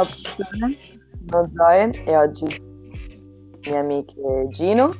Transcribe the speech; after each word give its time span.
Ciao, 0.00 0.06
sono 1.28 1.50
Zoe 1.54 1.90
e 2.06 2.16
oggi 2.16 2.46
mie 3.68 3.76
amiche 3.76 4.46
Gino 4.48 4.94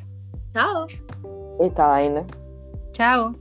Ciao. 0.52 0.84
e 1.58 1.72
Tain. 1.72 2.22
Ciao. 2.90 3.34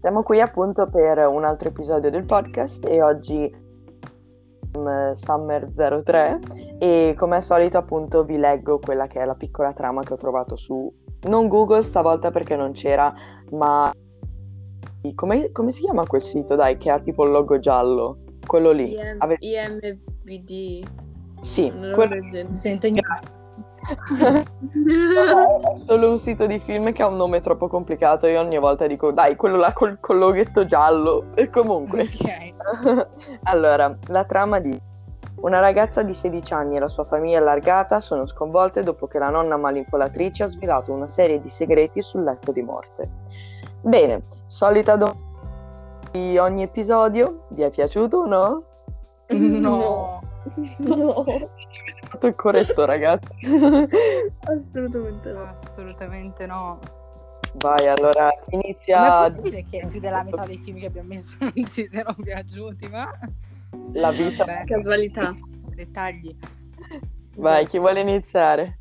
Siamo 0.00 0.24
qui 0.24 0.40
appunto 0.40 0.88
per 0.88 1.18
un 1.28 1.44
altro 1.44 1.68
episodio 1.68 2.10
del 2.10 2.24
podcast 2.24 2.84
e 2.86 3.00
oggi 3.00 3.54
um, 4.74 5.12
Summer 5.12 5.68
03 5.70 6.40
e 6.80 7.14
come 7.16 7.36
al 7.36 7.44
solito 7.44 7.78
appunto 7.78 8.24
vi 8.24 8.36
leggo 8.36 8.80
quella 8.80 9.06
che 9.06 9.20
è 9.20 9.24
la 9.24 9.36
piccola 9.36 9.72
trama 9.72 10.02
che 10.02 10.14
ho 10.14 10.16
trovato 10.16 10.56
su 10.56 10.92
non 11.28 11.46
Google 11.46 11.84
stavolta 11.84 12.32
perché 12.32 12.56
non 12.56 12.72
c'era, 12.72 13.14
ma 13.52 13.92
come, 15.14 15.52
come 15.52 15.70
si 15.70 15.82
chiama 15.82 16.04
quel 16.04 16.22
sito 16.22 16.56
dai 16.56 16.78
che 16.78 16.90
ha 16.90 16.98
tipo 16.98 17.24
il 17.24 17.30
logo 17.30 17.60
giallo? 17.60 18.18
Quello 18.44 18.72
lì. 18.72 18.92
IM, 18.92 19.16
Ave- 19.18 19.38
IMBD. 20.24 20.86
Sì, 21.42 21.72
Una 21.74 21.92
quello 21.92 22.20
genere. 22.20 22.54
Sento 22.54 22.86
è 23.84 24.44
solo 25.84 26.12
un 26.12 26.18
sito 26.18 26.46
di 26.46 26.58
film 26.58 26.92
che 26.92 27.02
ha 27.02 27.06
un 27.06 27.16
nome 27.16 27.40
troppo 27.40 27.68
complicato. 27.68 28.26
Io 28.26 28.40
ogni 28.40 28.58
volta 28.58 28.86
dico, 28.86 29.12
dai, 29.12 29.36
quello 29.36 29.56
là 29.56 29.72
col, 29.74 29.98
col 30.00 30.18
loghetto 30.18 30.64
giallo. 30.64 31.26
E 31.34 31.50
comunque. 31.50 32.02
Ok. 32.02 33.08
allora, 33.44 33.94
la 34.08 34.24
trama 34.24 34.58
di 34.58 34.80
una 35.40 35.58
ragazza 35.58 36.02
di 36.02 36.14
16 36.14 36.54
anni 36.54 36.76
e 36.76 36.80
la 36.80 36.88
sua 36.88 37.04
famiglia 37.04 37.38
allargata 37.38 38.00
sono 38.00 38.24
sconvolte 38.24 38.82
dopo 38.82 39.06
che 39.06 39.18
la 39.18 39.28
nonna 39.28 39.58
manipolatrice 39.58 40.44
ha 40.44 40.46
svelato 40.46 40.92
una 40.92 41.08
serie 41.08 41.40
di 41.40 41.50
segreti 41.50 42.00
sul 42.00 42.22
letto 42.22 42.52
di 42.52 42.62
morte. 42.62 43.10
Bene, 43.82 44.22
solita 44.46 44.96
domanda 44.96 45.22
di 46.10 46.38
ogni 46.38 46.62
episodio. 46.62 47.46
Vi 47.48 47.62
è 47.62 47.70
piaciuto 47.70 48.18
o 48.18 48.26
no? 48.26 48.62
No. 49.28 50.22
No, 50.78 51.24
Avete 51.24 51.48
fatto 52.08 52.26
il 52.26 52.34
corretto, 52.34 52.84
ragazzi. 52.84 53.32
assolutamente 54.44 55.32
no. 55.32 55.42
Assolutamente 55.42 56.46
no. 56.46 56.78
Vai, 57.54 57.86
allora 57.86 58.28
chi 58.42 58.56
Ma 58.56 58.62
inizia 58.62 59.26
è 59.26 59.30
possibile 59.30 59.64
che 59.70 59.86
più 59.88 60.00
della 60.00 60.22
metà 60.24 60.44
dei 60.44 60.58
film 60.58 60.78
che 60.80 60.86
abbiamo 60.86 61.08
messo 61.08 61.30
non 61.38 61.52
ci 61.54 61.88
siano 61.90 62.14
piaciuti, 62.20 62.88
ma... 62.88 63.10
la 63.92 64.10
vita. 64.10 64.44
Vabbè, 64.44 64.64
Casualità. 64.64 65.34
dettagli. 65.74 66.36
Vai, 67.36 67.66
chi 67.66 67.78
vuole 67.78 68.00
iniziare? 68.00 68.78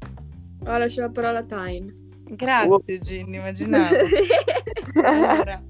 Ora 0.63 0.80
lascio 0.80 1.02
la 1.02 1.09
parola 1.09 1.39
a 1.39 1.44
Time. 1.44 2.02
Grazie, 2.25 3.00
Ginny, 3.00 3.38
immaginavo. 3.38 3.95
Allora, 5.03 5.61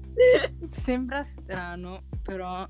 sembra 0.82 1.22
strano, 1.22 2.02
però... 2.22 2.66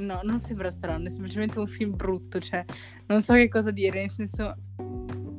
No, 0.00 0.20
non 0.22 0.40
sembra 0.40 0.70
strano, 0.70 1.06
è 1.06 1.10
semplicemente 1.10 1.58
un 1.58 1.66
film 1.66 1.94
brutto, 1.94 2.38
cioè, 2.38 2.64
non 3.06 3.22
so 3.22 3.34
che 3.34 3.48
cosa 3.48 3.70
dire, 3.70 4.00
nel 4.00 4.10
senso... 4.10 4.56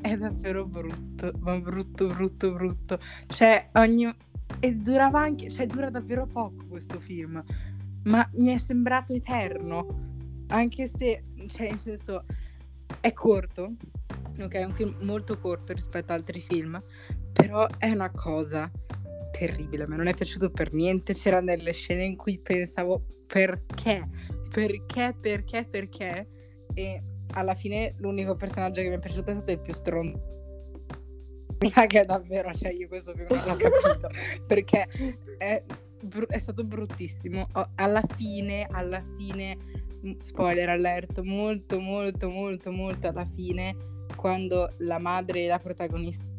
È 0.01 0.17
davvero 0.17 0.65
brutto, 0.65 1.31
ma 1.41 1.59
brutto, 1.59 2.07
brutto, 2.07 2.51
brutto. 2.53 2.99
Cioè, 3.27 3.69
ogni... 3.73 4.11
E 4.59 4.73
durava 4.73 5.19
anche... 5.19 5.51
Cioè, 5.51 5.67
dura 5.67 5.91
davvero 5.91 6.25
poco 6.25 6.65
questo 6.67 6.99
film. 6.99 7.41
Ma 8.05 8.27
mi 8.33 8.47
è 8.47 8.57
sembrato 8.57 9.13
eterno. 9.13 10.43
Anche 10.47 10.87
se, 10.87 11.23
cioè, 11.47 11.69
nel 11.69 11.77
senso... 11.77 12.25
È 12.99 13.13
corto. 13.13 13.75
Ok, 14.39 14.53
è 14.55 14.63
un 14.63 14.73
film 14.73 14.95
molto 15.01 15.37
corto 15.37 15.71
rispetto 15.71 16.11
ad 16.11 16.19
altri 16.19 16.39
film. 16.39 16.83
Però 17.31 17.67
è 17.77 17.91
una 17.91 18.09
cosa 18.09 18.71
terribile. 19.31 19.83
A 19.83 19.87
me 19.87 19.97
non 19.97 20.07
è 20.07 20.15
piaciuto 20.15 20.49
per 20.49 20.73
niente. 20.73 21.13
C'erano 21.13 21.45
delle 21.45 21.73
scene 21.73 22.05
in 22.05 22.15
cui 22.15 22.39
pensavo 22.39 23.05
perché? 23.27 24.07
Perché? 24.51 25.15
Perché? 25.19 25.65
Perché? 25.65 26.27
E 26.73 27.03
alla 27.33 27.55
fine 27.55 27.93
l'unico 27.97 28.35
personaggio 28.35 28.81
che 28.81 28.89
mi 28.89 28.95
è 28.95 28.99
piaciuto 28.99 29.29
è 29.29 29.33
stato 29.33 29.51
il 29.51 29.59
più 29.59 29.73
stronzo. 29.73 30.29
Mi 31.59 31.69
sa 31.69 31.85
che 31.85 32.01
è 32.01 32.05
davvero, 32.05 32.53
cioè 32.53 32.71
io 32.71 32.87
questo 32.87 33.13
film 33.13 33.27
non 33.29 33.43
l'ho 33.45 33.55
capito. 33.55 34.09
perché 34.45 34.87
è, 35.37 35.63
bru- 36.03 36.27
è 36.27 36.39
stato 36.39 36.63
bruttissimo. 36.63 37.47
Alla 37.75 38.01
fine, 38.15 38.67
alla 38.71 39.03
fine, 39.17 39.57
spoiler 40.17 40.69
alert, 40.69 41.21
molto, 41.21 41.79
molto, 41.79 42.29
molto, 42.29 42.71
molto 42.71 43.07
alla 43.07 43.27
fine, 43.35 43.75
quando 44.15 44.73
la 44.79 44.97
madre 44.97 45.43
e 45.43 45.47
la 45.47 45.59
protagonista 45.59 46.31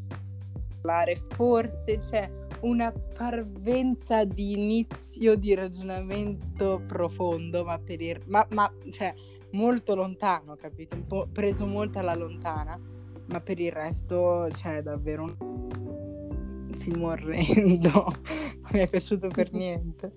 parlare, 0.82 1.16
forse 1.16 1.98
c'è 1.98 2.28
una 2.62 2.92
parvenza 2.92 4.24
di 4.24 4.52
inizio 4.52 5.34
di 5.36 5.54
ragionamento 5.54 6.82
profondo, 6.86 7.64
ma 7.64 7.78
per 7.78 8.00
il, 8.00 8.20
ma, 8.26 8.46
ma 8.50 8.72
cioè 8.90 9.14
molto 9.52 9.94
lontano, 9.94 10.56
capito? 10.56 10.96
Un 10.96 11.06
po' 11.06 11.28
preso 11.30 11.66
molto 11.66 11.98
alla 11.98 12.14
lontana, 12.14 12.78
ma 13.26 13.40
per 13.40 13.60
il 13.60 13.72
resto 13.72 14.48
c'è 14.50 14.82
davvero 14.82 15.22
un 15.22 16.68
film 16.78 17.04
orrendo. 17.04 17.90
non 18.62 18.70
mi 18.72 18.80
è 18.80 18.88
piaciuto 18.88 19.28
per 19.28 19.50
niente. 19.54 20.12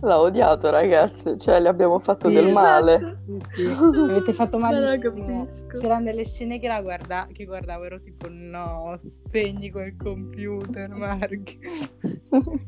L'ha 0.00 0.20
odiato, 0.20 0.70
ragazzi. 0.70 1.38
Cioè, 1.38 1.60
le 1.60 1.68
abbiamo 1.68 1.98
fatto 1.98 2.28
Sì, 2.28 2.34
del 2.34 2.48
esatto. 2.48 2.60
male. 2.60 3.18
Sì, 3.26 3.40
sì, 3.54 3.66
avete 3.66 4.32
fatto 4.32 4.58
Ma 4.58 4.70
lo 4.72 4.80
malissimo. 4.80 5.24
capisco. 5.26 5.78
C'erano 5.78 6.04
delle 6.04 6.24
scene 6.24 6.58
che, 6.58 6.66
la 6.68 6.82
guarda- 6.82 7.28
che 7.32 7.44
guardavo, 7.44 7.84
ero 7.84 8.00
tipo 8.00 8.26
no, 8.28 8.94
spegni 8.98 9.70
quel 9.70 9.94
computer, 9.96 10.88
Mark. 10.90 11.56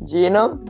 Gino? 0.00 0.62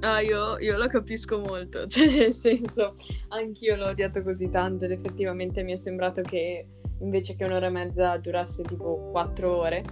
Ah, 0.00 0.20
io, 0.20 0.58
io 0.60 0.76
lo 0.76 0.86
capisco 0.88 1.38
molto, 1.40 1.86
cioè 1.88 2.06
nel 2.08 2.32
senso, 2.32 2.94
anch'io 3.28 3.76
l'ho 3.76 3.86
odiato 3.88 4.22
così 4.22 4.48
tanto 4.50 4.84
ed 4.84 4.92
effettivamente 4.92 5.62
mi 5.62 5.72
è 5.72 5.76
sembrato 5.76 6.20
che 6.22 6.66
invece 7.00 7.34
che 7.34 7.44
un'ora 7.44 7.66
e 7.66 7.70
mezza 7.70 8.16
durasse 8.18 8.62
tipo 8.62 9.08
quattro 9.10 9.56
ore 9.56 9.82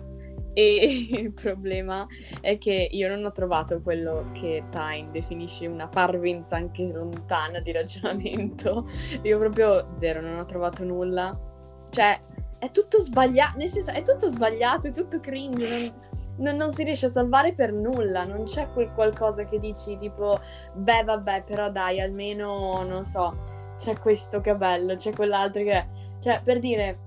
e 0.54 1.08
il 1.10 1.34
problema 1.34 2.06
è 2.40 2.56
che 2.56 2.88
io 2.90 3.08
non 3.08 3.24
ho 3.24 3.32
trovato 3.32 3.80
quello 3.82 4.30
che 4.32 4.64
Time 4.70 5.08
definisce 5.10 5.66
una 5.66 5.88
parvenza 5.88 6.56
anche 6.56 6.90
lontana 6.92 7.60
di 7.60 7.72
ragionamento, 7.72 8.88
io 9.22 9.38
proprio 9.38 9.88
zero, 9.98 10.20
non 10.20 10.38
ho 10.38 10.44
trovato 10.46 10.84
nulla, 10.84 11.38
cioè 11.90 12.18
è 12.58 12.70
tutto 12.70 13.00
sbagliato, 13.00 13.58
nel 13.58 13.68
senso 13.68 13.90
è 13.90 14.02
tutto 14.02 14.28
sbagliato, 14.28 14.88
è 14.88 14.92
tutto 14.92 15.20
cringe, 15.20 15.68
non 15.68 16.14
non, 16.36 16.56
non 16.56 16.70
si 16.70 16.82
riesce 16.82 17.06
a 17.06 17.10
salvare 17.10 17.54
per 17.54 17.72
nulla, 17.72 18.24
non 18.24 18.44
c'è 18.44 18.68
quel 18.72 18.90
qualcosa 18.92 19.44
che 19.44 19.58
dici 19.58 19.96
tipo, 19.98 20.38
beh 20.74 21.04
vabbè, 21.04 21.44
però 21.44 21.70
dai, 21.70 22.00
almeno, 22.00 22.82
non 22.82 23.04
so, 23.04 23.36
c'è 23.76 23.98
questo 23.98 24.40
che 24.40 24.52
è 24.52 24.56
bello, 24.56 24.96
c'è 24.96 25.12
quell'altro 25.12 25.62
che. 25.62 25.86
Cioè, 26.20 26.40
per 26.42 26.58
dire, 26.58 26.98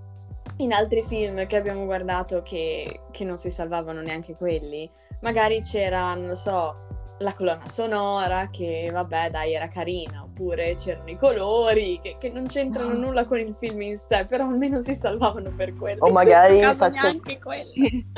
in 0.58 0.74
altri 0.74 1.04
film 1.04 1.46
che 1.46 1.56
abbiamo 1.56 1.86
guardato 1.86 2.42
che, 2.42 3.02
che 3.12 3.24
non 3.26 3.38
si 3.38 3.52
salvavano 3.52 4.02
neanche 4.02 4.36
quelli, 4.36 4.90
magari 5.22 5.62
c'era, 5.62 6.14
non 6.14 6.28
lo 6.28 6.36
so, 6.36 6.76
la 7.20 7.34
colonna 7.34 7.68
sonora 7.68 8.50
che, 8.52 8.90
vabbè, 8.92 9.32
dai, 9.32 9.54
era 9.54 9.68
carina, 9.68 10.24
oppure 10.24 10.74
c'erano 10.76 11.10
i 11.10 11.16
colori 11.16 12.00
che, 12.02 12.18
che 12.20 12.30
non 12.30 12.46
c'entrano 12.48 12.94
nulla 12.94 13.26
con 13.26 13.40
il 13.40 13.56
film 13.58 13.82
in 13.82 13.98
sé, 13.98 14.26
però 14.26 14.46
almeno 14.46 14.82
si 14.82 14.96
salvavano 14.96 15.52
per 15.56 15.76
quello. 15.76 16.04
O 16.04 16.08
In 16.08 16.14
magari 16.14 16.60
quelli. 17.42 18.12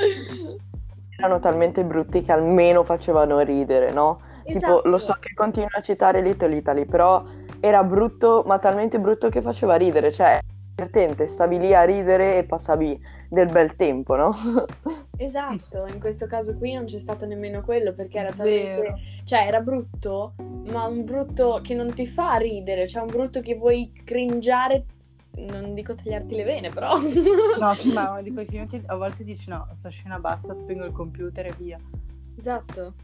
Erano 1.16 1.40
talmente 1.40 1.84
brutti 1.84 2.22
che 2.22 2.32
almeno 2.32 2.82
facevano 2.82 3.40
ridere, 3.40 3.92
no? 3.92 4.20
Tipo, 4.44 4.80
lo 4.84 4.98
so 4.98 5.04
Esatto. 5.04 5.18
che 5.20 5.34
continui 5.34 5.68
a 5.70 5.80
citare 5.82 6.22
Little 6.22 6.56
Italy, 6.56 6.84
però 6.86 7.22
era 7.60 7.82
brutto, 7.84 8.42
ma 8.46 8.58
talmente 8.58 8.98
brutto 8.98 9.28
che 9.28 9.42
faceva 9.42 9.76
ridere. 9.76 10.12
Cioè, 10.12 10.38
divertente, 10.80 11.26
stavi 11.26 11.58
lì 11.58 11.74
a 11.74 11.84
ridere 11.84 12.38
e 12.38 12.44
passavi 12.44 12.98
del 13.28 13.50
bel 13.50 13.76
tempo, 13.76 14.16
no? 14.16 14.34
Esatto, 15.20 15.84
in 15.86 16.00
questo 16.00 16.26
caso 16.26 16.56
qui 16.56 16.72
non 16.72 16.86
c'è 16.86 16.98
stato 16.98 17.26
nemmeno 17.26 17.60
quello 17.60 17.92
perché 17.92 18.20
era 18.20 18.30
Zero. 18.30 18.82
talmente, 18.82 19.02
cioè 19.24 19.40
era 19.46 19.60
brutto, 19.60 20.32
ma 20.70 20.86
un 20.86 21.04
brutto 21.04 21.60
che 21.62 21.74
non 21.74 21.92
ti 21.92 22.06
fa 22.06 22.36
ridere, 22.36 22.86
cioè 22.86 23.02
un 23.02 23.08
brutto 23.08 23.40
che 23.40 23.54
vuoi 23.54 23.92
cringiare, 24.02 24.86
non 25.36 25.74
dico 25.74 25.94
tagliarti 25.94 26.34
le 26.34 26.44
vene, 26.44 26.70
però. 26.70 26.94
No, 27.58 27.74
sì, 27.74 27.92
ma 27.92 28.12
uno 28.12 28.22
di 28.22 28.32
quei 28.32 28.46
film 28.46 28.66
che 28.66 28.80
a 28.86 28.96
volte 28.96 29.22
dici 29.22 29.50
no, 29.50 29.68
sta 29.74 29.90
scena 29.90 30.18
basta, 30.18 30.54
spengo 30.54 30.86
il 30.86 30.92
computer 30.92 31.44
e 31.44 31.54
via. 31.58 31.78
Esatto. 32.38 32.94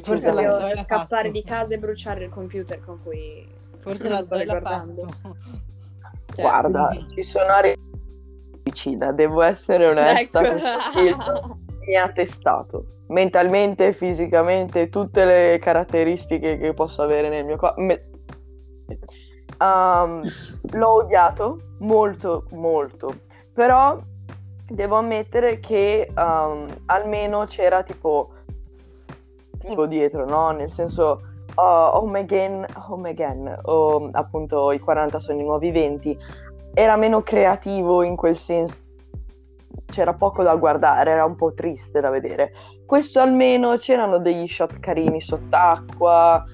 Forse 0.00 0.32
la 0.32 0.58
Zoe 0.58 0.76
scappare 0.76 1.28
fatto. 1.28 1.30
di 1.32 1.44
casa 1.44 1.74
e 1.74 1.78
bruciare 1.78 2.24
il 2.24 2.30
computer 2.30 2.80
con 2.80 3.02
cui 3.02 3.46
Forse 3.80 4.08
la 4.08 4.16
sto 4.18 4.36
Zoe 4.36 4.44
l'ha 4.46 4.60
fatto. 4.60 5.08
Cioè, 6.40 6.50
Guarda, 6.50 6.86
quindi- 6.88 7.14
ci 7.14 7.22
sono 7.22 7.52
arrivati 7.52 7.88
vicina, 8.62 9.12
devo 9.12 9.42
essere 9.42 9.88
onesta, 9.88 10.42
Ecco. 10.42 11.58
mi 11.86 11.96
ha 11.96 12.08
testato 12.10 12.84
mentalmente, 13.08 13.92
fisicamente, 13.92 14.88
tutte 14.88 15.24
le 15.24 15.58
caratteristiche 15.60 16.56
che 16.58 16.72
posso 16.74 17.02
avere 17.02 17.28
nel 17.28 17.44
mio 17.44 17.56
corpo. 17.56 17.80
l'ho 20.72 20.92
odiato 20.94 21.60
molto, 21.80 22.44
molto, 22.52 23.12
però 23.52 23.98
devo 24.68 24.96
ammettere 24.96 25.58
che 25.58 26.08
um, 26.16 26.66
almeno 26.86 27.44
c'era 27.46 27.82
tipo 27.82 28.32
tipo 29.58 29.86
dietro, 29.86 30.24
no? 30.26 30.50
Nel 30.52 30.70
senso 30.70 31.20
uh, 31.56 31.96
Home 31.96 32.20
Again, 32.20 32.64
Home 32.88 33.10
Again, 33.10 33.58
o 33.62 34.08
appunto 34.12 34.72
i 34.72 34.78
40 34.78 35.18
sono 35.18 35.40
i 35.40 35.44
nuovi 35.44 35.70
20, 35.70 36.18
era 36.74 36.96
meno 36.96 37.22
creativo 37.22 38.02
in 38.02 38.16
quel 38.16 38.36
senso. 38.36 38.88
C'era 39.86 40.14
poco 40.14 40.42
da 40.42 40.54
guardare, 40.54 41.10
era 41.10 41.24
un 41.24 41.34
po' 41.34 41.52
triste 41.52 42.00
da 42.00 42.10
vedere. 42.10 42.52
Questo 42.86 43.20
almeno 43.20 43.76
c'erano 43.76 44.18
degli 44.18 44.46
shot 44.46 44.78
carini 44.78 45.20
sott'acqua, 45.20 46.44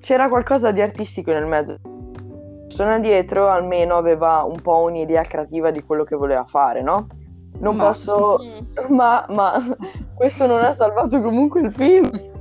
c'era 0.00 0.28
qualcosa 0.28 0.70
di 0.70 0.80
artistico 0.80 1.32
nel 1.32 1.46
mezzo. 1.46 1.78
Sono 2.68 3.00
dietro 3.00 3.48
almeno 3.48 3.96
aveva 3.96 4.42
un 4.42 4.60
po' 4.60 4.82
un'idea 4.82 5.22
creativa 5.22 5.70
di 5.70 5.82
quello 5.82 6.04
che 6.04 6.14
voleva 6.14 6.44
fare, 6.44 6.82
no? 6.82 7.06
Non 7.58 7.76
ma... 7.76 7.86
posso, 7.86 8.38
mm. 8.40 8.92
ma, 8.94 9.24
ma 9.30 9.62
questo 10.14 10.46
non 10.46 10.62
ha 10.62 10.74
salvato 10.74 11.20
comunque 11.20 11.60
il 11.60 11.72
film. 11.72 12.34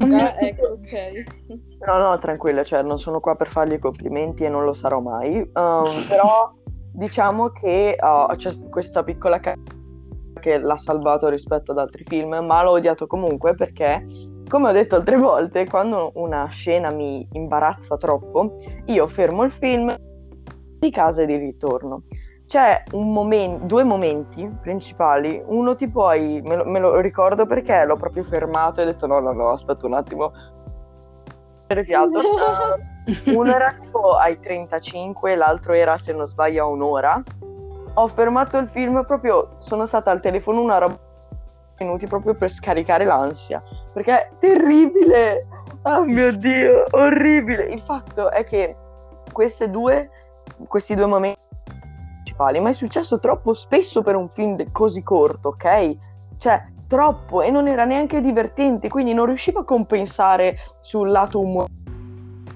Ah, 0.00 0.34
ecco, 0.38 0.66
ok. 0.66 1.24
No, 1.86 1.98
no, 1.98 2.18
tranquilla, 2.18 2.64
cioè 2.64 2.82
non 2.82 2.98
sono 2.98 3.20
qua 3.20 3.34
per 3.34 3.48
fargli 3.48 3.78
complimenti 3.78 4.44
e 4.44 4.48
non 4.48 4.64
lo 4.64 4.74
sarò 4.74 5.00
mai. 5.00 5.38
Um, 5.54 5.84
però 6.08 6.52
diciamo 6.92 7.50
che 7.50 7.96
uh, 7.98 8.34
c'è 8.36 8.52
questa 8.68 9.02
piccola 9.02 9.38
ca- 9.40 9.54
che 10.40 10.58
l'ha 10.58 10.78
salvato 10.78 11.28
rispetto 11.28 11.72
ad 11.72 11.78
altri 11.78 12.04
film, 12.06 12.44
ma 12.44 12.62
l'ho 12.62 12.72
odiato 12.72 13.06
comunque 13.06 13.54
perché, 13.54 14.06
come 14.48 14.68
ho 14.68 14.72
detto 14.72 14.96
altre 14.96 15.16
volte, 15.16 15.66
quando 15.66 16.12
una 16.14 16.46
scena 16.46 16.90
mi 16.92 17.26
imbarazza 17.32 17.96
troppo, 17.96 18.56
io 18.86 19.06
fermo 19.06 19.44
il 19.44 19.50
film 19.50 19.94
di 20.78 20.90
casa 20.90 21.22
e 21.22 21.26
di 21.26 21.36
ritorno 21.36 22.02
c'è 22.48 22.82
un 22.92 23.12
momento, 23.12 23.66
due 23.66 23.84
momenti 23.84 24.50
principali. 24.62 25.40
Uno 25.44 25.76
ti 25.76 25.86
puoi, 25.86 26.40
me 26.42 26.56
lo, 26.56 26.64
me 26.64 26.80
lo, 26.80 26.98
ricordo 26.98 27.44
perché 27.44 27.84
l'ho 27.84 27.96
proprio 27.96 28.24
fermato 28.24 28.80
e 28.80 28.84
ho 28.84 28.86
detto 28.86 29.06
no, 29.06 29.20
no, 29.20 29.32
no, 29.32 29.50
aspetta 29.50 29.86
un 29.86 29.92
attimo. 29.92 30.32
Fiato. 31.84 32.18
Uh, 33.08 33.30
uno 33.32 33.54
era 33.54 33.72
tipo 33.72 34.16
ai 34.16 34.38
35, 34.38 35.34
l'altro 35.34 35.72
era, 35.72 35.96
se 35.96 36.12
non 36.12 36.28
sbaglio, 36.28 36.64
a 36.64 36.66
un'ora. 36.66 37.22
Ho 37.94 38.06
fermato 38.08 38.58
il 38.58 38.68
film 38.68 39.02
proprio, 39.06 39.56
sono 39.60 39.86
stata 39.86 40.10
al 40.10 40.20
telefono 40.20 40.60
una 40.60 40.76
roba 40.76 40.98
minuti 41.78 42.06
proprio 42.06 42.34
per 42.34 42.52
scaricare 42.52 43.06
l'ansia. 43.06 43.62
Perché 43.94 44.12
è 44.12 44.30
terribile! 44.38 45.46
Oh 45.84 46.04
mio 46.04 46.36
Dio, 46.36 46.84
orribile! 46.90 47.64
Il 47.64 47.80
fatto 47.80 48.30
è 48.30 48.44
che 48.44 48.76
queste 49.32 49.70
due, 49.70 50.10
questi 50.66 50.94
due 50.94 51.06
momenti 51.06 51.47
principali, 52.38 52.60
ma 52.60 52.70
è 52.70 52.72
successo 52.72 53.18
troppo 53.18 53.52
spesso 53.52 54.02
per 54.02 54.14
un 54.14 54.28
film 54.28 54.70
così 54.70 55.02
corto, 55.02 55.48
ok? 55.48 55.96
Cioè, 56.38 56.64
troppo 56.86 57.42
e 57.42 57.50
non 57.50 57.66
era 57.66 57.84
neanche 57.84 58.20
divertente, 58.20 58.88
quindi 58.88 59.12
non 59.12 59.26
riuscivo 59.26 59.60
a 59.60 59.64
compensare 59.64 60.58
sul 60.80 61.10
lato 61.10 61.40
umore. 61.40 61.68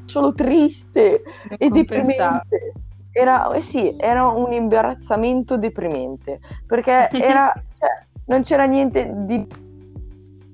Solo 0.05 0.33
triste 0.33 1.23
non 1.49 1.57
e 1.59 1.69
deprimente. 1.69 2.73
Era, 3.11 3.51
eh 3.53 3.61
sì, 3.61 3.95
era 3.99 4.29
un 4.29 4.53
imbarazzamento 4.53 5.59
deprimente, 5.59 6.41
perché 6.67 7.11
era, 7.11 7.53
cioè, 7.79 8.07
non 8.27 8.43
c'era 8.43 8.65
niente 8.65 9.11
di 9.27 9.47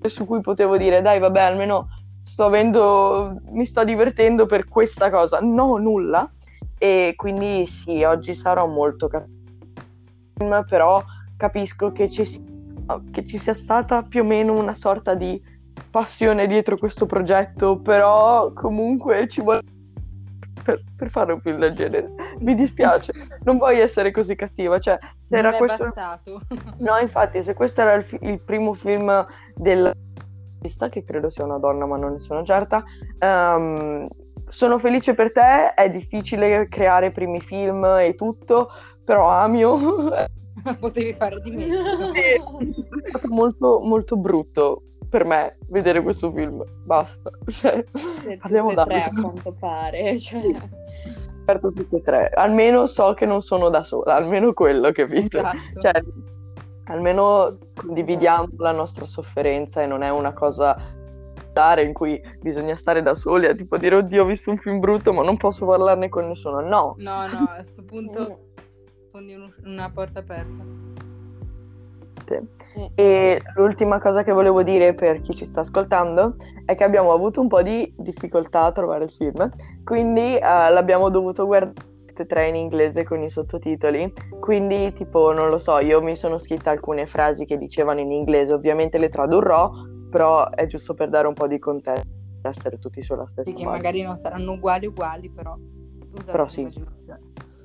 su 0.09 0.25
cui 0.25 0.41
potevo 0.41 0.77
dire, 0.77 1.03
dai, 1.03 1.19
vabbè, 1.19 1.41
almeno 1.41 1.89
sto 2.23 2.47
avendo, 2.47 3.41
mi 3.51 3.67
sto 3.67 3.85
divertendo 3.85 4.47
per 4.47 4.67
questa 4.69 5.11
cosa. 5.11 5.39
No, 5.41 5.77
nulla. 5.77 6.29
E 6.79 7.15
quindi 7.17 7.67
sì, 7.67 8.05
oggi 8.05 8.35
sarò 8.35 8.67
molto 8.67 9.09
cattiva, 9.09 10.63
però 10.63 11.03
capisco 11.37 11.93
che 11.93 12.09
ci, 12.09 12.25
che 13.11 13.27
ci 13.27 13.39
sia 13.39 13.55
stata 13.55 14.03
più 14.03 14.23
o 14.23 14.25
meno 14.25 14.59
una 14.59 14.75
sorta 14.75 15.15
di 15.15 15.41
passione 15.91 16.47
dietro 16.47 16.77
questo 16.77 17.07
progetto, 17.07 17.79
però 17.79 18.53
comunque 18.53 19.29
ci 19.29 19.41
vuole 19.43 19.63
per, 20.63 20.83
per, 20.97 21.11
fare 21.11 21.33
un 21.33 21.41
film 21.41 21.59
del 21.59 21.75
genere. 21.75 22.13
Mi 22.41 22.55
dispiace, 22.55 23.13
non 23.45 23.57
voglio 23.57 23.83
essere 23.83 24.11
così 24.11 24.35
cattiva. 24.35 24.79
Cioè, 24.79 24.99
se 25.23 25.37
non 25.37 25.47
era 25.47 25.57
questo. 25.57 25.85
Bastato. 25.85 26.41
No, 26.79 26.99
infatti, 26.99 27.43
se 27.43 27.55
questo 27.55 27.81
era 27.81 27.95
il, 27.95 28.05
fi- 28.05 28.19
il 28.21 28.41
primo 28.41 28.75
film 28.75 29.27
del 29.55 29.93
che 30.91 31.05
credo 31.05 31.31
sia 31.31 31.45
una 31.45 31.59
donna, 31.59 31.87
ma 31.87 31.97
non 31.97 32.13
ne 32.13 32.19
sono 32.19 32.45
certa. 32.45 32.83
Um, 33.21 34.09
sono 34.51 34.79
felice 34.79 35.15
per 35.15 35.33
te, 35.33 35.75
è 35.75 35.91
difficile 35.91 36.69
creare 36.69 37.11
primi 37.11 37.41
film 37.41 37.85
e 37.85 38.15
tutto, 38.15 38.71
però 39.05 39.29
Amio... 39.29 40.11
Potevi 40.81 41.15
fare 41.15 41.41
di 41.41 41.53
sì, 41.53 41.69
è 41.71 43.09
stato 43.09 43.29
molto, 43.29 43.79
molto 43.81 44.17
brutto 44.17 44.83
per 45.09 45.25
me 45.25 45.57
vedere 45.69 46.03
questo 46.03 46.31
film, 46.33 46.63
basta. 46.85 47.31
Cioè, 47.49 47.85
parliamo 48.39 48.75
da 48.75 48.85
tre 48.85 49.05
a 49.05 49.11
quanto 49.11 49.53
pare, 49.59 50.19
cioè... 50.19 50.43
Certo, 51.47 51.73
tutte 51.73 51.97
e 51.97 52.03
tre. 52.03 52.31
Almeno 52.35 52.87
so 52.87 53.15
che 53.15 53.25
non 53.25 53.41
sono 53.41 53.71
da 53.71 53.83
sola, 53.83 54.17
almeno 54.17 54.53
quello, 54.53 54.93
capito? 54.93 55.39
Esatto. 55.39 55.81
Cioè, 55.81 56.03
almeno 56.85 57.57
condividiamo 57.75 58.45
esatto. 58.45 58.63
la 58.63 58.73
nostra 58.73 59.07
sofferenza 59.07 59.83
e 59.83 59.87
non 59.87 60.03
è 60.03 60.11
una 60.11 60.35
cosa 60.35 60.77
in 61.83 61.93
cui 61.93 62.21
bisogna 62.41 62.77
stare 62.77 63.03
da 63.03 63.15
soli 63.15 63.47
a 63.47 63.55
tipo 63.55 63.77
dire 63.77 63.97
oddio 63.97 64.23
ho 64.23 64.27
visto 64.27 64.51
un 64.51 64.57
film 64.57 64.79
brutto 64.79 65.13
ma 65.13 65.23
non 65.23 65.37
posso 65.37 65.67
parlarne 65.67 66.09
con 66.09 66.29
nessuno. 66.29 66.61
No. 66.61 66.95
No, 66.99 67.27
no, 67.27 67.49
a 67.49 67.55
questo 67.55 67.85
punto 67.85 68.49
fondi 69.11 69.35
un, 69.35 69.53
una 69.65 69.91
porta 69.91 70.21
aperta. 70.21 70.65
E 72.95 73.41
l'ultima 73.55 73.99
cosa 73.99 74.23
che 74.23 74.33
volevo 74.33 74.63
dire 74.63 74.95
per 74.95 75.23
chi 75.23 75.33
ci 75.33 75.47
sta 75.47 75.61
ascoltando 75.61 76.37
è 76.67 76.75
che 76.75 76.85
abbiamo 76.85 77.13
avuto 77.13 77.41
un 77.41 77.49
po' 77.49 77.63
di 77.63 77.91
difficoltà 77.97 78.65
a 78.65 78.73
trovare 78.73 79.05
il 79.05 79.11
film, 79.11 79.51
quindi 79.83 80.35
uh, 80.35 80.73
l'abbiamo 80.73 81.09
dovuto 81.09 81.47
guardare 81.47 81.87
tre 82.27 82.49
in 82.49 82.57
inglese 82.57 83.05
con 83.05 83.23
i 83.23 83.31
sottotitoli, 83.31 84.13
quindi 84.41 84.93
tipo 84.93 85.33
non 85.33 85.49
lo 85.49 85.59
so, 85.59 85.79
io 85.79 86.03
mi 86.03 86.17
sono 86.17 86.37
scritta 86.37 86.71
alcune 86.71 87.07
frasi 87.07 87.45
che 87.45 87.57
dicevano 87.57 88.01
in 88.01 88.11
inglese, 88.11 88.55
ovviamente 88.55 88.99
le 88.99 89.09
tradurrò, 89.09 89.71
però 90.09 90.51
è 90.51 90.67
giusto 90.67 90.95
per 90.95 91.09
dare 91.09 91.27
un 91.27 91.35
po' 91.35 91.47
di 91.47 91.59
contesto, 91.59 92.07
per 92.41 92.51
essere 92.51 92.79
tutti 92.79 93.03
sulla 93.03 93.27
stessa 93.27 93.49
sì, 93.49 93.55
che 93.55 93.65
magari 93.65 94.03
non 94.03 94.17
saranno 94.17 94.53
uguali 94.53 94.87
uguali, 94.87 95.31
però 95.31 95.57
però 96.25 96.49
sì. 96.49 96.67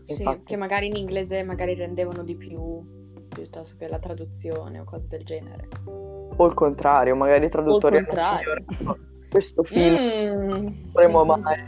Sì, 0.05 0.23
che 0.43 0.57
magari 0.57 0.87
in 0.87 0.95
inglese 0.97 1.43
magari 1.43 1.75
rendevano 1.75 2.23
di 2.23 2.35
più 2.35 3.01
piuttosto 3.29 3.77
che 3.77 3.87
la 3.87 3.99
traduzione 3.99 4.79
o 4.79 4.83
cose 4.83 5.07
del 5.07 5.23
genere. 5.23 5.67
O 5.85 6.45
il 6.45 6.53
contrario, 6.53 7.15
magari 7.15 7.45
i 7.45 7.49
traduttori 7.49 7.97
hanno 7.97 8.05
contrario. 8.05 8.65
questo 9.29 9.63
film 9.63 9.95
mm. 9.95 10.67
potremmo 10.91 11.25
mai. 11.25 11.63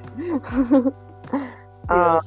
ah, 1.87 2.19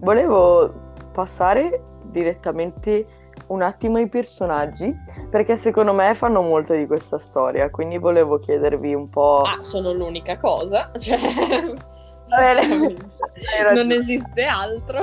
volevo 0.00 0.72
passare 1.12 1.82
direttamente 2.10 3.06
un 3.48 3.62
attimo 3.62 3.98
ai 3.98 4.08
personaggi, 4.08 4.94
perché 5.30 5.56
secondo 5.56 5.92
me 5.92 6.14
fanno 6.14 6.40
molto 6.42 6.74
di 6.74 6.86
questa 6.86 7.18
storia, 7.18 7.70
quindi 7.70 7.98
volevo 7.98 8.38
chiedervi 8.38 8.94
un 8.94 9.08
po'... 9.08 9.42
Ah, 9.42 9.60
sono 9.62 9.92
l'unica 9.92 10.36
cosa, 10.36 10.90
cioè... 10.98 11.18
Non 13.72 13.90
esiste 13.90 14.44
altro. 14.44 15.00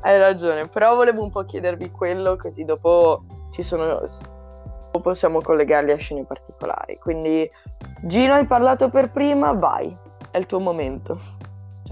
Hai 0.00 0.18
ragione, 0.18 0.66
però 0.66 0.94
volevo 0.94 1.22
un 1.22 1.30
po' 1.30 1.44
chiedervi 1.44 1.90
quello, 1.90 2.36
così 2.36 2.64
dopo 2.64 3.24
ci 3.52 3.62
sono... 3.62 4.00
Dopo 4.92 5.00
possiamo 5.00 5.40
collegarli 5.40 5.90
a 5.90 5.96
scene 5.96 6.24
particolari. 6.24 6.98
Quindi, 6.98 7.50
Gino, 8.02 8.34
hai 8.34 8.46
parlato 8.46 8.88
per 8.88 9.10
prima, 9.10 9.52
vai, 9.52 9.94
è 10.30 10.38
il 10.38 10.46
tuo 10.46 10.58
momento 10.58 11.41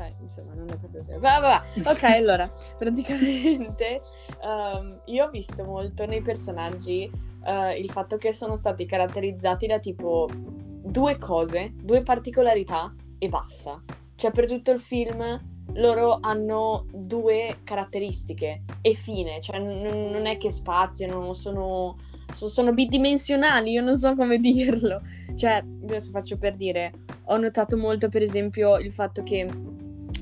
cioè, 0.01 0.15
insomma, 0.21 0.55
non 0.55 0.71
è 0.71 0.77
proprio 0.77 1.03
vero. 1.05 1.21
Va, 1.21 1.39
va, 1.41 1.63
va. 1.75 1.91
Ok, 1.91 2.03
allora, 2.09 2.51
praticamente 2.79 4.01
um, 4.43 5.01
io 5.07 5.27
ho 5.27 5.31
visto 5.31 5.63
molto 5.65 6.07
nei 6.07 6.23
personaggi 6.23 7.11
uh, 7.13 7.79
il 7.79 7.91
fatto 7.91 8.17
che 8.17 8.33
sono 8.33 8.57
stati 8.57 8.87
caratterizzati 8.87 9.67
da 9.67 9.79
tipo 9.79 10.27
due 10.33 11.19
cose, 11.19 11.73
due 11.75 12.03
particolarità 12.03 12.95
e 13.19 13.29
basta. 13.29 13.83
Cioè, 14.15 14.31
per 14.31 14.47
tutto 14.47 14.71
il 14.71 14.81
film 14.81 15.49
loro 15.75 16.19
hanno 16.21 16.87
due 16.93 17.59
caratteristiche 17.63 18.63
e 18.81 18.95
fine, 18.95 19.41
cioè 19.41 19.59
n- 19.59 20.11
non 20.11 20.27
è 20.27 20.37
che 20.39 20.51
spaziano, 20.51 21.33
sono, 21.35 21.97
sono 22.33 22.73
bidimensionali, 22.73 23.73
io 23.73 23.83
non 23.83 23.97
so 23.97 24.15
come 24.15 24.39
dirlo. 24.39 25.03
Cioè, 25.37 25.63
adesso 25.83 26.11
faccio 26.11 26.37
per 26.39 26.57
dire, 26.57 26.93
ho 27.27 27.37
notato 27.37 27.77
molto 27.77 28.09
per 28.09 28.23
esempio 28.23 28.79
il 28.79 28.93
fatto 28.93 29.23
che 29.23 29.47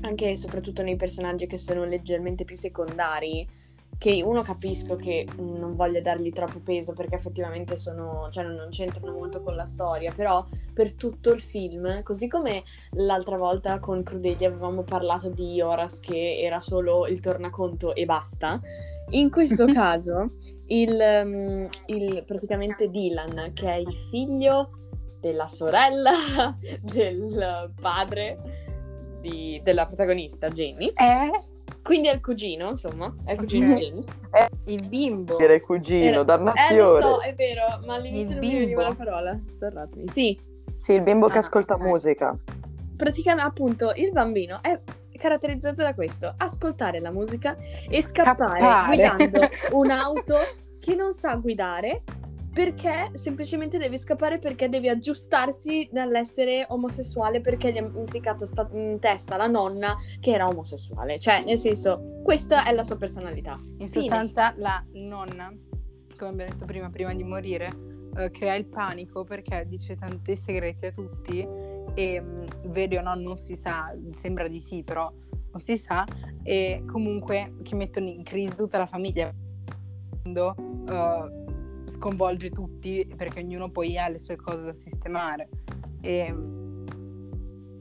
anche 0.01 0.31
e 0.31 0.37
soprattutto 0.37 0.81
nei 0.81 0.95
personaggi 0.95 1.47
che 1.47 1.57
sono 1.57 1.85
leggermente 1.85 2.45
più 2.45 2.55
secondari, 2.55 3.47
che 3.97 4.21
uno 4.23 4.41
capisco 4.43 4.95
che 4.95 5.27
non 5.37 5.75
voglia 5.75 5.99
dargli 5.99 6.31
troppo 6.31 6.59
peso 6.59 6.93
perché 6.93 7.15
effettivamente 7.15 7.75
sono, 7.75 8.29
cioè 8.31 8.45
non 8.45 8.69
c'entrano 8.69 9.11
molto 9.11 9.41
con 9.41 9.55
la 9.55 9.65
storia, 9.65 10.13
però 10.15 10.45
per 10.73 10.93
tutto 10.93 11.33
il 11.33 11.41
film, 11.41 12.01
così 12.03 12.29
come 12.29 12.63
l'altra 12.91 13.35
volta 13.35 13.77
con 13.79 14.01
Crudeli 14.01 14.45
avevamo 14.45 14.83
parlato 14.83 15.29
di 15.29 15.61
Horace 15.61 15.99
che 15.99 16.39
era 16.39 16.61
solo 16.61 17.07
il 17.07 17.19
tornaconto 17.19 17.93
e 17.93 18.05
basta, 18.05 18.61
in 19.09 19.29
questo 19.29 19.65
caso 19.73 20.31
il, 20.67 21.21
um, 21.23 21.67
il 21.87 22.23
praticamente 22.25 22.89
Dylan, 22.89 23.51
che 23.53 23.73
è 23.73 23.79
il 23.79 23.93
figlio 23.93 24.69
della 25.19 25.47
sorella 25.47 26.13
del 26.79 27.73
padre 27.81 28.67
di- 29.19 29.59
della 29.63 29.85
protagonista, 29.85 30.47
Jamie. 30.49 30.91
È 30.93 31.29
Quindi 31.83 32.07
è 32.09 32.13
il 32.13 32.21
cugino, 32.21 32.69
insomma, 32.69 33.13
è 33.25 33.31
il 33.33 33.37
cugino 33.37 33.71
Ok. 33.71 33.77
di 33.77 33.85
Jamie. 33.85 34.03
il 34.65 34.87
bimbo. 34.87 35.37
Dire 35.37 35.61
cugino, 35.61 36.03
Era- 36.05 36.13
Eh, 36.13 36.17
lo 36.17 36.23
dannazione. 36.23 37.01
so, 37.01 37.19
è 37.21 37.33
vero, 37.35 37.61
ma 37.85 37.95
all'inizio 37.95 38.35
Il 38.35 38.41
non 38.41 38.47
mi 38.53 38.59
veniva 38.59 38.83
bimbo. 38.83 38.89
la 38.89 38.95
parola. 38.95 39.39
Serratemi. 39.57 40.07
Sì, 40.07 40.39
Sì, 40.75 40.93
il 40.93 41.01
bimbo 41.01 41.27
che 41.27 41.37
Ah, 41.37 41.41
ascolta 41.41 41.73
ok. 41.75 41.81
musica. 41.81 42.37
praticamente 42.95 43.47
appunto 43.47 43.91
il 43.95 44.11
bambino 44.11 44.59
è 44.61 44.77
caratterizzato 45.17 45.81
da 45.83 45.93
questo, 45.93 46.33
ascoltare 46.37 46.99
la 46.99 47.11
musica 47.11 47.55
e 47.89 48.01
scappare, 48.01 48.59
Scappare. 48.59 48.87
guidando 48.95 49.39
un'auto 49.71 50.35
che 50.79 50.95
non 50.95 51.13
sa 51.13 51.35
guidare 51.35 52.03
perché 52.51 53.11
semplicemente 53.13 53.77
deve 53.77 53.97
scappare 53.97 54.39
perché 54.39 54.69
deve 54.69 54.89
aggiustarsi 54.89 55.87
dall'essere 55.91 56.65
omosessuale 56.69 57.41
perché 57.41 57.71
gli 57.71 57.77
ha 57.77 57.91
inficato 57.95 58.45
sta- 58.45 58.69
in 58.73 58.97
testa 58.99 59.37
la 59.37 59.47
nonna 59.47 59.95
che 60.19 60.31
era 60.31 60.47
omosessuale. 60.47 61.19
Cioè, 61.19 61.43
nel 61.43 61.57
senso, 61.57 62.19
questa 62.23 62.65
è 62.65 62.73
la 62.73 62.83
sua 62.83 62.97
personalità. 62.97 63.59
In 63.77 63.87
Fine. 63.87 64.01
sostanza 64.01 64.53
la 64.57 64.83
nonna, 64.93 65.53
come 66.17 66.31
abbiamo 66.31 66.51
detto 66.51 66.65
prima, 66.65 66.89
prima 66.89 67.13
di 67.13 67.23
morire, 67.23 67.69
eh, 68.17 68.31
crea 68.31 68.55
il 68.55 68.65
panico 68.65 69.23
perché 69.23 69.65
dice 69.67 69.95
tanti 69.95 70.35
segreti 70.35 70.87
a 70.87 70.91
tutti 70.91 71.47
e 71.93 72.21
mh, 72.21 72.69
vede 72.71 72.97
o 72.97 73.01
no 73.01 73.15
non 73.15 73.37
si 73.37 73.55
sa, 73.55 73.93
sembra 74.11 74.47
di 74.47 74.59
sì 74.59 74.83
però 74.83 75.11
non 75.51 75.61
si 75.61 75.77
sa 75.77 76.05
e 76.43 76.83
comunque 76.85 77.55
che 77.63 77.75
mettono 77.75 78.07
in 78.09 78.23
crisi 78.23 78.55
tutta 78.55 78.77
la 78.77 78.85
famiglia 78.85 79.33
quando 80.21 80.55
eh, 80.87 81.38
sconvolge 81.89 82.49
tutti 82.49 83.07
perché 83.15 83.39
ognuno 83.39 83.69
poi 83.69 83.97
ha 83.97 84.07
le 84.07 84.19
sue 84.19 84.35
cose 84.35 84.61
da 84.61 84.73
sistemare 84.73 85.49
e 86.01 86.35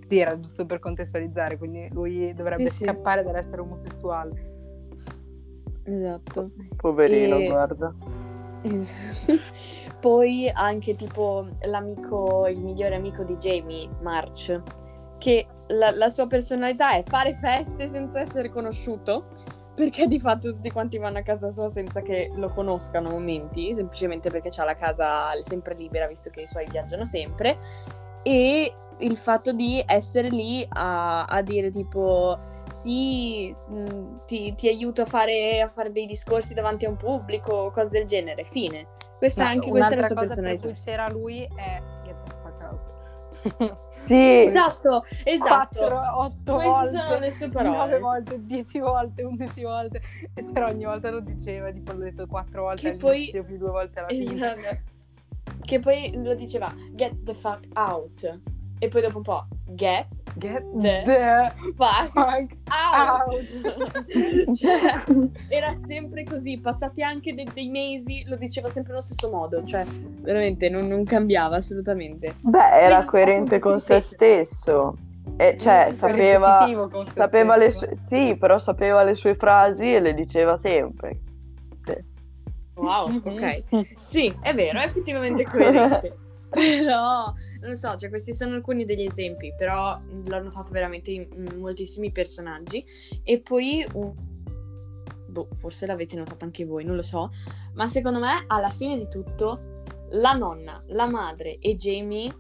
sì 0.06 0.18
era 0.18 0.38
giusto 0.38 0.64
per 0.66 0.78
contestualizzare 0.78 1.58
quindi 1.58 1.88
lui 1.92 2.32
dovrebbe 2.34 2.68
Sì, 2.68 2.76
sì, 2.76 2.84
scappare 2.84 3.22
dall'essere 3.22 3.60
omosessuale 3.60 4.56
Esatto. 5.88 6.50
Poverino, 6.76 7.38
E- 7.38 7.46
guarda. 7.46 7.94
Poi 10.00 10.48
anche 10.52 10.94
tipo 10.94 11.46
l'amico, 11.62 12.46
il 12.46 12.58
migliore 12.58 12.94
amico 12.94 13.24
di 13.24 13.36
Jamie, 13.36 13.88
March, 14.02 14.60
che 15.18 15.46
la, 15.68 15.90
la 15.90 16.10
sua 16.10 16.26
personalità 16.26 16.92
è 16.92 17.02
fare 17.02 17.34
feste 17.34 17.86
senza 17.86 18.20
essere 18.20 18.50
conosciuto, 18.50 19.28
perché 19.78 20.08
di 20.08 20.18
fatto 20.18 20.52
tutti 20.52 20.72
quanti 20.72 20.98
vanno 20.98 21.18
a 21.18 21.22
casa 21.22 21.52
sua 21.52 21.70
senza 21.70 22.00
che 22.00 22.32
lo 22.34 22.48
conoscano 22.48 23.10
a 23.10 23.12
momenti, 23.12 23.72
semplicemente 23.74 24.28
perché 24.28 24.50
ha 24.60 24.64
la 24.64 24.74
casa 24.74 25.30
sempre 25.42 25.76
libera, 25.76 26.08
visto 26.08 26.30
che 26.30 26.40
i 26.40 26.46
suoi 26.48 26.66
viaggiano 26.68 27.04
sempre, 27.04 27.56
e 28.24 28.74
il 28.98 29.16
fatto 29.16 29.52
di 29.52 29.80
essere 29.86 30.30
lì 30.30 30.66
a, 30.68 31.24
a 31.26 31.42
dire 31.42 31.70
tipo 31.70 32.36
sì, 32.68 33.54
mh, 33.68 34.24
ti, 34.26 34.52
ti 34.56 34.68
aiuto 34.68 35.02
a 35.02 35.06
fare, 35.06 35.60
a 35.60 35.68
fare 35.68 35.92
dei 35.92 36.06
discorsi 36.06 36.54
davanti 36.54 36.84
a 36.84 36.88
un 36.88 36.96
pubblico, 36.96 37.70
cose 37.70 37.90
del 37.90 38.06
genere, 38.06 38.42
fine. 38.44 38.88
Questa, 39.16 39.44
Ma 39.44 39.50
anche 39.50 39.70
questa 39.70 39.94
è 39.94 39.96
la 39.96 40.02
sua 40.02 40.16
cosa 40.16 40.40
per 40.40 40.56
personalità. 40.56 40.60
cui 40.60 40.74
c'era 40.74 41.08
lui 41.08 41.42
è 41.56 41.80
Sì, 43.90 44.42
Esatto, 44.44 45.04
esatto. 45.24 45.78
4, 45.78 46.18
8 46.18 46.54
Queste 46.54 46.68
volte, 46.68 46.98
sono 46.98 47.18
le 47.18 47.30
sue 47.30 47.46
9 47.46 47.52
parole. 47.70 47.98
volte, 47.98 48.44
10 48.44 48.78
volte, 48.80 49.22
11 49.22 49.62
volte 49.62 50.02
e 50.34 50.44
però 50.52 50.66
ogni 50.68 50.84
volta 50.84 51.10
lo 51.10 51.20
diceva, 51.20 51.70
tipo 51.70 51.92
l'ho 51.92 51.98
detto 52.04 52.26
4 52.26 52.62
volte 52.62 52.90
Che 52.90 52.96
poi- 52.96 53.30
più 53.30 53.56
due 53.58 53.70
volte 53.70 53.98
alla 53.98 54.08
fine. 54.08 54.34
Esatto. 54.34 54.78
Che 55.60 55.78
poi 55.80 56.12
lo 56.22 56.34
diceva 56.34 56.72
get 56.92 57.22
the 57.24 57.34
fuck 57.34 57.64
out. 57.74 58.40
E 58.78 58.88
poi 58.88 59.02
dopo 59.02 59.16
un 59.16 59.22
po' 59.22 59.46
get 59.66 60.06
Get 60.36 60.62
The 60.80 61.02
the 61.04 61.52
fuck 61.74 62.12
fuck 62.12 62.52
out. 62.70 64.54
cioè, 64.54 65.02
era 65.48 65.74
sempre 65.74 66.22
così, 66.22 66.60
passati 66.60 67.02
anche 67.02 67.34
de- 67.34 67.46
dei 67.52 67.68
mesi, 67.68 68.24
lo 68.26 68.36
diceva 68.36 68.68
sempre 68.68 68.92
nello 68.92 69.04
stesso 69.04 69.30
modo, 69.30 69.64
cioè 69.64 69.84
veramente 70.20 70.68
non, 70.68 70.86
non 70.86 71.04
cambiava 71.04 71.56
assolutamente. 71.56 72.36
beh, 72.40 72.58
era 72.70 73.04
Quindi, 73.04 73.06
coerente 73.06 73.58
con 73.58 73.80
se 73.80 74.00
stesso. 74.00 74.96
E 75.36 75.56
cioè, 75.58 75.90
sapeva, 75.92 76.58
Ripetitivo 76.58 76.88
con 76.88 77.06
se 77.06 77.12
sapeva 77.14 77.56
le 77.56 77.70
stesso. 77.70 77.94
sue... 77.94 78.06
Sì, 78.06 78.36
però 78.36 78.58
sapeva 78.58 79.02
le 79.02 79.14
sue 79.14 79.34
frasi 79.34 79.94
e 79.94 80.00
le 80.00 80.14
diceva 80.14 80.56
sempre. 80.56 81.20
Wow, 82.74 83.20
ok. 83.24 83.62
Sì, 83.98 84.32
è 84.40 84.54
vero, 84.54 84.78
è 84.78 84.84
effettivamente 84.84 85.44
coerente. 85.44 86.16
però, 86.48 87.32
non 87.60 87.70
lo 87.70 87.74
so, 87.74 87.96
cioè 87.96 88.08
questi 88.08 88.34
sono 88.34 88.54
alcuni 88.54 88.84
degli 88.84 89.02
esempi, 89.04 89.52
però 89.56 90.00
l'ho 90.26 90.42
notato 90.42 90.70
veramente 90.72 91.10
in, 91.10 91.28
moltissimi 91.56 92.10
personaggi. 92.12 92.84
E 93.22 93.40
poi, 93.40 93.86
un- 93.94 94.14
boh, 95.28 95.48
forse 95.56 95.86
l'avete 95.86 96.16
notato 96.16 96.44
anche 96.44 96.64
voi, 96.64 96.84
non 96.84 96.96
lo 96.96 97.02
so, 97.02 97.30
ma 97.74 97.88
secondo 97.88 98.18
me 98.18 98.44
alla 98.46 98.70
fine 98.70 98.96
di 98.96 99.08
tutto 99.08 99.82
la 100.10 100.32
nonna, 100.32 100.82
la 100.88 101.06
madre 101.06 101.58
e 101.58 101.74
Jamie 101.74 102.32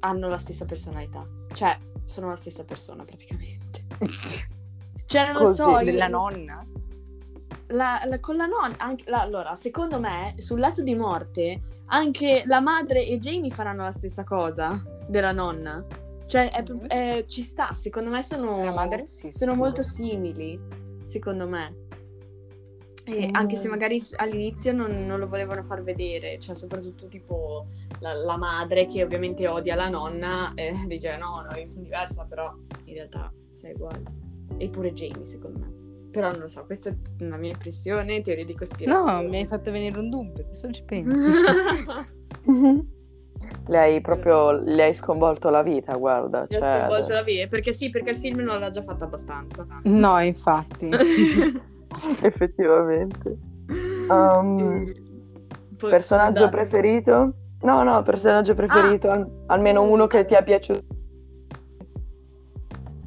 hanno 0.00 0.28
la 0.28 0.38
stessa 0.38 0.64
personalità. 0.64 1.26
Cioè, 1.54 1.78
sono 2.04 2.28
la 2.28 2.36
stessa 2.36 2.64
persona 2.64 3.04
praticamente. 3.04 3.84
Cioè, 5.04 5.24
non 5.26 5.34
lo 5.34 5.38
Così, 5.40 5.60
so, 5.60 5.78
io- 5.78 5.84
Della 5.84 6.08
nonna? 6.08 6.66
La- 7.72 8.00
la- 8.06 8.20
con 8.20 8.36
la 8.36 8.46
nonna, 8.46 8.76
anche, 8.78 9.08
la- 9.10 9.20
allora, 9.20 9.54
secondo 9.54 9.98
me, 10.00 10.34
sul 10.38 10.60
lato 10.60 10.82
di 10.82 10.94
morte, 10.94 11.60
anche 11.86 12.42
la 12.46 12.60
madre 12.60 13.04
e 13.06 13.18
Jamie 13.18 13.50
faranno 13.50 13.82
la 13.82 13.92
stessa 13.92 14.24
cosa 14.24 14.80
della 15.06 15.32
nonna. 15.32 15.84
Cioè, 16.26 16.50
è- 16.50 16.64
è- 16.86 17.24
ci 17.26 17.42
sta, 17.42 17.74
secondo 17.74 18.08
me 18.10 18.22
sono, 18.22 18.62
La 18.64 18.72
madre? 18.72 19.06
Sì. 19.06 19.30
sono 19.32 19.52
sì. 19.52 19.58
molto 19.58 19.82
simili, 19.82 20.58
secondo 21.02 21.46
me. 21.46 21.80
E 23.04 23.26
Mm. 23.26 23.34
anche 23.34 23.56
se 23.56 23.68
magari 23.68 24.00
all'inizio 24.16 24.72
non, 24.72 25.04
non 25.06 25.18
lo 25.18 25.26
volevano 25.26 25.64
far 25.64 25.82
vedere, 25.82 26.38
cioè 26.38 26.54
soprattutto 26.54 27.08
tipo 27.08 27.66
la, 27.98 28.14
la 28.14 28.36
madre 28.36 28.86
che 28.86 29.02
ovviamente 29.02 29.48
odia 29.48 29.74
la 29.74 29.88
nonna 29.88 30.52
e 30.54 30.72
dice 30.86 31.16
no, 31.16 31.44
no, 31.50 31.56
io 31.58 31.66
sono 31.66 31.82
diversa, 31.82 32.24
però 32.24 32.54
in 32.84 32.94
realtà 32.94 33.32
sei 33.50 33.72
uguale. 33.74 34.02
Eppure 34.56 34.92
Jamie, 34.92 35.24
secondo 35.26 35.58
me. 35.58 35.81
Però 36.12 36.30
non 36.30 36.40
lo 36.40 36.46
so, 36.46 36.66
questa 36.66 36.90
è 36.90 36.94
una 37.20 37.38
mia 37.38 37.52
impressione, 37.52 38.20
teoria 38.20 38.44
di 38.44 38.54
cospirazione. 38.54 39.22
No, 39.22 39.28
mi 39.28 39.38
hai 39.38 39.46
fatto 39.46 39.70
venire 39.70 39.98
un 39.98 40.10
dubbio, 40.10 40.44
adesso 40.44 40.70
ci 40.70 40.82
penso. 40.84 41.30
Le 43.66 43.78
hai 43.78 44.00
proprio 44.00 44.50
le 44.50 44.82
hai 44.82 44.94
sconvolto 44.94 45.48
la 45.48 45.62
vita, 45.62 45.96
guarda. 45.96 46.42
Ha 46.42 46.46
cioè, 46.48 46.78
sconvolto 46.80 47.12
la 47.12 47.22
via, 47.22 47.46
perché 47.46 47.72
sì, 47.72 47.90
perché 47.90 48.10
il 48.10 48.18
film 48.18 48.40
non 48.40 48.58
l'ha 48.58 48.70
già 48.70 48.82
fatta 48.82 49.04
abbastanza. 49.04 49.66
no, 49.84 50.18
infatti. 50.20 50.90
Effettivamente. 52.22 53.38
Um, 54.08 54.92
poi- 55.78 55.90
personaggio 55.90 56.42
dai. 56.42 56.50
preferito? 56.50 57.34
No, 57.62 57.82
no, 57.82 58.02
personaggio 58.02 58.54
preferito, 58.54 59.08
al- 59.08 59.44
almeno 59.46 59.82
uno 59.82 60.06
che 60.06 60.24
ti 60.24 60.34
ha 60.34 60.42
piaciuto. 60.42 60.84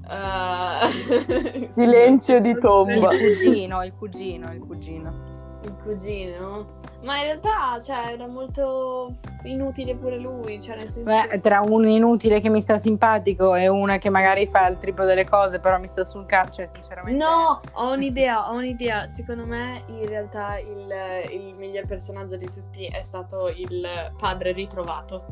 Ah, 0.08 0.45
Silenzio 1.72 2.40
di 2.40 2.50
Il 2.50 2.60
tomba. 2.60 3.10
cugino, 3.10 3.84
il 3.84 3.94
cugino, 3.94 4.52
il 4.52 4.60
cugino. 4.60 5.34
Il 5.64 5.76
cugino? 5.82 6.84
Ma 7.04 7.18
in 7.18 7.24
realtà, 7.24 7.80
cioè, 7.82 8.14
era 8.14 8.28
molto 8.28 9.14
inutile 9.44 9.96
pure 9.96 10.18
lui, 10.18 10.60
cioè 10.60 10.76
nel 10.76 10.88
senso... 10.88 11.04
Beh, 11.04 11.40
tra 11.40 11.62
un 11.62 11.88
inutile 11.88 12.40
che 12.42 12.50
mi 12.50 12.62
sta 12.62 12.78
simpatico 12.78 13.56
e 13.56 13.68
una 13.68 13.98
che 13.98 14.10
magari 14.10 14.48
fa 14.48 14.68
il 14.68 14.78
triplo 14.78 15.06
delle 15.06 15.26
cose, 15.26 15.60
però 15.60 15.80
mi 15.80 15.88
sta 15.88 16.04
sul 16.04 16.26
cazzo, 16.26 16.64
cioè 16.64 16.68
sinceramente... 16.72 17.18
No, 17.24 17.62
ho 17.74 17.92
un'idea, 17.94 18.50
ho 18.50 18.56
un'idea. 18.56 19.08
Secondo 19.08 19.46
me, 19.46 19.84
in 19.88 20.08
realtà, 20.08 20.58
il, 20.58 20.88
il 21.32 21.56
miglior 21.56 21.86
personaggio 21.86 22.38
di 22.38 22.50
tutti 22.50 22.86
è 22.86 23.02
stato 23.02 23.50
il 23.50 23.88
padre 24.18 24.52
ritrovato. 24.52 25.24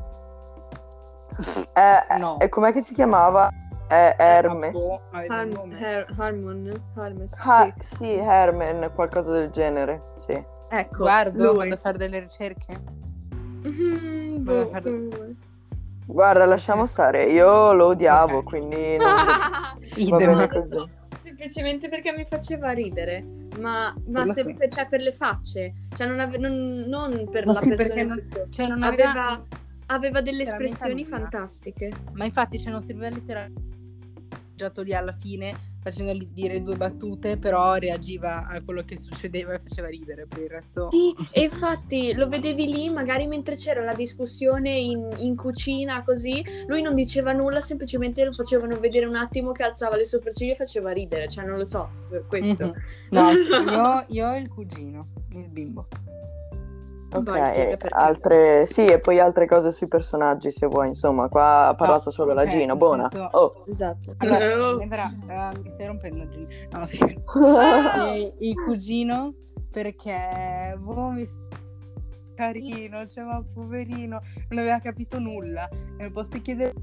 Eh, 1.73 2.17
No. 2.19 2.39
E 2.39 2.49
com'è 2.49 2.71
che 2.71 2.81
si 2.81 2.93
chiamava? 2.93 3.49
Eh, 3.93 4.15
Hermes. 4.17 4.73
Her- 5.11 6.05
Harmon? 6.17 6.81
Hermes? 6.95 7.33
Ha- 7.37 7.73
sì. 7.81 7.95
sì, 7.95 8.11
Herman, 8.13 8.91
qualcosa 8.95 9.31
del 9.31 9.51
genere, 9.51 10.01
sì. 10.17 10.41
Ecco, 10.69 10.97
Guardo, 11.03 11.43
lui. 11.51 11.57
vado 11.57 11.73
a 11.75 11.77
fare 11.77 11.97
delle 11.99 12.19
ricerche. 12.19 12.75
Mhm, 13.63 14.43
Vado 14.43 14.59
a 14.61 14.63
boh, 14.65 14.69
fare-. 14.71 15.35
Guarda, 16.07 16.45
lasciamo 16.45 16.85
stare, 16.87 17.25
io 17.31 17.73
lo 17.73 17.87
odiavo, 17.87 18.37
Ok. 18.37 18.43
quindi 18.45 18.97
non- 18.97 19.15
va 19.15 19.75
Idem. 19.95 20.17
bene 20.17 20.47
così. 20.47 20.89
Semplicemente 21.19 21.87
perché 21.87 22.11
mi 22.11 22.25
faceva 22.25 22.71
ridere, 22.71 23.23
ma, 23.59 23.93
ma 24.07 24.25
se- 24.25 24.55
cioè 24.69 24.87
per 24.87 24.99
le 25.01 25.11
facce, 25.11 25.73
cioè 25.95 26.07
non, 26.07 26.19
ave- 26.19 26.37
non- 26.37 26.83
non 26.87 27.29
per 27.29 27.45
Ma 27.45 27.53
la 27.53 27.59
sì, 27.59 27.69
persona 27.69 28.03
non-. 28.03 28.27
Cioè, 28.49 28.67
non 28.67 28.81
aveva... 28.83 29.09
aveva, 29.11 29.43
aveva 29.87 30.21
delle 30.21 30.43
espressioni 30.43 31.05
fantastiche. 31.05 31.91
Ma 32.13 32.25
infatti, 32.25 32.59
cioè, 32.59 32.71
non 32.71 32.81
serviva 32.81 33.07
letteralmente 33.09 33.71
lì 34.83 34.93
alla 34.93 35.15
fine 35.19 35.71
facendogli 35.83 36.27
dire 36.31 36.63
due 36.63 36.77
battute, 36.77 37.37
però 37.37 37.75
reagiva 37.75 38.47
a 38.47 38.61
quello 38.63 38.83
che 38.83 38.97
succedeva 38.97 39.53
e 39.53 39.59
faceva 39.59 39.89
ridere, 39.89 40.25
per 40.25 40.39
il 40.39 40.49
resto... 40.49 40.89
Sì, 40.89 41.13
e 41.31 41.41
infatti 41.41 42.13
lo 42.13 42.29
vedevi 42.29 42.71
lì, 42.71 42.89
magari 42.89 43.27
mentre 43.27 43.55
c'era 43.55 43.83
la 43.83 43.93
discussione 43.93 44.71
in, 44.71 45.13
in 45.17 45.35
cucina, 45.35 46.01
così, 46.03 46.41
lui 46.67 46.81
non 46.81 46.95
diceva 46.95 47.33
nulla, 47.33 47.59
semplicemente 47.59 48.23
lo 48.23 48.31
facevano 48.31 48.79
vedere 48.79 49.05
un 49.05 49.15
attimo 49.15 49.51
che 49.51 49.63
alzava 49.63 49.97
le 49.97 50.05
sopracciglia 50.05 50.53
e 50.53 50.55
faceva 50.55 50.91
ridere, 50.91 51.27
cioè 51.27 51.43
non 51.43 51.57
lo 51.57 51.65
so, 51.65 51.89
questo. 52.27 52.67
Mhm. 52.67 52.73
No, 53.09 53.29
io, 53.69 54.05
io 54.07 54.29
ho 54.29 54.37
il 54.37 54.47
cugino, 54.47 55.07
il 55.33 55.49
bimbo. 55.49 55.87
Ok, 57.15 57.23
Vai, 57.23 57.77
altre... 57.89 58.65
Sì, 58.65 58.85
e 58.85 58.99
poi 58.99 59.19
altre 59.19 59.45
cose 59.45 59.71
sui 59.71 59.87
personaggi 59.87 60.49
se 60.51 60.65
vuoi, 60.67 60.87
insomma, 60.87 61.27
qua 61.29 61.67
ha 61.67 61.75
parlato 61.75 62.09
solo 62.11 62.33
la 62.33 62.41
cioè, 62.41 62.51
Gina, 62.51 62.65
nel 62.67 62.77
buona. 62.77 63.07
senso- 63.07 63.29
Oh. 63.31 63.63
Esatto. 63.67 64.15
Allora, 64.17 64.67
Oh. 64.69 64.77
mi 64.77 64.87
verrà- 64.87 65.51
eh, 65.53 65.59
mi 65.59 65.69
stai 65.69 65.85
rompendo 65.87 66.27
Gino. 66.27 66.47
No, 66.71 66.85
sì. 66.85 66.97
E 68.13 68.33
il 68.39 68.55
cugino 68.63 69.33
perché 69.71 70.75
boh, 70.77 71.09
mi 71.11 71.25
carino, 72.35 73.05
cioè 73.07 73.23
ma 73.23 73.43
poverino, 73.53 74.21
non 74.49 74.59
aveva 74.59 74.79
capito 74.79 75.19
nulla. 75.19 75.69
E 75.97 76.09
posso 76.09 76.39
chiedere 76.41 76.73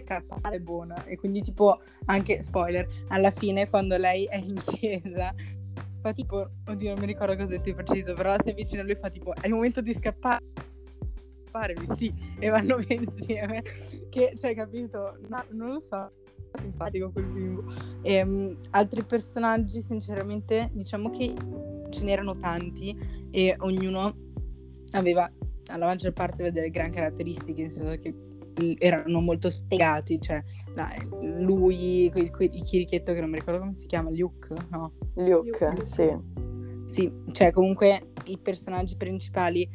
scappare 0.00 0.56
è 0.56 0.60
buona 0.60 1.04
e 1.04 1.16
quindi 1.16 1.40
tipo 1.42 1.80
anche 2.06 2.40
spoiler 2.42 2.86
alla 3.08 3.30
fine 3.32 3.68
quando 3.68 3.96
lei 3.96 4.24
è 4.26 4.36
in 4.36 4.54
chiesa 4.64 5.32
fa 6.00 6.12
tipo 6.12 6.50
oddio 6.66 6.90
non 6.90 7.00
mi 7.00 7.06
ricordo 7.06 7.36
cosa 7.36 7.48
detto 7.48 7.64
di 7.64 7.74
preciso 7.74 8.14
però 8.14 8.36
se 8.42 8.52
vicino 8.52 8.82
a 8.82 8.84
lui 8.84 8.94
fa 8.94 9.10
tipo 9.10 9.34
è 9.34 9.46
il 9.46 9.52
momento 9.54 9.80
di 9.80 9.92
scappare. 9.92 10.44
Scappare 11.46 11.74
sì 11.96 12.12
e 12.38 12.48
vanno 12.48 12.76
via 12.76 12.96
insieme. 12.96 13.62
Che 14.10 14.34
cioè 14.36 14.54
capito? 14.54 15.18
No, 15.28 15.44
non 15.50 15.72
lo 15.72 15.80
so. 15.80 16.10
Simpatico 16.58 17.10
quel 17.10 17.26
bimbo. 17.26 17.64
E, 18.02 18.56
altri 18.70 19.04
personaggi 19.04 19.80
sinceramente 19.80 20.70
diciamo 20.72 21.10
che 21.10 21.34
ce 21.90 22.02
n'erano 22.02 22.36
tanti 22.36 22.96
e 23.30 23.54
ognuno 23.58 24.14
aveva 24.92 25.30
alla 25.66 25.86
maggior 25.86 26.12
parte 26.12 26.50
delle 26.50 26.70
gran 26.70 26.90
caratteristiche 26.90 27.62
nel 27.62 27.72
senso 27.72 27.98
che 27.98 28.27
erano 28.78 29.20
molto 29.20 29.50
spiegati 29.50 30.20
cioè 30.20 30.42
la- 30.74 30.94
lui 31.20 32.06
il, 32.14 32.32
il 32.38 32.62
chirichetto 32.62 33.12
che 33.12 33.20
non 33.20 33.30
mi 33.30 33.38
ricordo 33.38 33.60
come 33.60 33.72
si 33.74 33.86
chiama 33.86 34.10
Luke 34.10 34.54
no 34.70 34.92
Luke, 35.14 35.66
Luke. 35.70 35.84
sì. 35.84 36.08
sì, 36.86 37.12
cioè 37.32 37.50
comunque 37.52 38.12
i 38.24 38.38
personaggi 38.38 38.96
principali 38.96 39.68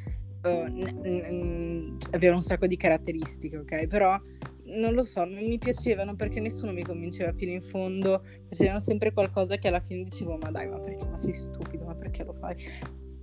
eh, 0.43 0.69
n- 0.69 0.99
n- 1.03 1.97
avevano 2.11 2.39
un 2.39 2.43
sacco 2.43 2.67
di 2.67 2.75
caratteristiche, 2.75 3.57
ok? 3.57 3.87
Però 3.87 4.19
non 4.65 4.93
lo 4.93 5.03
so, 5.03 5.23
non 5.25 5.43
mi 5.45 5.57
piacevano 5.57 6.15
perché 6.15 6.39
nessuno 6.39 6.71
mi 6.73 6.83
convinceva 6.83 7.31
fino 7.33 7.51
in 7.51 7.61
fondo, 7.61 8.23
facevano 8.49 8.79
sempre 8.79 9.11
qualcosa 9.13 9.55
che 9.57 9.67
alla 9.69 9.79
fine 9.81 10.03
dicevo 10.03 10.37
ma 10.37 10.51
dai, 10.51 10.67
ma 10.67 10.79
perché? 10.79 11.05
Ma 11.05 11.17
sei 11.17 11.33
stupido, 11.33 11.85
ma 11.85 11.95
perché 11.95 12.23
lo 12.23 12.33
fai? 12.33 12.55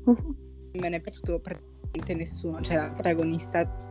Non 0.72 0.82
me 0.82 0.88
ne 0.88 0.96
è 0.98 1.00
piaciuto 1.00 1.40
praticamente 1.40 2.14
nessuno, 2.14 2.60
cioè 2.60 2.76
la 2.76 2.92
protagonista 2.92 3.90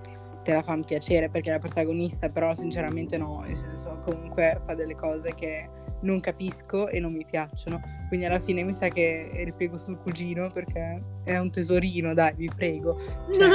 te 0.50 0.56
la 0.56 0.64
fanno 0.64 0.84
piacere 0.84 1.30
perché 1.30 1.50
è 1.50 1.54
la 1.54 1.60
protagonista, 1.60 2.28
però 2.30 2.56
sinceramente 2.56 3.18
no, 3.18 3.42
nel 3.46 3.56
senso 3.56 4.00
comunque 4.04 4.60
fa 4.66 4.74
delle 4.74 4.96
cose 4.96 5.36
che 5.36 5.70
non 6.02 6.20
capisco 6.20 6.88
e 6.88 7.00
non 7.00 7.14
mi 7.14 7.24
piacciono. 7.24 7.80
Quindi 8.08 8.26
alla 8.26 8.40
fine 8.40 8.64
mi 8.64 8.74
sa 8.74 8.88
che 8.88 9.30
ripiego 9.46 9.78
sul 9.78 10.00
cugino 10.00 10.50
perché 10.52 11.04
è 11.24 11.38
un 11.38 11.52
tesorino, 11.52 12.16
dai, 12.16 12.34
vi 12.36 12.50
prego. 12.54 12.98
Cioè, 13.32 13.48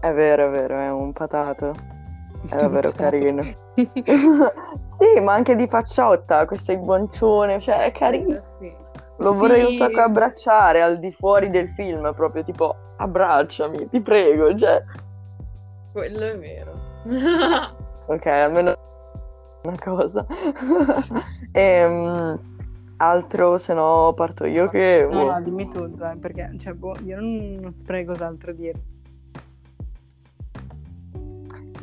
È 0.00 0.12
vero, 0.14 0.46
è 0.46 0.50
vero, 0.50 0.78
è 0.78 0.90
un 0.90 1.12
patato. 1.12 1.74
È 2.48 2.56
davvero 2.56 2.92
carino. 2.92 3.42
sì. 3.42 3.56
sì, 4.84 5.20
ma 5.20 5.34
anche 5.34 5.56
di 5.56 5.66
facciotta, 5.66 6.46
questo 6.46 6.70
è 6.70 6.74
il 6.74 6.80
guancione, 6.80 7.58
cioè 7.60 7.84
è 7.84 7.92
carino. 7.92 8.40
Sì. 8.40 8.72
Lo 9.18 9.34
vorrei 9.34 9.62
un 9.64 9.70
Sì. 9.70 9.78
sacco 9.78 10.00
abbracciare 10.00 10.82
al 10.82 10.98
di 10.98 11.10
fuori 11.12 11.50
del 11.50 11.70
film, 11.70 12.12
proprio 12.14 12.44
tipo 12.44 12.74
abbracciami, 12.98 13.88
ti 13.88 14.00
prego, 14.00 14.56
cioè. 14.56 14.82
Quello 15.92 16.20
è 16.20 16.38
vero. 16.38 16.72
Ok, 18.08 18.26
almeno 18.26 18.72
una 19.64 19.76
cosa. 19.82 20.24
Ehm, 21.50 22.38
altro, 22.98 23.58
se 23.58 23.74
no 23.74 24.12
parto 24.14 24.44
io 24.44 24.68
che... 24.68 25.08
No, 25.10 25.24
no, 25.24 25.40
dimmi 25.42 25.68
tu, 25.68 25.88
dai, 25.88 26.16
perché 26.18 26.52
cioè, 26.58 26.74
boh, 26.74 26.94
io 27.02 27.16
non, 27.18 27.58
non 27.60 27.72
saprei 27.72 28.04
cos'altro 28.04 28.52
dire. 28.52 28.80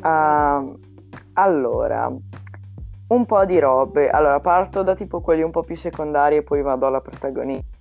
Ah, 0.00 0.64
allora, 1.34 2.10
un 3.08 3.26
po' 3.26 3.44
di 3.44 3.58
robe. 3.58 4.08
Allora, 4.10 4.40
parto 4.40 4.82
da 4.82 4.94
tipo 4.94 5.20
quelli 5.20 5.42
un 5.42 5.50
po' 5.50 5.62
più 5.62 5.76
secondari 5.76 6.36
e 6.36 6.42
poi 6.42 6.62
vado 6.62 6.86
alla 6.86 7.00
protagonista. 7.00 7.76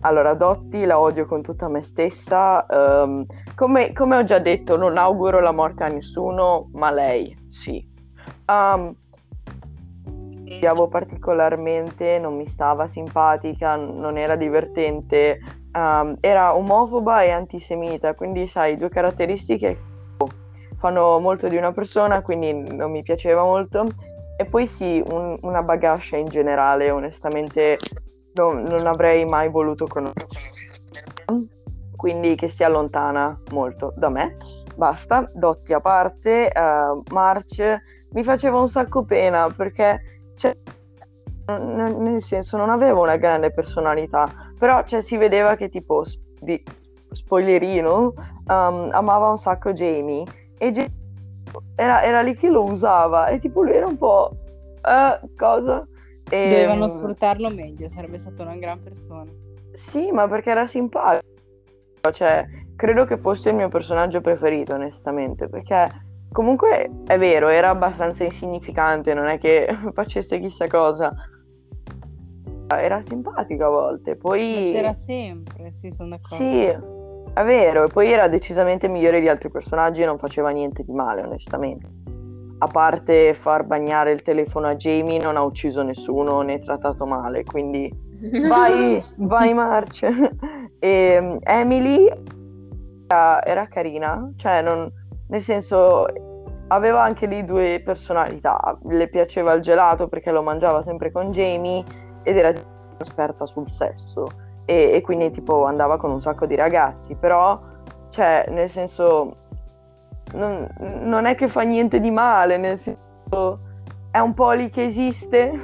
Allora, 0.00 0.34
Dotti 0.34 0.84
la 0.84 0.98
odio 0.98 1.26
con 1.26 1.42
tutta 1.42 1.68
me 1.68 1.82
stessa. 1.82 2.64
ehm, 2.66 3.24
come, 3.54 3.92
come 3.92 4.16
ho 4.16 4.24
già 4.24 4.38
detto, 4.38 4.76
non 4.76 4.96
auguro 4.96 5.40
la 5.40 5.52
morte 5.52 5.84
a 5.84 5.88
nessuno, 5.88 6.68
ma 6.72 6.90
lei 6.90 7.36
sì. 7.48 7.86
Um, 8.46 8.94
odiavo 10.44 10.88
particolarmente, 10.88 12.18
non 12.18 12.36
mi 12.36 12.46
stava 12.46 12.88
simpatica, 12.88 13.76
non 13.76 14.16
era 14.16 14.36
divertente, 14.36 15.38
um, 15.72 16.14
era 16.20 16.54
omofoba 16.56 17.22
e 17.22 17.30
antisemita, 17.30 18.14
quindi 18.14 18.46
sai, 18.46 18.76
due 18.76 18.88
caratteristiche 18.88 19.78
che 20.18 20.76
fanno 20.78 21.18
molto 21.18 21.48
di 21.48 21.56
una 21.56 21.72
persona, 21.72 22.22
quindi 22.22 22.52
non 22.74 22.90
mi 22.90 23.02
piaceva 23.02 23.42
molto. 23.42 23.86
E 24.40 24.44
poi 24.44 24.68
sì, 24.68 25.02
un- 25.04 25.36
una 25.42 25.62
bagascia 25.62 26.16
in 26.16 26.26
generale, 26.28 26.90
onestamente 26.92 27.76
non, 28.34 28.62
non 28.62 28.86
avrei 28.86 29.24
mai 29.24 29.48
voluto 29.50 29.86
conoscere. 29.88 30.28
Quindi 31.96 32.36
che 32.36 32.48
stia 32.48 32.68
lontana 32.68 33.36
molto 33.50 33.92
da 33.96 34.08
me. 34.08 34.36
Basta, 34.76 35.28
dotti 35.34 35.72
a 35.72 35.80
parte, 35.80 36.52
eh, 36.52 37.00
March 37.10 37.60
mi 38.12 38.22
faceva 38.22 38.60
un 38.60 38.68
sacco 38.68 39.02
pena 39.04 39.48
perché, 39.50 40.00
cioè, 40.36 40.56
n- 41.50 41.96
nel 41.98 42.22
senso, 42.22 42.56
non 42.56 42.70
aveva 42.70 43.00
una 43.00 43.16
grande 43.16 43.50
personalità, 43.50 44.30
però 44.56 44.84
cioè, 44.84 45.00
si 45.00 45.16
vedeva 45.16 45.56
che 45.56 45.68
tipo, 45.68 46.04
di 46.40 46.62
spoilerino, 47.10 48.14
um, 48.46 48.88
amava 48.92 49.30
un 49.30 49.38
sacco 49.38 49.72
Jamie 49.72 50.22
e 50.58 50.70
Jamie 50.70 50.92
era, 51.74 52.02
era 52.02 52.22
lì 52.22 52.34
che 52.34 52.48
lo 52.48 52.64
usava 52.64 53.28
e 53.28 53.38
tipo 53.38 53.62
lui 53.62 53.72
era 53.74 53.86
un 53.86 53.96
po' 53.96 54.30
eh, 54.82 55.20
cosa? 55.36 55.86
E, 56.30 56.48
Dovevano 56.48 56.88
sfruttarlo 56.88 57.50
meglio, 57.50 57.88
sarebbe 57.90 58.18
stata 58.18 58.42
una 58.42 58.56
gran 58.56 58.82
persona. 58.82 59.30
Sì, 59.72 60.10
ma 60.10 60.28
perché 60.28 60.50
era 60.50 60.66
simpatico. 60.66 61.26
Cioè, 62.12 62.46
credo 62.76 63.04
che 63.04 63.18
fosse 63.18 63.50
il 63.50 63.56
mio 63.56 63.68
personaggio 63.68 64.20
preferito, 64.20 64.74
onestamente, 64.74 65.48
perché 65.48 65.88
comunque 66.32 66.90
è 67.06 67.18
vero, 67.18 67.48
era 67.48 67.70
abbastanza 67.70 68.24
insignificante, 68.24 69.14
non 69.14 69.26
è 69.26 69.38
che 69.38 69.68
facesse 69.94 70.38
chissà 70.40 70.66
cosa. 70.66 71.14
Era 72.68 73.00
simpatico 73.02 73.64
a 73.64 73.68
volte, 73.70 74.10
Ma 74.12 74.18
poi 74.20 74.70
c'era 74.70 74.92
sempre, 74.92 75.72
sì, 75.72 75.90
sono 75.90 76.10
d'accordo. 76.10 76.44
sì, 76.44 76.97
è 77.40 77.44
vero, 77.44 77.84
e 77.84 77.88
poi 77.88 78.10
era 78.10 78.26
decisamente 78.26 78.88
migliore 78.88 79.20
di 79.20 79.28
altri 79.28 79.50
personaggi 79.50 80.02
e 80.02 80.06
non 80.06 80.18
faceva 80.18 80.50
niente 80.50 80.82
di 80.82 80.92
male, 80.92 81.22
onestamente. 81.22 81.86
A 82.58 82.66
parte 82.66 83.34
far 83.34 83.64
bagnare 83.64 84.10
il 84.10 84.22
telefono 84.22 84.66
a 84.66 84.74
Jamie, 84.74 85.20
non 85.20 85.36
ha 85.36 85.42
ucciso 85.42 85.82
nessuno 85.82 86.40
né 86.42 86.58
trattato 86.58 87.06
male, 87.06 87.44
quindi 87.44 87.92
vai, 88.48 89.02
vai 89.16 89.54
March. 89.54 90.02
e 90.80 91.38
Emily 91.44 92.10
era, 93.06 93.44
era 93.44 93.68
carina, 93.68 94.32
cioè 94.36 94.60
non, 94.60 94.90
nel 95.28 95.42
senso 95.42 96.06
aveva 96.68 97.02
anche 97.02 97.26
lì 97.26 97.44
due 97.44 97.80
personalità, 97.84 98.76
le 98.82 99.08
piaceva 99.08 99.52
il 99.52 99.62
gelato 99.62 100.08
perché 100.08 100.32
lo 100.32 100.42
mangiava 100.42 100.82
sempre 100.82 101.12
con 101.12 101.30
Jamie 101.30 101.84
ed 102.24 102.36
era 102.36 102.52
esperta 102.98 103.46
sul 103.46 103.70
sesso 103.72 104.26
e, 104.68 104.90
e 104.92 105.00
quindi 105.00 105.30
tipo 105.30 105.64
andava 105.64 105.96
con 105.96 106.10
un 106.10 106.20
sacco 106.20 106.44
di 106.44 106.54
ragazzi, 106.54 107.14
però 107.14 107.58
cioè 108.10 108.44
nel 108.50 108.68
senso 108.68 109.36
non, 110.34 110.68
non 111.04 111.24
è 111.24 111.34
che 111.34 111.48
fa 111.48 111.62
niente 111.62 112.00
di 112.00 112.10
male, 112.10 112.58
nel 112.58 112.78
senso 112.78 113.60
è 114.10 114.18
un 114.18 114.34
po' 114.34 114.50
lì 114.52 114.68
che 114.68 114.84
esiste, 114.84 115.58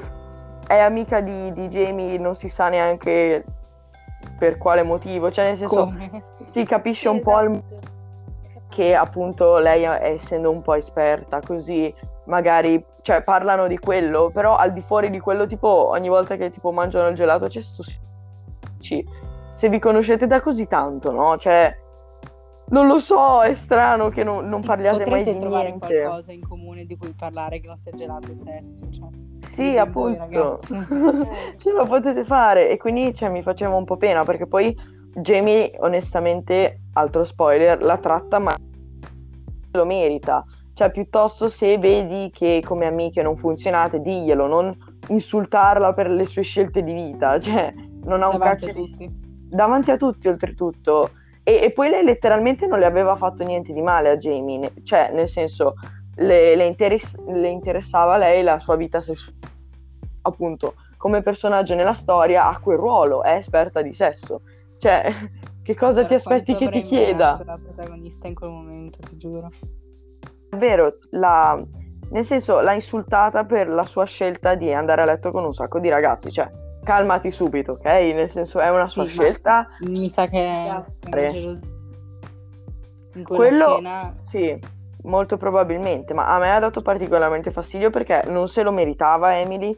è 0.66 0.78
amica 0.78 1.20
di, 1.20 1.52
di 1.52 1.68
Jamie, 1.68 2.16
non 2.16 2.34
si 2.34 2.48
sa 2.48 2.68
neanche 2.68 3.44
per 4.38 4.56
quale 4.56 4.82
motivo, 4.82 5.30
cioè 5.30 5.48
nel 5.48 5.58
senso 5.58 5.74
Come? 5.74 6.22
si 6.40 6.64
capisce 6.64 7.10
un 7.10 7.20
po' 7.20 7.36
al 7.36 7.50
esatto. 7.50 7.86
che 8.70 8.94
appunto 8.94 9.58
lei 9.58 9.84
essendo 9.84 10.50
un 10.50 10.62
po' 10.62 10.76
esperta 10.76 11.40
così 11.46 11.94
magari 12.24 12.82
cioè 13.02 13.20
parlano 13.20 13.66
di 13.66 13.76
quello 13.78 14.30
però 14.32 14.56
al 14.56 14.72
di 14.72 14.80
fuori 14.80 15.10
di 15.10 15.20
quello 15.20 15.44
tipo 15.44 15.68
ogni 15.68 16.08
volta 16.08 16.36
che 16.36 16.50
tipo 16.50 16.72
mangiano 16.72 17.08
il 17.08 17.16
gelato 17.16 17.48
c'è 17.48 17.60
sto 17.60 17.82
ci- 18.84 19.04
se 19.54 19.68
vi 19.68 19.78
conoscete 19.78 20.26
da 20.26 20.40
così 20.40 20.66
tanto 20.66 21.10
no 21.10 21.36
cioè 21.38 21.74
non 22.66 22.86
lo 22.86 22.98
so 23.00 23.42
è 23.42 23.54
strano 23.54 24.08
che 24.08 24.24
non, 24.24 24.48
non 24.48 24.62
parliate 24.62 25.08
mai 25.10 25.22
Potrete 25.22 25.32
di 25.34 25.40
trovare 25.40 25.68
niente 25.68 26.02
qualcosa 26.02 26.32
in 26.32 26.48
comune 26.48 26.84
di 26.86 26.96
cui 26.96 27.12
parlare 27.12 27.60
che 27.60 27.66
non 27.66 27.78
sia 27.78 27.92
gelato 27.92 28.30
e 28.30 28.34
sesso, 28.34 28.90
cioè. 28.90 29.08
Sì, 29.46 29.72
voi, 29.72 29.78
appunto, 29.78 30.60
ragazzi. 30.68 31.56
ce 31.58 31.72
la 31.72 31.84
potete 31.84 32.24
fare 32.24 32.70
e 32.70 32.78
quindi 32.78 33.14
cioè, 33.14 33.28
mi 33.28 33.42
faceva 33.42 33.74
un 33.74 33.84
po' 33.84 33.96
pena 33.96 34.24
perché 34.24 34.46
poi 34.46 34.74
Jamie 35.14 35.72
onestamente, 35.80 36.80
altro 36.94 37.24
spoiler, 37.24 37.82
la 37.82 37.98
tratta 37.98 38.38
ma 38.38 38.54
lo 39.72 39.84
merita. 39.84 40.44
Cioè, 40.72 40.90
piuttosto 40.90 41.48
se 41.50 41.78
vedi 41.78 42.30
che 42.32 42.60
come 42.64 42.86
amiche 42.86 43.22
non 43.22 43.36
funzionate, 43.36 44.00
diglielo, 44.00 44.46
non 44.48 44.76
insultarla 45.08 45.92
per 45.92 46.10
le 46.10 46.26
sue 46.26 46.42
scelte 46.42 46.82
di 46.82 46.92
vita. 46.92 47.38
Cioè, 47.44 47.72
non 48.04 48.22
ha 48.22 48.28
un 48.28 48.38
Davanti 48.38 48.66
cacchio 48.66 48.70
a 48.70 48.84
di 48.84 48.90
tutti. 48.90 49.10
davanti 49.48 49.90
a 49.90 49.96
tutti 49.96 50.28
oltretutto 50.28 51.10
e, 51.42 51.60
e 51.62 51.72
poi 51.72 51.90
lei 51.90 52.04
letteralmente 52.04 52.66
non 52.66 52.78
le 52.78 52.86
aveva 52.86 53.16
fatto 53.16 53.44
niente 53.44 53.72
di 53.72 53.82
male 53.82 54.10
a 54.10 54.16
Jamie, 54.16 54.58
ne- 54.58 54.72
cioè 54.82 55.10
nel 55.12 55.28
senso 55.28 55.74
le, 56.16 56.54
le 56.56 56.64
interess- 56.66 57.18
le 57.26 57.48
interessava 57.48 58.16
lei 58.16 58.42
la 58.42 58.58
sua 58.58 58.76
vita 58.76 59.00
sessuale, 59.00 59.38
appunto 60.22 60.74
come 60.96 61.20
personaggio 61.22 61.74
nella 61.74 61.92
storia 61.92 62.46
ha 62.48 62.58
quel 62.58 62.78
ruolo, 62.78 63.22
è 63.22 63.32
esperta 63.34 63.82
di 63.82 63.92
sesso, 63.92 64.40
cioè 64.78 65.12
che 65.62 65.74
cosa 65.74 66.00
ti 66.02 66.08
Per 66.08 66.16
aspetti 66.16 66.54
quanto 66.54 66.70
che 66.70 66.80
ti 66.80 66.86
chieda? 66.88 67.40
La 67.44 67.58
protagonista 67.62 68.26
in 68.26 68.34
quel 68.34 68.50
momento, 68.50 68.98
ti 69.00 69.16
giuro. 69.18 69.48
È 70.48 70.56
vero, 70.56 70.98
la- 71.10 71.62
nel 72.10 72.24
senso 72.24 72.60
l'ha 72.60 72.72
insultata 72.74 73.44
per 73.44 73.68
la 73.68 73.84
sua 73.84 74.04
scelta 74.04 74.54
di 74.54 74.72
andare 74.72 75.02
a 75.02 75.04
letto 75.04 75.30
con 75.30 75.44
un 75.44 75.52
sacco 75.52 75.78
di 75.80 75.88
ragazzi, 75.88 76.30
cioè 76.30 76.48
calmati 76.84 77.32
subito, 77.32 77.72
ok? 77.72 77.84
Nel 77.84 78.30
senso 78.30 78.60
è 78.60 78.68
una 78.70 78.86
sua 78.86 79.04
Sì, 79.04 79.10
scelta 79.10 79.66
Mi 79.80 80.08
sa 80.08 80.28
che 80.28 80.38
è 80.38 80.80
Esatto. 81.12 81.72
Quello 83.24 83.74
scena 83.74 84.12
sì, 84.16 84.58
molto 85.02 85.36
probabilmente, 85.36 86.14
ma 86.14 86.32
a 86.34 86.38
me 86.38 86.52
ha 86.52 86.58
dato 86.58 86.82
particolarmente 86.82 87.50
fastidio 87.50 87.90
perché 87.90 88.24
non 88.28 88.48
se 88.48 88.62
lo 88.62 88.70
meritava 88.72 89.36
Emily 89.38 89.76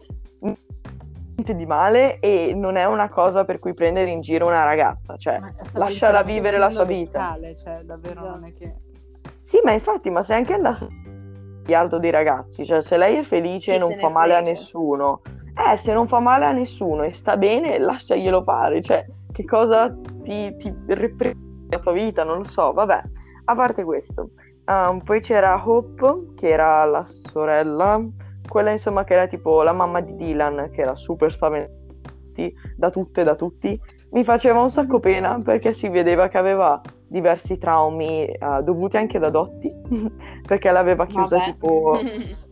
niente 1.37 1.55
di 1.55 1.67
male 1.67 2.19
e 2.19 2.55
non 2.55 2.77
è 2.77 2.87
una 2.87 3.09
cosa 3.11 3.45
per 3.45 3.59
cui 3.59 3.75
prendere 3.75 4.11
in 4.11 4.21
giro 4.23 4.47
una 4.47 4.65
ragazza, 4.65 5.17
cioè 5.17 5.39
lasciala 5.73 6.23
vivere 6.23 6.59
la 6.59 6.71
sua 6.71 6.85
vita. 6.85 7.21
scale, 7.21 7.55
cioè 7.57 7.81
davvero 7.85 8.21
non 8.21 8.45
è 8.45 8.53
che 8.53 8.75
Sì, 9.43 9.61
ma 9.63 9.73
infatti, 9.73 10.09
ma 10.11 10.23
se 10.23 10.35
anche 10.35 10.55
andasse 10.55 10.85
un 10.85 11.61
miliardo 11.61 11.99
di 11.99 12.11
ragazzi, 12.11 12.65
cioè 12.65 12.81
se 12.81 12.97
lei 12.97 13.17
è 13.19 13.23
felice 13.23 13.75
e 13.75 13.79
non 13.79 13.93
fa 13.97 14.09
male 14.09 14.33
a 14.35 14.37
frega? 14.41 14.51
nessuno, 14.51 15.21
eh, 15.57 15.77
se 15.77 15.93
non 15.93 16.07
fa 16.07 16.21
male 16.21 16.45
a 16.45 16.53
nessuno 16.53 17.03
e 17.03 17.13
sta 17.13 17.37
bene, 17.37 17.79
lasciaglielo 17.79 18.43
fare, 18.43 18.83
cioè 18.83 19.05
che 19.33 19.45
cosa 19.45 19.95
ti, 20.23 20.55
ti 20.57 20.75
riprende 20.89 21.69
la 21.71 21.79
tua 21.79 21.93
vita, 21.93 22.25
non 22.25 22.39
lo 22.39 22.45
so, 22.45 22.73
vabbè, 22.73 23.03
a 23.45 23.55
parte 23.55 23.85
questo. 23.85 24.31
Um, 24.67 25.01
poi 25.01 25.21
c'era 25.21 25.63
Hope, 25.65 26.35
che 26.35 26.49
era 26.49 26.85
la 26.85 27.05
sorella, 27.05 28.05
quella 28.49 28.71
insomma 28.71 29.05
che 29.05 29.15
era 29.15 29.27
tipo 29.27 29.63
la 29.63 29.73
mamma 29.73 30.01
di 30.01 30.15
Dylan, 30.17 30.71
che 30.73 30.83
era 30.83 30.95
super 30.97 31.31
spaventata 31.31 31.85
da 32.77 32.91
tutte 32.91 33.23
e 33.23 33.25
da 33.25 33.35
tutti. 33.35 33.81
Mi 34.11 34.25
faceva 34.25 34.61
un 34.61 34.71
sacco 34.71 35.01
pena 35.01 35.41
perché 35.43 35.73
si 35.73 35.89
vedeva 35.89 36.29
che 36.29 36.39
aveva 36.39 36.81
diversi 37.09 37.59
traumi 37.59 38.27
eh, 38.27 38.39
dovuti 38.63 38.97
anche 38.97 39.19
da 39.19 39.31
Dotti, 39.31 39.73
perché 40.47 40.71
l'aveva 40.71 41.07
chiusa 41.07 41.37
Vabbè. 41.37 41.45
tipo 41.45 41.99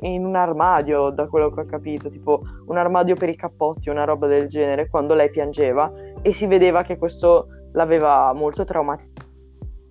in 0.00 0.24
un 0.24 0.36
armadio, 0.36 1.10
da 1.10 1.26
quello 1.26 1.50
che 1.50 1.60
ho 1.60 1.64
capito, 1.64 2.10
tipo 2.10 2.42
un 2.66 2.76
armadio 2.76 3.14
per 3.14 3.28
i 3.28 3.36
cappotti, 3.36 3.88
una 3.88 4.04
roba 4.04 4.26
del 4.26 4.48
genere, 4.48 4.88
quando 4.88 5.14
lei 5.14 5.30
piangeva 5.30 5.90
e 6.20 6.32
si 6.32 6.46
vedeva 6.46 6.82
che 6.82 6.98
questo 6.98 7.48
l'aveva 7.72 8.32
molto 8.34 8.64
traumatizzato. 8.64 9.26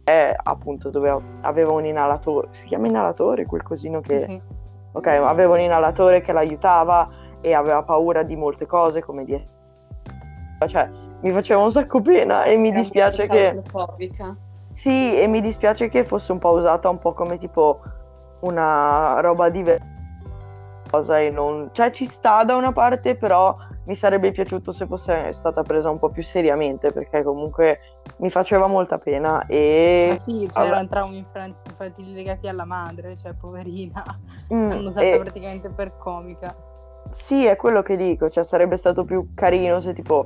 Eh, 0.04 0.36
appunto 0.42 0.90
dove 0.90 1.14
aveva 1.42 1.74
un 1.74 1.86
inalatore, 1.86 2.50
si 2.52 2.68
chiama 2.68 2.88
inalatore 2.88 3.46
quel 3.46 3.64
cosino 3.64 4.00
che... 4.02 4.20
Sì. 4.20 4.42
Ok, 4.94 5.06
aveva 5.08 5.54
un 5.54 5.60
inalatore 5.60 6.22
che 6.22 6.32
l'aiutava 6.32 7.08
e 7.42 7.54
aveva 7.54 7.84
paura 7.84 8.24
di 8.24 8.36
molte 8.36 8.66
cose 8.66 9.02
come 9.02 9.26
di 9.26 9.56
cioè 10.66 10.90
mi 11.22 11.30
faceva 11.30 11.62
un 11.62 11.72
sacco 11.72 12.02
pena 12.02 12.46
e 12.46 12.56
mi 12.56 12.70
Era 12.70 12.80
dispiace 12.80 13.28
che 13.28 13.62
sì, 14.72 15.20
e 15.20 15.28
mi 15.28 15.40
dispiace 15.42 15.88
che 15.90 16.04
fosse 16.04 16.32
un 16.32 16.40
po' 16.40 16.52
usata 16.52 16.90
un 16.90 16.98
po' 16.98 17.14
come 17.14 17.38
tipo 17.38 17.80
una 18.42 19.20
roba 19.20 19.50
diversa 19.50 19.86
e 21.20 21.30
non 21.30 21.70
cioè 21.74 21.92
ci 21.92 22.06
sta 22.06 22.44
da 22.44 22.56
una 22.56 22.72
parte, 22.72 23.16
però 23.16 23.56
mi 23.86 23.96
sarebbe 23.96 24.32
piaciuto 24.32 24.72
se 24.72 24.86
fosse 24.86 25.32
stata 25.34 25.62
presa 25.64 25.90
un 25.90 26.00
po' 26.00 26.10
più 26.10 26.24
seriamente 26.24 26.92
perché 26.92 27.24
comunque 27.24 27.80
mi 28.18 28.30
faceva 28.30 28.68
molta 28.68 28.98
pena 28.98 29.46
e 29.48 30.08
Ma 30.10 30.18
sì, 30.18 30.48
c'erano 30.52 30.88
traumi 30.88 31.18
infan- 31.18 31.56
infantili 31.70 32.14
legati 32.14 32.48
alla 32.48 32.66
madre, 32.66 33.16
cioè 33.18 33.34
poverina. 33.34 34.04
Mm, 34.54 34.70
L'hanno 34.70 34.88
usata 34.88 35.06
e- 35.06 35.20
praticamente 35.20 35.70
per 35.70 35.98
comica. 35.98 36.56
Sì, 37.10 37.46
è 37.46 37.58
quello 37.58 37.82
che 37.82 37.98
dico, 37.98 38.30
cioè 38.30 38.46
sarebbe 38.46 38.78
stato 38.78 39.04
più 39.04 39.34
carino 39.34 39.82
se 39.82 39.92
tipo 39.92 40.26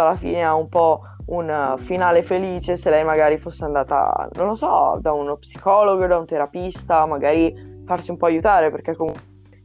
alla 0.00 0.16
fine 0.16 0.42
ha 0.44 0.54
un 0.54 0.68
po' 0.68 1.00
un 1.26 1.74
finale 1.78 2.22
felice 2.22 2.76
se 2.76 2.88
lei 2.90 3.04
magari 3.04 3.36
fosse 3.38 3.64
andata, 3.64 4.28
non 4.34 4.46
lo 4.46 4.54
so, 4.54 4.98
da 5.00 5.12
uno 5.12 5.36
psicologo, 5.36 6.06
da 6.06 6.18
un 6.18 6.26
terapista, 6.26 7.04
magari 7.06 7.82
farsi 7.84 8.10
un 8.10 8.16
po' 8.16 8.26
aiutare 8.26 8.70
perché 8.70 8.94
comunque 8.94 9.22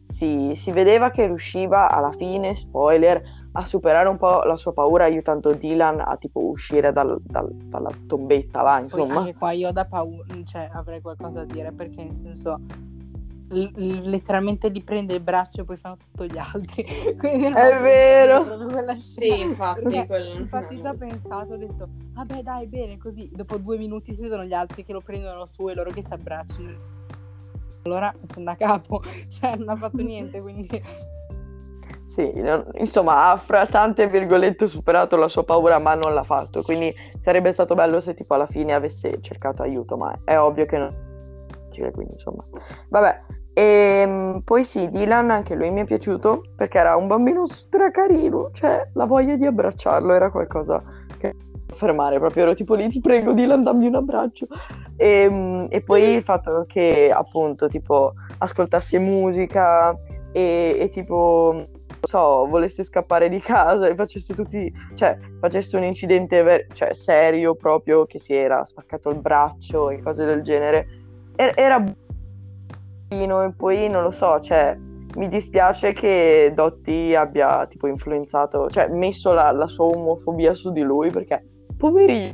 si, 0.08 0.52
si 0.56 0.72
vedeva 0.72 1.10
che 1.10 1.26
riusciva 1.28 1.89
alla 1.89 2.12
fine, 2.12 2.56
spoiler, 2.56 3.22
a 3.54 3.65
superare 3.65 4.10
un 4.10 4.17
po' 4.17 4.41
la 4.44 4.56
sua 4.58 4.74
paura 4.74 5.06
aiutando 5.06 5.54
Dylan 5.54 6.00
a 6.02 6.17
tipo 6.17 6.44
uscire 6.44 6.91
dal- 6.91 7.17
dal- 7.24 7.50
dalla 7.54 7.89
tombetta 8.08 8.62
là, 8.62 8.74
Poi 8.89 9.02
insomma. 9.02 9.20
anche 9.20 9.36
qua 9.36 9.52
io 9.52 9.72
da 9.72 9.86
paura, 9.86 10.24
cioè 10.46 10.70
avrei 10.74 11.00
qualcosa 11.02 11.30
da 11.30 11.46
dire 11.46 11.72
perché 11.72 12.04
nel 12.04 12.15
senso 12.15 12.60
l- 13.54 14.02
letteralmente 14.10 14.70
li 14.70 14.82
prende 14.82 15.14
il 15.14 15.22
braccio 15.22 15.62
e 15.62 15.64
poi 15.64 15.78
fanno 15.78 15.98
tutto 15.98 16.26
gli 16.26 16.38
altri. 16.38 16.86
Quindi 17.18 17.50
non 17.50 17.58
È 17.58 17.80
vero. 17.82 18.46
Sì, 19.02 19.42
infatti, 19.42 19.82
Perché 19.84 20.06
quello- 20.08 20.34
infatti 20.34 20.82
già 20.82 20.94
pensato, 20.94 21.54
ho 21.54 21.58
detto, 21.58 21.88
vabbè 22.14 22.42
dai, 22.42 22.68
bene, 22.68 22.98
così 22.98 23.30
dopo 23.34 23.58
due 23.58 23.78
minuti 23.78 24.14
si 24.14 24.22
vedono 24.22 24.44
gli 24.44 24.54
altri 24.54 24.84
che 24.84 24.94
lo 24.94 25.02
prendono 25.02 25.46
su 25.46 25.70
e 25.70 25.74
loro 25.74 25.92
che 25.92 26.04
si 26.04 26.14
abbracciano. 26.14 27.00
Allora 27.84 28.14
sono 28.32 28.46
da 28.46 28.56
capo, 28.56 29.02
cioè 29.30 29.56
non 29.56 29.70
ha 29.70 29.76
fatto 29.76 30.02
niente, 30.04 30.40
quindi 30.42 30.82
Sì, 32.06 32.32
non- 32.42 32.66
insomma, 32.76 33.32
ha 33.32 33.38
fra 33.38 33.66
tante 33.66 34.08
virgolette 34.08 34.68
superato 34.68 35.16
la 35.16 35.30
sua 35.30 35.44
paura, 35.44 35.80
ma 35.80 35.94
non 35.96 36.14
l'ha 36.14 36.24
fatto. 36.24 36.62
Quindi 36.62 36.94
sarebbe 37.20 37.52
stato 37.54 37.74
bello 37.74 38.02
se 38.02 38.14
tipo 38.14 38.34
alla 38.34 38.48
fine 38.48 38.74
avesse 38.74 39.20
cercato 39.22 39.62
aiuto, 39.64 39.96
ma 39.98 40.14
è 40.26 40.38
ovvio 40.38 40.66
che 40.66 40.78
non 40.78 40.88
è 40.90 41.54
facile, 41.68 41.92
quindi 41.92 42.14
insomma. 42.14 42.44
Vabbè, 42.90 43.22
e 43.54 44.42
poi 44.44 44.64
sì, 44.64 44.90
Dylan 44.90 45.30
anche 45.30 45.56
lui 45.56 45.70
mi 45.72 45.82
è 45.82 45.86
piaciuto 45.86 46.44
perché 46.56 46.78
era 46.78 46.96
un 46.96 47.08
bambino 47.08 47.46
stracarino, 47.46 48.52
cioè 48.54 48.90
la 48.94 49.06
voglia 49.06 49.36
di 49.36 49.46
abbracciarlo 49.46 50.14
era 50.14 50.32
qualcosa 50.32 50.82
che 51.18 51.36
fermare, 51.76 52.20
proprio 52.20 52.44
ero 52.44 52.54
tipo 52.54 52.76
lì, 52.76 52.90
ti 52.90 53.02
prego 53.02 53.34
Dylan, 53.34 53.64
dammi 53.64 53.88
un 53.88 53.96
abbraccio. 53.96 54.48
E, 54.96 55.68
e 55.70 55.82
poi 55.82 56.14
il 56.14 56.22
fatto 56.22 56.66
che 56.68 57.12
appunto 57.14 57.68
tipo 57.68 58.14
ascoltasse 58.38 59.00
musica 59.00 59.98
e, 60.32 60.78
e 60.80 60.90
tipo 60.90 61.66
so, 62.08 62.48
volesse 62.48 62.84
scappare 62.84 63.30
di 63.30 63.40
casa 63.40 63.88
e 63.88 63.96
facesse 63.96 64.34
tutti, 64.34 64.72
cioè, 64.96 65.18
facesse 65.40 65.78
un 65.78 65.84
incidente 65.84 66.42
ver- 66.42 66.74
cioè, 66.74 66.94
serio 66.94 67.56
proprio, 67.56 68.06
che 68.06 68.20
si 68.20 68.34
era 68.34 68.64
spaccato 68.66 69.10
il 69.10 69.20
braccio 69.20 69.90
e 69.90 70.02
cose 70.02 70.26
del 70.26 70.42
genere, 70.42 70.88
er- 71.36 71.54
era 71.56 71.84
e 73.12 73.54
poi 73.56 73.89
non 73.89 74.04
lo 74.04 74.10
so, 74.12 74.39
cioè, 74.39 74.78
mi 75.17 75.28
dispiace 75.28 75.91
che 75.91 76.52
Dotti 76.56 77.13
abbia 77.13 77.65
tipo 77.67 77.88
influenzato, 77.88 78.69
cioè, 78.69 78.88
messo 78.88 79.34
la, 79.34 79.52
la 79.52 79.67
sua 79.67 79.86
omofobia 79.88 80.54
su 80.54 80.71
di 80.71 80.82
lui 80.82 81.12
perché, 81.12 81.45
poverino, 81.76 82.32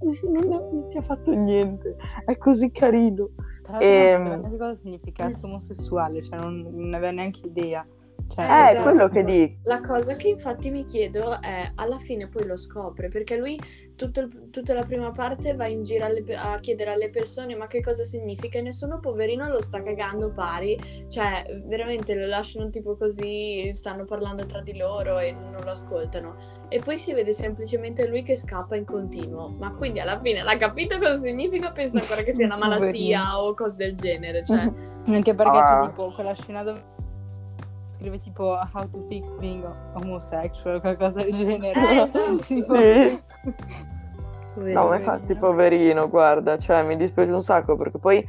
non, 0.00 0.52
ha- 0.52 0.68
non 0.72 0.88
ti 0.88 0.96
ha 0.96 1.02
fatto 1.02 1.32
niente, 1.32 1.96
è 2.24 2.36
così 2.38 2.70
carino. 2.70 3.28
tra 3.62 3.72
l'altro 3.72 3.86
Ehm. 3.86 4.22
non 4.22 4.40
neanche 4.40 4.56
cosa 4.56 4.74
significasse 4.74 5.44
omosessuale, 5.44 6.22
cioè 6.22 6.38
non, 6.38 6.66
non 6.72 6.94
aveva 6.94 7.12
neanche 7.12 7.46
idea. 7.46 7.86
Cioè, 8.32 8.44
Eh, 8.44 8.48
è 8.48 8.70
esatto. 8.70 8.82
quello 8.90 9.08
che 9.08 9.24
dico. 9.24 9.54
La 9.64 9.80
cosa 9.80 10.14
che 10.14 10.28
infatti 10.28 10.70
mi 10.70 10.84
chiedo 10.84 11.40
è, 11.40 11.72
alla 11.74 11.98
fine 11.98 12.28
poi 12.28 12.46
lo 12.46 12.56
scopre, 12.56 13.08
perché 13.08 13.36
lui 13.36 13.58
tutto 13.96 14.20
il- 14.20 14.48
tutta 14.50 14.72
la 14.72 14.84
prima 14.84 15.10
parte 15.10 15.52
va 15.54 15.66
in 15.66 15.82
giro 15.82 16.04
alle 16.06 16.24
a 16.34 16.58
chiedere 16.60 16.92
alle 16.92 17.10
persone 17.10 17.54
ma 17.54 17.66
che 17.66 17.80
cosa 17.82 18.04
significa 18.04 18.58
e 18.58 18.62
nessuno 18.62 18.98
poverino 19.00 19.46
lo 19.48 19.60
sta 19.60 19.82
cagando 19.82 20.32
pari, 20.32 20.78
cioè 21.08 21.44
veramente 21.66 22.14
lo 22.14 22.26
lasciano 22.26 22.70
tipo 22.70 22.96
così, 22.96 23.68
stanno 23.74 24.04
parlando 24.04 24.46
tra 24.46 24.62
di 24.62 24.76
loro 24.76 25.18
e 25.18 25.32
non 25.32 25.60
lo 25.62 25.70
ascoltano. 25.72 26.36
E 26.68 26.78
poi 26.78 26.96
si 26.98 27.12
vede 27.12 27.32
semplicemente 27.32 28.06
lui 28.06 28.22
che 28.22 28.36
scappa 28.36 28.76
in 28.76 28.84
continuo, 28.84 29.54
ma 29.58 29.72
quindi 29.72 29.98
alla 30.00 30.18
fine 30.20 30.42
l'ha 30.42 30.56
capito 30.56 30.98
cosa 30.98 31.16
significa, 31.18 31.72
pensa 31.72 31.98
ancora 31.98 32.22
che 32.22 32.32
sia 32.34 32.46
una 32.46 32.56
malattia 32.96 33.42
o 33.42 33.52
cose 33.54 33.74
del 33.76 33.96
genere, 33.96 34.44
cioè... 34.44 34.70
Anche 35.06 35.34
perché 35.34 35.58
Ah. 35.58 35.80
c'è 35.82 35.88
tipo 35.88 36.12
quella 36.14 36.34
scena 36.34 36.62
dove 36.62 36.84
scrive 38.00 38.20
tipo 38.20 38.58
how 38.72 38.88
to 38.90 39.04
fix 39.08 39.30
being 39.38 39.62
homosexual, 39.92 40.80
qualcosa 40.80 41.22
del 41.22 41.32
genere. 41.32 41.72
Eh, 41.72 42.00
esatto. 42.02 42.36
Tipo- 42.38 42.74
Sì. 42.74 43.22
Poverino. 44.52 44.80
No, 44.82 44.88
ma 44.88 44.96
infatti, 44.96 45.34
poverino, 45.36 46.08
guarda, 46.08 46.58
cioè 46.58 46.82
mi 46.82 46.96
dispiace 46.96 47.30
un 47.30 47.42
sacco 47.42 47.76
perché 47.76 47.98
poi, 47.98 48.26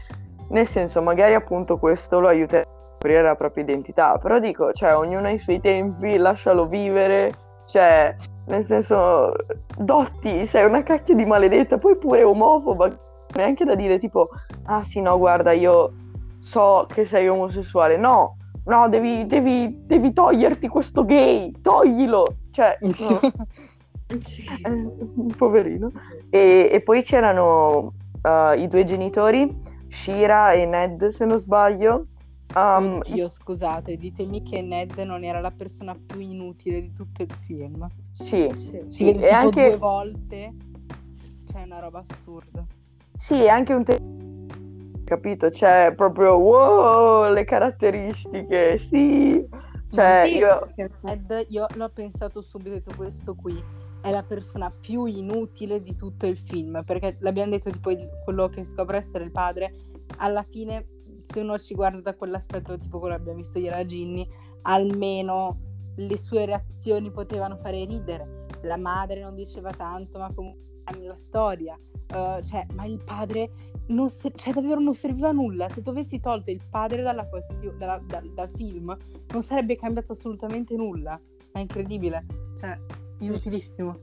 nel 0.50 0.68
senso, 0.68 1.02
magari 1.02 1.34
appunto 1.34 1.80
questo 1.80 2.20
lo 2.20 2.28
aiuta 2.28 2.62
scoprire 2.62 3.24
la 3.24 3.36
propria 3.36 3.64
identità. 3.64 4.18
Però 4.20 4.38
dico, 4.38 4.72
cioè, 4.72 4.96
ognuno 4.96 5.26
ha 5.28 5.32
i 5.32 5.40
suoi 5.40 5.60
tempi, 5.60 6.18
lascialo 6.18 6.68
vivere, 6.68 7.34
cioè, 7.66 8.16
nel 8.46 8.66
senso, 8.66 9.34
Dotti, 9.76 10.46
sei 10.46 10.66
una 10.66 10.84
cacchio 10.84 11.16
di 11.16 11.26
maledetta, 11.26 11.80
poi 11.80 11.98
pure 11.98 12.24
omofoba, 12.24 12.90
neanche 13.34 13.66
da 13.66 13.74
dire 13.74 13.98
tipo, 13.98 14.30
ah 14.66 14.84
sì, 14.84 15.02
no, 15.02 15.18
guarda, 15.18 15.52
io 15.54 15.92
so 16.40 16.86
che 16.88 17.06
sei 17.06 17.28
omosessuale. 17.28 17.98
No, 17.98 18.38
no, 18.66 18.90
devi, 18.90 19.26
devi, 19.26 19.84
devi 19.86 20.14
toglierti 20.14 20.68
questo 20.68 21.06
gay, 21.06 21.52
toglilo. 21.62 22.36
Cioè, 22.52 22.78
no. 22.82 23.20
Sì. 24.20 24.44
Eh, 24.64 25.36
poverino. 25.38 25.90
E, 26.30 26.70
e 26.70 26.82
poi 26.82 27.02
c'erano 27.02 27.94
uh, 28.24 28.58
i 28.58 28.68
due 28.68 28.84
genitori, 28.84 29.58
Shira 29.88 30.52
e 30.52 30.66
Ned, 30.66 31.08
se 31.08 31.24
non 31.24 31.38
sbaglio. 31.38 32.08
Um, 32.54 33.00
Oddio, 33.06 33.30
scusate, 33.30 33.96
ditemi 33.96 34.42
che 34.44 34.62
Ned 34.62 34.98
non 34.98 35.24
era 35.24 35.40
la 35.40 35.52
persona 35.52 35.96
più 35.96 36.20
inutile 36.20 36.82
di 36.82 36.92
tutto 36.92 37.22
il 37.22 37.34
film. 37.46 37.88
sì, 38.12 38.52
Sì. 38.56 38.84
Sì, 38.88 39.14
e 39.14 39.30
anche, 39.30 39.70
due 39.70 39.78
volte. 39.78 40.54
Cioè, 41.50 41.62
è 41.62 41.66
una 41.66 41.80
roba 41.80 42.04
assurda. 42.06 42.66
sì, 43.18 43.36
è 43.36 43.48
anche 43.48 43.74
un 43.74 43.84
te- 43.86 44.00
capito? 45.12 45.52
Cioè, 45.52 45.94
proprio 45.94 46.36
wow, 46.38 47.34
le 47.34 47.44
caratteristiche, 47.44 48.78
sì. 48.78 49.46
Cioè, 49.90 50.24
Sì, 50.26 50.38
io... 50.38 50.70
Ned, 51.02 51.48
io 51.50 51.66
l'ho 51.76 51.90
pensato 51.90 52.42
subito, 52.42 52.94
questo 52.96 53.36
qui 53.36 53.62
è 54.02 54.10
la 54.10 54.24
persona 54.24 54.72
più 54.72 55.04
inutile 55.04 55.82
di 55.82 55.98
tutto 55.98 56.28
il 56.28 56.38
film, 56.38 56.82
perché 56.86 57.18
l'abbiamo 57.20 57.52
detto 57.52 57.70
tipo 57.70 57.90
il- 57.92 58.10
quello 58.24 58.48
che 58.48 58.64
scopre 58.64 59.00
essere 59.00 59.26
il 59.26 59.32
padre, 59.32 59.74
alla 60.20 60.44
fine 60.44 60.88
se 61.30 61.42
uno 61.42 61.58
ci 61.58 61.76
guarda 61.76 62.00
da 62.00 62.16
quell'aspetto 62.16 62.78
tipo 62.78 63.00
quello 63.00 63.16
che 63.16 63.20
abbiamo 63.22 63.40
visto 63.40 63.60
ieri 63.60 63.82
a 63.82 63.86
Ginny, 63.86 64.26
almeno 64.62 65.60
le 65.98 66.18
sue 66.18 66.46
reazioni 66.46 67.12
potevano 67.12 67.58
fare 67.58 67.84
ridere. 67.84 68.46
La 68.64 68.78
madre 68.78 69.20
non 69.20 69.36
diceva 69.36 69.72
tanto, 69.72 70.20
ma 70.20 70.32
comunque 70.34 70.70
la 71.00 71.16
storia. 71.18 71.78
Uh, 72.12 72.44
cioè, 72.44 72.66
ma 72.74 72.86
il 72.86 73.02
padre 73.04 73.52
non 73.88 74.10
ser- 74.10 74.36
cioè, 74.36 74.54
davvero 74.54 74.80
non 74.80 74.94
serviva 74.94 75.30
a 75.30 75.32
nulla. 75.32 75.70
Se 75.70 75.82
tu 75.82 75.90
avessi 75.90 76.20
tolto 76.20 76.52
il 76.52 76.62
padre 76.70 77.02
dalla 77.02 77.26
questio- 77.28 77.74
dalla- 77.78 78.02
dal- 78.06 78.34
dal 78.34 78.50
film, 78.56 78.96
non 79.32 79.44
sarebbe 79.44 79.76
cambiato 79.78 80.12
assolutamente 80.12 80.76
nulla. 80.76 81.20
È 81.52 81.60
incredibile. 81.60 82.26
Cioè, 82.60 82.78
inutilissimo. 83.20 84.00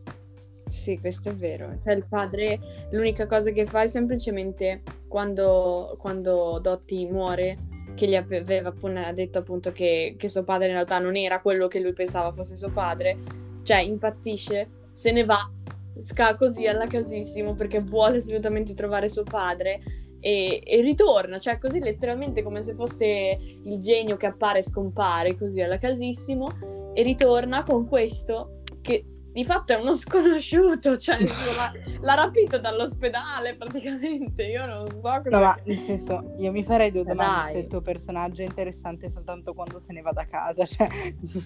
Sì, 0.66 0.98
questo 0.98 1.30
è 1.30 1.34
vero. 1.34 1.78
Cioè, 1.82 1.94
il 1.94 2.06
padre, 2.08 2.58
l'unica 2.92 3.26
cosa 3.26 3.50
che 3.50 3.64
fa 3.66 3.82
è 3.82 3.86
semplicemente 3.86 4.82
quando, 5.06 5.96
quando 5.98 6.58
Dotti 6.62 7.06
muore, 7.06 7.56
che 7.94 8.06
gli 8.06 8.14
ave- 8.14 8.38
aveva 8.38 8.72
detto 9.12 9.38
appunto 9.38 9.72
che, 9.72 10.14
che 10.16 10.28
suo 10.28 10.44
padre 10.44 10.66
in 10.68 10.74
realtà 10.74 10.98
non 10.98 11.16
era 11.16 11.40
quello 11.40 11.66
che 11.66 11.80
lui 11.80 11.92
pensava 11.92 12.32
fosse 12.32 12.54
suo 12.54 12.70
padre, 12.70 13.18
cioè 13.64 13.78
impazzisce, 13.78 14.68
se 14.92 15.10
ne 15.10 15.24
va, 15.24 15.50
sca 16.00 16.34
così 16.34 16.66
alla 16.66 16.86
casissimo 16.86 17.54
perché 17.54 17.80
vuole 17.80 18.18
assolutamente 18.18 18.74
trovare 18.74 19.08
suo 19.08 19.24
padre 19.24 19.80
e, 20.20 20.60
e 20.64 20.80
ritorna, 20.80 21.38
cioè 21.38 21.58
così 21.58 21.78
letteralmente 21.78 22.42
come 22.42 22.62
se 22.62 22.74
fosse 22.74 23.38
il 23.64 23.78
genio 23.78 24.16
che 24.16 24.26
appare 24.26 24.60
e 24.60 24.62
scompare 24.62 25.36
così 25.36 25.60
alla 25.60 25.78
casissimo 25.78 26.92
e 26.94 27.02
ritorna 27.02 27.62
con 27.62 27.86
questo 27.86 28.62
che 28.80 29.04
di 29.32 29.44
fatto 29.44 29.72
è 29.72 29.76
uno 29.76 29.94
sconosciuto, 29.94 30.96
cioè 30.98 31.16
l'ha, 31.22 31.72
l'ha 32.00 32.14
rapito 32.14 32.58
dall'ospedale 32.58 33.54
praticamente, 33.56 34.44
io 34.44 34.66
non 34.66 34.90
so 34.90 35.00
cosa... 35.00 35.28
No, 35.30 35.40
ma 35.40 35.58
nel 35.64 35.78
senso, 35.78 36.34
io 36.38 36.50
mi 36.50 36.64
farei 36.64 36.90
due 36.90 37.02
Eh, 37.02 37.04
domande 37.04 37.42
dai. 37.44 37.52
se 37.54 37.58
il 37.60 37.66
tuo 37.68 37.80
personaggio 37.80 38.42
è 38.42 38.46
interessante 38.46 39.08
soltanto 39.10 39.54
quando 39.54 39.78
se 39.78 39.92
ne 39.92 40.00
va 40.02 40.12
da 40.12 40.26
casa. 40.26 40.64
Cioè, 40.66 40.88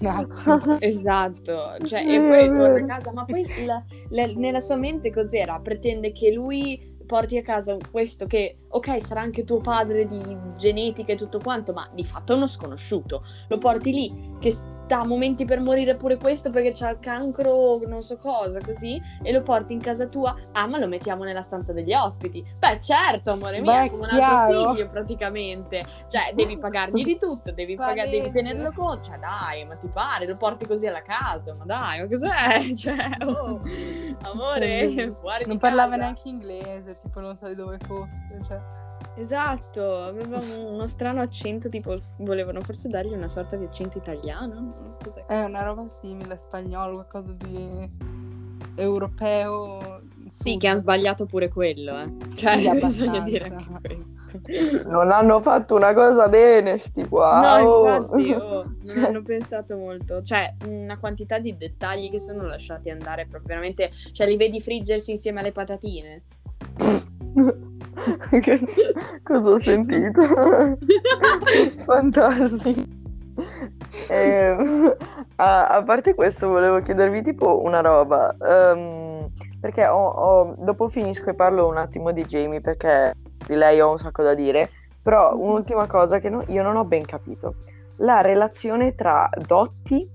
un 0.01 0.07
attimo. 0.07 0.77
Esatto, 0.81 1.77
cioè, 1.85 2.01
e 2.07 2.17
è 2.17 2.47
poi 2.47 2.55
torna 2.57 2.95
a 2.95 2.99
casa, 2.99 3.13
ma 3.13 3.25
poi 3.25 3.47
la- 3.65 3.85
la- 4.11 4.33
nella 4.35 4.61
sua 4.61 4.77
mente 4.77 5.11
cos'era? 5.11 5.61
Pretende 5.61 6.13
che 6.13 6.31
lui 6.33 6.91
porti 7.05 7.37
a 7.37 7.43
casa 7.43 7.77
questo 7.91 8.27
che, 8.27 8.59
ok, 8.69 9.03
sarà 9.03 9.21
anche 9.21 9.45
tuo 9.45 9.61
padre 9.61 10.07
di 10.07 10.21
genetica 10.57 11.13
e 11.13 11.17
tutto 11.17 11.39
quanto, 11.41 11.73
ma 11.73 11.87
di 11.93 12.05
fatto 12.05 12.33
è 12.33 12.37
uno 12.37 12.47
sconosciuto. 12.47 13.23
Lo 13.49 13.59
porti 13.59 13.93
lì, 13.93 14.31
che 14.41 14.55
a 15.01 15.05
momenti 15.07 15.45
per 15.45 15.61
morire 15.61 15.97
pure 15.97 16.17
questo 16.17 16.51
perché 16.51 16.73
c'ha 16.73 16.91
il 16.91 16.99
cancro 17.01 17.51
o 17.51 17.81
non 17.87 18.03
so 18.03 18.17
cosa, 18.19 18.61
così, 18.61 19.01
e 19.23 19.33
lo 19.33 19.43
porti 19.43 19.73
in 19.73 19.81
casa 19.81 20.07
tua, 20.07 20.35
ah, 20.53 20.67
ma 20.67 20.79
lo 20.79 20.87
mettiamo 20.87 21.25
nella 21.25 21.43
stanza 21.43 21.73
degli 21.73 21.93
ospiti. 21.95 22.45
Beh, 22.59 22.81
certo, 22.81 23.33
amore 23.33 23.61
mio, 23.61 23.73
Beh, 23.73 23.85
è 23.85 23.91
come 23.91 24.03
un 24.03 24.09
chiaro. 24.09 24.35
altro 24.35 24.73
figlio 24.75 24.89
praticamente. 24.91 25.85
Cioè, 26.09 26.33
devi 26.35 26.59
pagargli 26.59 27.03
di 27.03 27.19
tutto, 27.19 27.53
devi, 27.53 27.75
paga- 27.77 28.07
devi 28.07 28.31
tenerlo 28.31 28.73
conto. 28.75 29.05
Cioè, 29.11 29.19
dai, 29.19 29.65
ma 29.65 29.77
ti 29.77 29.89
pare, 29.89 30.27
lo 30.27 30.37
porti 30.37 30.67
così 30.67 30.87
alla 30.87 31.03
casa, 31.03 31.55
ma 31.55 31.65
dai, 31.65 32.01
ma 32.01 32.07
cos'è? 32.09 32.75
Cioè, 32.83 33.25
oh, 33.27 33.61
amore, 34.23 35.13
fuori 35.21 35.45
non 35.47 35.55
di 35.55 35.59
parlava 35.59 35.91
casa. 35.91 36.03
neanche 36.03 36.29
inglese, 36.29 36.99
tipo 37.03 37.21
non 37.21 37.37
so 37.39 37.47
di 37.49 37.55
dove 37.55 37.79
fosse. 37.87 38.41
Cioè. 38.47 38.82
Esatto, 39.15 39.99
aveva 40.05 40.39
un- 40.39 40.73
uno 40.73 40.87
strano 40.87 41.21
accento, 41.21 41.69
tipo, 41.69 42.01
volevano 42.19 42.61
forse 42.63 42.89
dargli 42.89 43.13
una 43.13 43.29
sorta 43.29 43.57
di 43.57 43.65
accento 43.65 43.99
italiano? 43.99 44.97
Cos'è? 45.03 45.27
È 45.27 45.45
una 45.45 45.63
roba 45.63 45.87
simile, 46.01 46.39
spagnolo, 46.41 46.95
qualcosa 46.95 47.33
di 47.37 47.91
europeo. 48.77 50.01
Sì, 50.29 50.57
che 50.57 50.67
hanno 50.69 50.79
sbagliato 50.79 51.27
pure 51.27 51.49
quello, 51.49 51.99
eh. 51.99 52.11
Cioè, 52.37 52.59
Sì, 52.59 52.71
bisogna 52.79 53.21
dire 53.21 53.53
anche 53.55 53.67
questo. 54.33 54.89
Non 54.89 55.11
hanno 55.11 55.41
fatto 55.43 55.75
una 55.75 55.93
cosa 55.93 56.29
bene, 56.29 56.79
sti 56.79 57.07
qua. 57.07 57.59
No, 57.61 57.69
oh. 57.69 57.97
infatti, 57.97 58.33
oh, 58.33 58.63
non 58.65 58.79
Cioè, 58.83 59.05
hanno 59.05 59.23
pensato 59.23 59.77
molto. 59.77 60.23
Cioè, 60.23 60.57
una 60.67 60.99
quantità 60.99 61.39
di 61.39 61.55
dettagli 61.55 62.09
che 62.09 62.19
sono 62.19 62.45
lasciati 62.45 62.89
andare 62.89 63.27
proprio 63.27 63.49
veramente. 63.49 63.91
Cioè, 64.13 64.27
li 64.27 64.37
vedi 64.39 64.59
friggersi 64.61 65.11
insieme 65.11 65.41
alle 65.41 65.53
patatine. 65.53 66.23
Che- 68.41 68.61
Cosa 69.23 69.51
ho 69.51 69.57
sentito? 69.57 70.23
Fantastico. 71.77 72.83
Ehm, 74.09 74.95
a, 75.37 75.67
a 75.69 75.83
parte 75.83 76.15
questo, 76.15 76.49
volevo 76.49 76.81
chiedervi 76.81 77.23
tipo 77.23 77.63
una 77.63 77.81
roba. 77.81 78.35
ehm, 78.41 79.29
perché 79.61 79.87
ho- 79.87 80.09
ho- 80.09 80.55
dopo 80.59 80.89
finisco 80.89 81.31
e 81.31 81.35
parlo 81.35 81.69
un 81.69 81.77
attimo 81.77 82.11
di 82.13 82.25
Jamie 82.25 82.61
perché 82.61 83.15
di 83.47 83.55
lei 83.55 83.81
ho 83.81 83.91
un 83.91 83.99
sacco 83.99 84.23
da 84.23 84.35
dire. 84.35 84.71
Però 85.03 85.37
un'ultima 85.37 85.87
cosa 85.87 86.19
che 86.19 86.29
no- 86.31 86.45
io 86.49 86.63
non 86.63 86.77
ho 86.77 86.85
ben 86.85 87.05
capito. 87.05 87.55
La 87.97 88.21
relazione 88.21 88.95
tra 88.95 89.29
Dottie, 89.47 90.09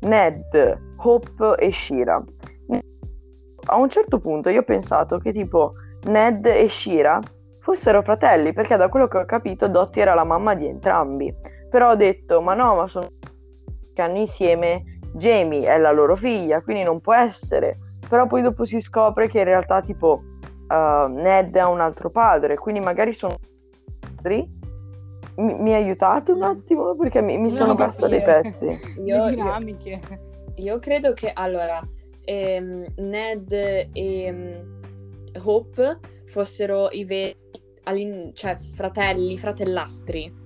Ned, 0.00 0.78
Hope 0.96 1.56
e 1.58 1.72
Shira. 1.72 2.22
A 3.66 3.76
un 3.76 3.88
certo 3.88 4.18
punto 4.20 4.50
io 4.50 4.60
ho 4.60 4.64
pensato 4.64 5.16
che 5.18 5.32
tipo 5.32 5.72
Ned 6.04 6.46
e 6.46 6.68
Shira 6.68 7.20
fossero 7.60 8.02
fratelli, 8.02 8.52
perché 8.52 8.76
da 8.76 8.88
quello 8.88 9.08
che 9.08 9.18
ho 9.18 9.24
capito 9.24 9.68
Dottie 9.68 10.02
era 10.02 10.14
la 10.14 10.24
mamma 10.24 10.54
di 10.54 10.66
entrambi. 10.66 11.34
Però 11.70 11.90
ho 11.90 11.94
detto, 11.96 12.40
ma 12.40 12.54
no, 12.54 12.74
ma 12.76 12.86
sono 12.88 13.08
che 13.94 14.02
hanno 14.02 14.18
insieme 14.18 14.82
Jamie 15.14 15.66
è 15.66 15.78
la 15.78 15.92
loro 15.92 16.16
figlia, 16.16 16.60
quindi 16.60 16.82
non 16.82 17.00
può 17.00 17.14
essere. 17.14 17.78
Però 18.08 18.26
poi 18.26 18.42
dopo 18.42 18.64
si 18.64 18.80
scopre 18.80 19.28
che 19.28 19.38
in 19.38 19.44
realtà 19.44 19.80
tipo 19.80 20.22
uh, 20.68 21.06
Ned 21.08 21.56
ha 21.56 21.68
un 21.68 21.80
altro 21.80 22.10
padre, 22.10 22.56
quindi 22.56 22.80
magari 22.80 23.12
sono. 23.12 23.36
Mi, 25.36 25.54
mi 25.54 25.74
aiutate 25.74 26.32
un 26.32 26.42
attimo? 26.42 26.94
Perché 26.96 27.20
mi, 27.22 27.38
mi 27.38 27.50
No, 27.50 27.54
sono 27.56 27.74
persa 27.74 28.08
dei 28.08 28.22
pezzi. 28.22 28.66
Io, 28.96 29.04
le 29.04 29.04
io, 29.04 29.28
dinamiche. 29.30 30.00
io 30.56 30.78
credo 30.78 31.12
che 31.12 31.30
allora 31.32 31.80
ehm, 32.24 32.84
Ned 32.96 33.52
e 33.52 33.88
ehm, 33.92 34.73
Hope 35.42 35.98
fossero 36.26 36.88
i 36.90 37.04
veri 37.04 37.36
cioè 38.32 38.56
fratelli, 38.56 39.36
fratellastri. 39.38 40.42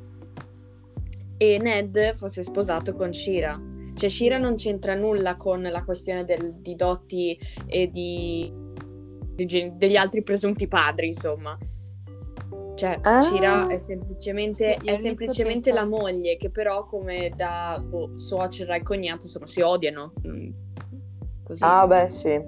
E 1.36 1.58
Ned 1.58 2.14
fosse 2.16 2.42
sposato 2.42 2.94
con 2.94 3.12
Shira. 3.12 3.60
Cioè 3.94 4.08
Shira 4.08 4.38
non 4.38 4.54
c'entra 4.56 4.94
nulla 4.94 5.36
con 5.36 5.62
la 5.62 5.84
questione 5.84 6.24
del- 6.24 6.54
di 6.56 6.74
Dotti 6.74 7.38
e 7.66 7.88
di, 7.88 8.52
di 9.34 9.72
degli 9.76 9.96
altri 9.96 10.22
presunti 10.22 10.66
padri, 10.66 11.06
insomma. 11.08 11.56
Cioè, 12.74 12.98
Ah. 13.02 13.20
Shira 13.22 13.66
è 13.66 13.78
semplicemente, 13.78 14.78
Sì, 14.80 14.86
è 14.86 14.96
semplicemente 14.96 15.72
la 15.72 15.84
moglie, 15.84 16.36
che 16.36 16.48
però 16.50 16.84
come 16.86 17.32
da 17.34 17.82
boh, 17.84 18.18
suocera 18.18 18.76
e 18.76 18.82
cognato, 18.82 19.24
insomma, 19.26 19.46
si 19.48 19.60
odiano. 19.60 20.12
Mm, 20.26 20.50
Così. 21.44 21.64
Ah, 21.64 21.86
beh, 21.86 22.08
sì. 22.08 22.40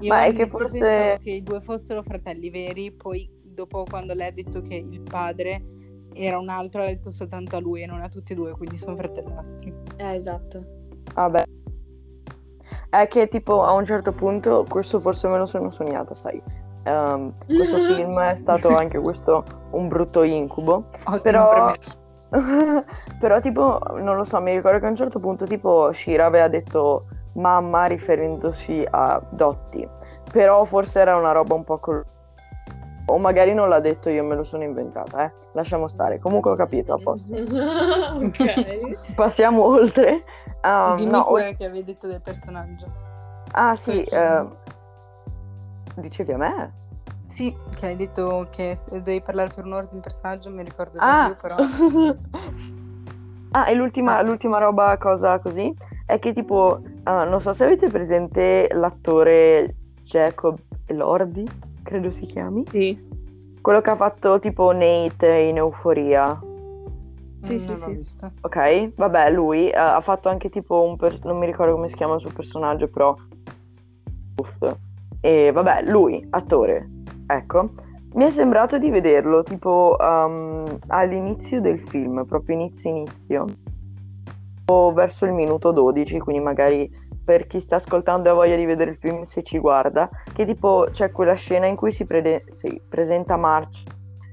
Io 0.00 0.12
Ma 0.12 0.24
è 0.24 0.32
che 0.32 0.46
forse- 0.46 0.78
pensavo 0.78 1.18
che 1.22 1.30
i 1.30 1.42
due 1.42 1.60
fossero 1.60 2.02
fratelli 2.02 2.50
veri, 2.50 2.92
poi 2.92 3.28
dopo 3.42 3.84
quando 3.84 4.14
lei 4.14 4.28
ha 4.28 4.32
detto 4.32 4.62
che 4.62 4.74
il 4.74 5.00
padre 5.00 5.62
era 6.14 6.38
un 6.38 6.48
altro, 6.48 6.82
ha 6.82 6.86
detto 6.86 7.10
soltanto 7.10 7.56
a 7.56 7.60
lui 7.60 7.82
e 7.82 7.86
non 7.86 8.02
a 8.02 8.08
tutti 8.08 8.32
e 8.32 8.36
due, 8.36 8.52
quindi 8.52 8.76
sono 8.76 8.96
fratellastri. 8.96 9.72
Eh, 9.96 10.14
esatto. 10.14 10.64
Vabbè. 11.14 11.42
È 12.90 13.06
che 13.08 13.28
tipo 13.28 13.62
a 13.62 13.72
un 13.72 13.84
certo 13.84 14.12
punto, 14.12 14.64
questo 14.68 15.00
forse 15.00 15.28
me 15.28 15.38
lo 15.38 15.46
sono 15.46 15.70
sognata, 15.70 16.14
sai. 16.14 16.40
Ehm, 16.84 17.34
questo 17.46 17.76
film 17.94 18.18
è 18.20 18.34
stato 18.34 18.68
anche 18.74 18.98
questo 18.98 19.44
un 19.72 19.88
brutto 19.88 20.22
incubo. 20.22 20.86
Ottimo 21.04 21.20
Però-. 21.20 21.74
Però 23.18 23.40
tipo, 23.40 23.78
non 23.96 24.16
lo 24.16 24.24
so, 24.24 24.40
mi 24.40 24.54
ricordo 24.54 24.78
che 24.78 24.86
a 24.86 24.90
un 24.90 24.96
certo 24.96 25.18
punto 25.18 25.46
tipo 25.46 25.92
Shira 25.92 26.26
aveva 26.26 26.48
detto 26.48 27.06
mamma 27.34 27.86
riferendosi 27.86 28.86
a 28.88 29.20
Dotti. 29.30 29.88
Però 30.32 30.64
forse 30.64 31.00
era 31.00 31.16
una 31.16 31.32
roba 31.32 31.54
un 31.54 31.64
po' 31.64 31.78
col... 31.78 32.04
O 33.10 33.16
magari 33.16 33.54
non 33.54 33.70
l'ha 33.70 33.80
detto 33.80 34.10
io, 34.10 34.22
me 34.22 34.34
lo 34.34 34.44
sono 34.44 34.64
inventata, 34.64 35.24
eh. 35.24 35.32
Lasciamo 35.52 35.88
stare. 35.88 36.18
Comunque 36.18 36.50
ho 36.50 36.56
capito, 36.56 36.92
a 36.92 36.98
posto. 37.02 37.34
ok. 38.20 39.12
Passiamo 39.16 39.64
oltre. 39.64 40.24
Um, 40.62 40.96
Dimmi 40.96 41.10
no, 41.12 41.24
pure 41.24 41.54
che 41.56 41.64
avevi 41.64 41.84
detto 41.84 42.06
del 42.06 42.20
personaggio. 42.20 42.86
Ah 43.52 43.74
sì, 43.76 44.02
eh, 44.02 44.46
dicevi 45.94 46.32
a 46.32 46.36
me? 46.36 46.72
Sì, 47.26 47.56
che 47.74 47.86
hai 47.86 47.96
detto 47.96 48.46
che 48.50 48.76
devi 48.90 49.22
parlare 49.22 49.50
per 49.54 49.64
un'ora 49.64 49.86
di 49.88 49.94
un 49.94 50.00
personaggio, 50.00 50.50
mi 50.50 50.62
ricordo 50.62 50.98
Ah, 51.00 51.28
io, 51.28 51.36
però... 51.40 51.56
ah 53.52 53.68
e 53.70 53.74
l'ultima, 53.74 54.18
Ah. 54.18 54.22
l'ultima 54.22 54.58
roba, 54.58 54.96
cosa 54.98 55.38
così, 55.38 55.74
è 56.08 56.18
che 56.18 56.32
tipo, 56.32 56.80
ah, 57.02 57.24
non 57.24 57.38
so 57.42 57.52
se 57.52 57.64
avete 57.64 57.88
presente 57.88 58.66
l'attore 58.72 59.74
Jacob 60.04 60.58
Elordi, 60.86 61.46
credo 61.82 62.10
si 62.10 62.24
chiami, 62.24 62.64
Sì. 62.70 62.98
quello 63.60 63.82
che 63.82 63.90
ha 63.90 63.94
fatto 63.94 64.38
tipo 64.38 64.72
Nate 64.72 65.28
in 65.28 65.58
Euforia. 65.58 66.40
Sì, 67.42 67.50
non 67.52 67.58
sì, 67.60 67.76
sì. 67.76 67.92
vista. 67.92 68.32
Ok, 68.40 68.94
vabbè, 68.96 69.30
lui 69.30 69.68
eh, 69.68 69.76
ha 69.76 70.00
fatto 70.00 70.30
anche 70.30 70.48
tipo 70.48 70.80
un 70.82 70.96
per- 70.96 71.22
non 71.24 71.36
mi 71.36 71.44
ricordo 71.44 71.74
come 71.74 71.88
si 71.88 71.94
chiama 71.94 72.14
il 72.14 72.20
suo 72.20 72.30
personaggio, 72.30 72.88
però 72.88 73.14
Uff. 74.36 74.76
E 75.20 75.50
vabbè, 75.52 75.82
lui, 75.90 76.26
attore. 76.30 76.88
Ecco, 77.26 77.70
mi 78.14 78.24
è 78.24 78.30
sembrato 78.30 78.78
di 78.78 78.88
vederlo 78.88 79.42
tipo 79.42 79.94
um, 80.00 80.78
all'inizio 80.86 81.60
del 81.60 81.78
film, 81.80 82.24
proprio 82.24 82.54
inizio 82.56 82.88
inizio. 82.88 83.44
Verso 84.92 85.24
il 85.24 85.32
minuto 85.32 85.72
12, 85.72 86.18
quindi 86.18 86.42
magari 86.42 86.90
per 87.24 87.46
chi 87.46 87.58
sta 87.58 87.76
ascoltando 87.76 88.28
e 88.28 88.32
ha 88.32 88.34
voglia 88.34 88.54
di 88.54 88.66
vedere 88.66 88.90
il 88.90 88.96
film 88.96 89.22
se 89.22 89.42
ci 89.42 89.58
guarda, 89.58 90.10
che 90.34 90.44
tipo 90.44 90.86
c'è 90.90 91.10
quella 91.10 91.32
scena 91.32 91.64
in 91.64 91.74
cui 91.74 91.90
si, 91.90 92.04
prede- 92.04 92.44
si 92.48 92.78
presenta 92.86 93.38
March 93.38 93.84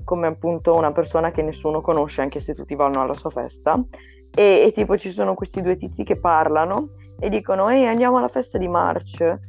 come 0.03 0.27
appunto 0.27 0.75
una 0.75 0.91
persona 0.91 1.31
che 1.31 1.41
nessuno 1.41 1.79
conosce, 1.79 2.21
anche 2.21 2.41
se 2.41 2.53
tutti 2.53 2.75
vanno 2.75 3.01
alla 3.01 3.13
sua 3.13 3.29
festa. 3.29 3.81
E, 4.29 4.63
e 4.65 4.71
tipo 4.73 4.97
ci 4.97 5.11
sono 5.11 5.35
questi 5.35 5.61
due 5.61 5.77
tizi 5.77 6.03
che 6.03 6.19
parlano 6.19 6.89
e 7.17 7.29
dicono 7.29 7.69
ehi 7.69 7.85
andiamo 7.85 8.17
alla 8.17 8.27
festa 8.27 8.57
di 8.57 8.67
March 8.67 9.39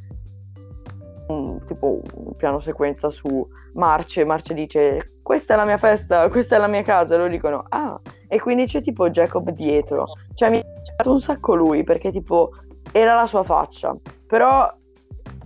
un- 1.27 1.63
tipo 1.65 2.01
un 2.15 2.35
piano 2.35 2.59
sequenza 2.59 3.09
su 3.09 3.47
Marce 3.73 4.23
Marce 4.25 4.53
dice 4.53 5.13
questa 5.21 5.53
è 5.53 5.57
la 5.57 5.65
mia 5.65 5.77
festa 5.77 6.29
questa 6.29 6.55
è 6.55 6.59
la 6.59 6.67
mia 6.67 6.83
casa 6.83 7.13
e 7.13 7.17
loro 7.17 7.29
dicono 7.29 7.65
ah 7.69 7.99
e 8.27 8.39
quindi 8.39 8.65
c'è 8.65 8.81
tipo 8.81 9.09
Jacob 9.09 9.49
dietro. 9.51 10.05
Cioè 10.33 10.49
mi 10.49 10.57
ha 10.57 10.61
piaciuto 10.61 11.11
un 11.11 11.21
sacco 11.21 11.55
lui 11.55 11.83
perché 11.83 12.11
tipo 12.11 12.51
era 12.91 13.15
la 13.15 13.25
sua 13.25 13.43
faccia. 13.43 13.95
Però 14.25 14.69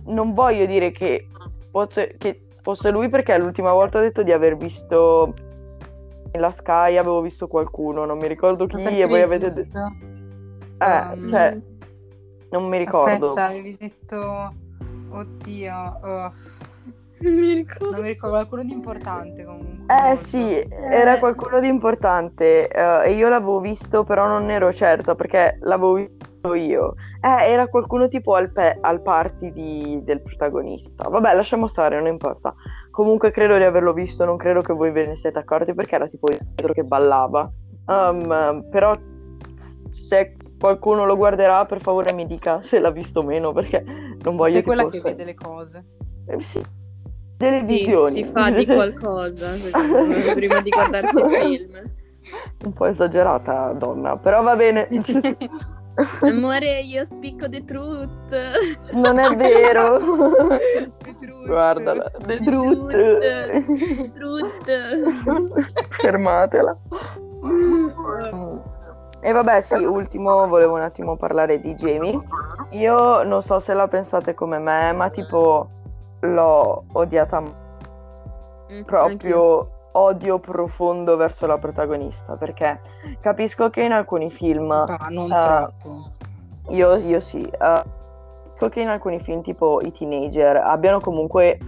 non 0.06 0.34
voglio 0.34 0.66
dire 0.66 0.90
che 0.90 1.28
fosse, 1.70 2.16
che 2.18 2.46
fosse 2.60 2.90
lui 2.90 3.08
perché 3.08 3.38
l'ultima 3.38 3.72
volta 3.72 3.98
ho 3.98 4.00
detto 4.00 4.22
di 4.22 4.32
aver 4.32 4.56
visto 4.56 5.32
nella 6.32 6.50
Sky 6.50 6.96
avevo 6.96 7.20
visto 7.20 7.46
qualcuno 7.46 8.06
non 8.06 8.16
mi 8.16 8.26
ricordo 8.26 8.64
chi 8.64 8.82
e 8.82 9.06
voi 9.06 9.20
avete 9.20 9.50
detto 9.50 9.78
eh, 10.78 11.14
Um, 11.14 11.28
cioè 11.28 11.58
non 12.50 12.68
mi 12.68 12.78
ricordo. 12.78 13.30
Aspetta, 13.30 13.46
avevi 13.46 13.76
detto... 13.78 14.54
Oddio, 15.12 15.98
oh, 16.02 16.32
Mi 17.20 17.54
ricordo. 17.54 17.90
non 17.94 18.00
mi 18.02 18.08
ricordo, 18.08 18.34
qualcuno 18.36 18.62
di 18.64 18.72
importante 18.72 19.44
comunque. 19.44 19.94
Eh 20.10 20.16
sì, 20.16 20.66
era 20.90 21.18
qualcuno 21.18 21.60
di 21.60 21.68
importante 21.68 22.66
eh, 22.68 23.02
e 23.04 23.12
io 23.14 23.28
l'avevo 23.28 23.60
visto, 23.60 24.04
però 24.04 24.26
non 24.26 24.50
ero 24.50 24.72
certa 24.72 25.14
perché 25.14 25.58
l'avevo 25.60 25.94
visto 25.94 26.54
io. 26.54 26.94
Eh, 27.20 27.50
era 27.50 27.68
qualcuno 27.68 28.08
tipo 28.08 28.34
al, 28.34 28.50
pe- 28.50 28.78
al 28.80 29.00
party 29.02 29.52
di- 29.52 30.00
del 30.02 30.20
protagonista. 30.22 31.08
Vabbè, 31.08 31.34
lasciamo 31.34 31.68
stare, 31.68 31.96
non 31.98 32.06
importa. 32.08 32.54
Comunque 32.90 33.30
credo 33.30 33.56
di 33.56 33.62
averlo 33.64 33.92
visto, 33.92 34.24
non 34.24 34.36
credo 34.36 34.60
che 34.60 34.72
voi 34.72 34.90
ve 34.90 35.06
ne 35.06 35.14
siete 35.16 35.38
accorti 35.38 35.74
perché 35.74 35.94
era 35.94 36.08
tipo 36.08 36.26
Pietro 36.26 36.72
che 36.72 36.82
ballava. 36.82 37.48
Um, 37.86 38.64
però 38.70 38.94
se 39.90 40.36
qualcuno 40.62 41.04
lo 41.04 41.16
guarderà, 41.16 41.64
per 41.66 41.80
favore 41.80 42.12
mi 42.12 42.24
dica 42.24 42.62
se 42.62 42.78
l'ha 42.78 42.90
visto 42.92 43.18
o 43.18 43.22
meno 43.24 43.52
perché 43.52 43.82
non 44.22 44.36
voglio 44.36 44.54
Sei 44.54 44.62
quella 44.62 44.84
tipo... 44.84 44.92
che 45.02 45.10
vede 45.10 45.24
le 45.24 45.34
cose. 45.34 45.84
Eh, 46.28 46.40
sì, 46.40 46.62
delle 47.36 47.58
Sì, 47.58 47.64
visioni. 47.64 48.10
si 48.12 48.24
fa 48.26 48.50
di 48.50 48.64
qualcosa 48.70 49.50
me, 49.50 50.32
prima 50.34 50.60
di 50.60 50.70
guardarsi 50.70 51.18
il 51.18 51.26
film. 51.28 51.82
Un 52.64 52.72
po' 52.72 52.86
esagerata, 52.86 53.72
donna, 53.72 54.16
però 54.16 54.40
va 54.42 54.54
bene. 54.54 54.86
Amore, 56.22 56.80
io 56.80 57.04
spicco 57.04 57.48
the 57.50 57.64
truth. 57.64 58.32
non 58.92 59.18
è 59.18 59.34
vero. 59.34 59.98
The 60.98 61.14
truth. 61.20 61.46
Guardala, 61.46 62.10
the 62.24 62.38
The 62.38 62.44
truth. 62.44 62.90
truth. 62.92 64.12
Truth. 64.14 65.60
Fermatela. 65.90 66.78
E 69.24 69.30
vabbè, 69.32 69.60
sì, 69.60 69.74
ultimo 69.84 70.48
volevo 70.48 70.74
un 70.74 70.80
attimo 70.82 71.16
parlare 71.16 71.60
di 71.60 71.74
Jamie. 71.76 72.18
Io 72.70 73.22
non 73.22 73.40
so 73.42 73.60
se 73.60 73.72
la 73.72 73.86
pensate 73.86 74.34
come 74.34 74.58
me, 74.58 74.92
ma 74.92 75.10
tipo 75.10 75.68
l'ho 76.20 76.84
odiata 76.92 77.40
Mm, 77.40 77.44
anch'io. 78.68 78.84
proprio 78.84 79.68
odio 79.92 80.38
profondo 80.38 81.16
verso 81.16 81.46
la 81.46 81.58
protagonista, 81.58 82.36
perché 82.36 82.80
capisco 83.20 83.68
che 83.70 83.82
in 83.82 83.92
alcuni 83.92 84.30
film 84.30 84.70
Ah, 84.72 85.06
non 85.10 85.30
Ah. 85.30 85.70
troppo. 85.80 86.10
Io, 86.70 86.96
io 86.96 87.20
sì. 87.20 87.42
eh, 87.42 87.58
capisco 87.58 88.68
che 88.70 88.80
in 88.80 88.88
alcuni 88.88 89.20
film, 89.20 89.42
tipo 89.42 89.80
i 89.82 89.92
teenager, 89.92 90.56
abbiano 90.56 90.98
comunque 91.00 91.58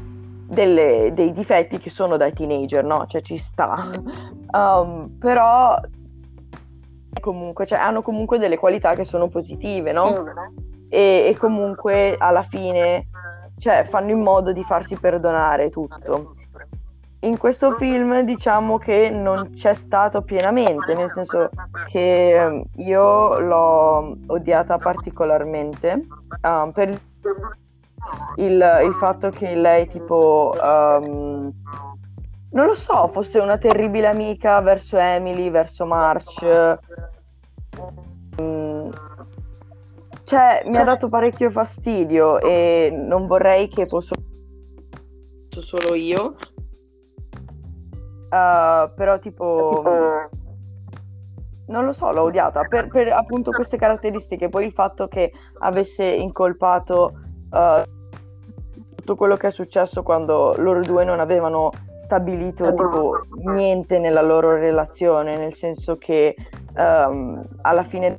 delle- 0.46 1.10
dei 1.14 1.30
difetti 1.32 1.78
che 1.78 1.90
sono 1.90 2.16
dai 2.16 2.32
teenager, 2.32 2.82
no? 2.84 3.04
Cioè 3.06 3.20
ci 3.22 3.36
sta. 3.36 3.74
Um, 4.54 5.16
però 5.18 5.76
comunque, 7.20 7.66
cioè, 7.66 7.78
hanno 7.78 8.02
comunque 8.02 8.38
delle 8.38 8.58
qualità 8.58 8.94
che 8.94 9.04
sono 9.04 9.28
positive, 9.28 9.92
no? 9.92 10.24
E, 10.88 11.26
e 11.28 11.36
comunque 11.38 12.16
alla 12.18 12.42
fine 12.42 13.08
cioè, 13.58 13.84
fanno 13.84 14.10
in 14.10 14.20
modo 14.20 14.52
di 14.52 14.62
farsi 14.62 14.96
perdonare 14.96 15.70
tutto. 15.70 16.34
In 17.20 17.38
questo 17.38 17.74
film 17.76 18.20
diciamo 18.20 18.76
che 18.76 19.08
non 19.08 19.52
c'è 19.54 19.72
stato 19.72 20.20
pienamente, 20.20 20.94
nel 20.94 21.10
senso 21.10 21.48
che 21.86 22.38
ehm, 22.38 22.62
io 22.76 23.38
l'ho 23.38 24.14
odiata 24.26 24.76
particolarmente 24.76 26.06
ehm, 26.42 26.72
per 26.72 27.00
il, 28.36 28.80
il 28.84 28.92
fatto 28.92 29.30
che 29.30 29.54
lei 29.54 29.86
tipo, 29.86 30.54
ehm, 30.62 31.50
non 32.54 32.66
lo 32.66 32.74
so, 32.74 33.08
fosse 33.08 33.40
una 33.40 33.58
terribile 33.58 34.06
amica 34.06 34.60
verso 34.60 34.96
Emily, 34.96 35.50
verso 35.50 35.84
March. 35.86 36.44
Mm, 38.40 38.90
cioè, 40.22 40.62
mi 40.66 40.76
ha 40.76 40.84
dato 40.84 41.08
parecchio 41.08 41.50
fastidio 41.50 42.38
e 42.38 42.90
non 42.92 43.26
vorrei 43.26 43.68
che 43.68 43.86
fosse 43.86 44.14
solo 45.48 45.94
io. 45.94 46.36
Uh, 48.30 48.92
però 48.94 49.18
tipo, 49.18 49.82
non 51.66 51.84
lo 51.84 51.92
so, 51.92 52.12
l'ho 52.12 52.22
odiata 52.22 52.62
per, 52.68 52.86
per 52.86 53.12
appunto 53.12 53.50
queste 53.50 53.76
caratteristiche. 53.76 54.48
Poi 54.48 54.64
il 54.64 54.72
fatto 54.72 55.08
che 55.08 55.32
avesse 55.58 56.04
incolpato 56.04 57.12
uh, 57.50 57.82
tutto 58.94 59.16
quello 59.16 59.36
che 59.36 59.48
è 59.48 59.52
successo 59.52 60.04
quando 60.04 60.54
loro 60.56 60.80
due 60.80 61.04
non 61.04 61.18
avevano 61.18 61.70
stabilito 62.04 62.74
tipo 62.74 63.22
niente 63.36 63.98
nella 63.98 64.20
loro 64.20 64.56
relazione, 64.56 65.38
nel 65.38 65.54
senso 65.54 65.96
che 65.96 66.36
um, 66.76 67.42
alla 67.62 67.82
fine 67.82 68.18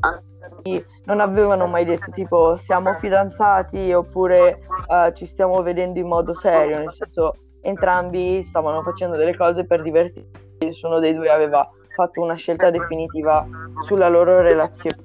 non 1.05 1.19
avevano 1.19 1.67
mai 1.67 1.85
detto 1.85 2.11
tipo 2.11 2.55
siamo 2.57 2.93
fidanzati 2.93 3.93
oppure 3.93 4.61
uh, 4.87 5.11
ci 5.13 5.25
stiamo 5.25 5.61
vedendo 5.61 5.99
in 5.99 6.07
modo 6.07 6.33
serio, 6.33 6.79
nel 6.79 6.91
senso 6.91 7.33
entrambi 7.61 8.43
stavano 8.43 8.81
facendo 8.81 9.15
delle 9.15 9.35
cose 9.35 9.65
per 9.65 9.83
divertirsi, 9.83 10.31
nessuno 10.59 10.97
dei 10.97 11.13
due 11.13 11.29
aveva 11.29 11.69
fatto 11.95 12.21
una 12.21 12.35
scelta 12.35 12.71
definitiva 12.71 13.47
sulla 13.81 14.09
loro 14.09 14.41
relazione. 14.41 15.03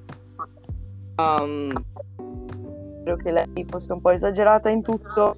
Um, 1.16 1.72
credo 3.04 3.16
che 3.22 3.30
lei 3.30 3.66
fosse 3.68 3.92
un 3.92 4.00
po' 4.00 4.10
esagerata 4.10 4.70
in 4.70 4.82
tutto, 4.82 5.36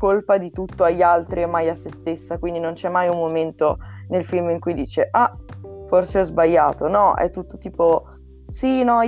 colpa 0.00 0.38
di 0.38 0.50
tutto 0.50 0.84
agli 0.84 1.02
altri 1.02 1.42
e 1.42 1.46
mai 1.46 1.68
a 1.68 1.74
se 1.74 1.90
stessa, 1.90 2.38
quindi 2.38 2.58
non 2.58 2.72
c'è 2.72 2.88
mai 2.88 3.10
un 3.10 3.18
momento 3.18 3.76
nel 4.08 4.24
film 4.24 4.48
in 4.48 4.58
cui 4.58 4.72
dice 4.72 5.06
ah, 5.10 5.30
forse 5.88 6.20
ho 6.20 6.22
sbagliato, 6.22 6.88
no, 6.88 7.14
è 7.16 7.28
tutto 7.28 7.58
tipo 7.58 8.06
sì, 8.48 8.82
no, 8.82 9.00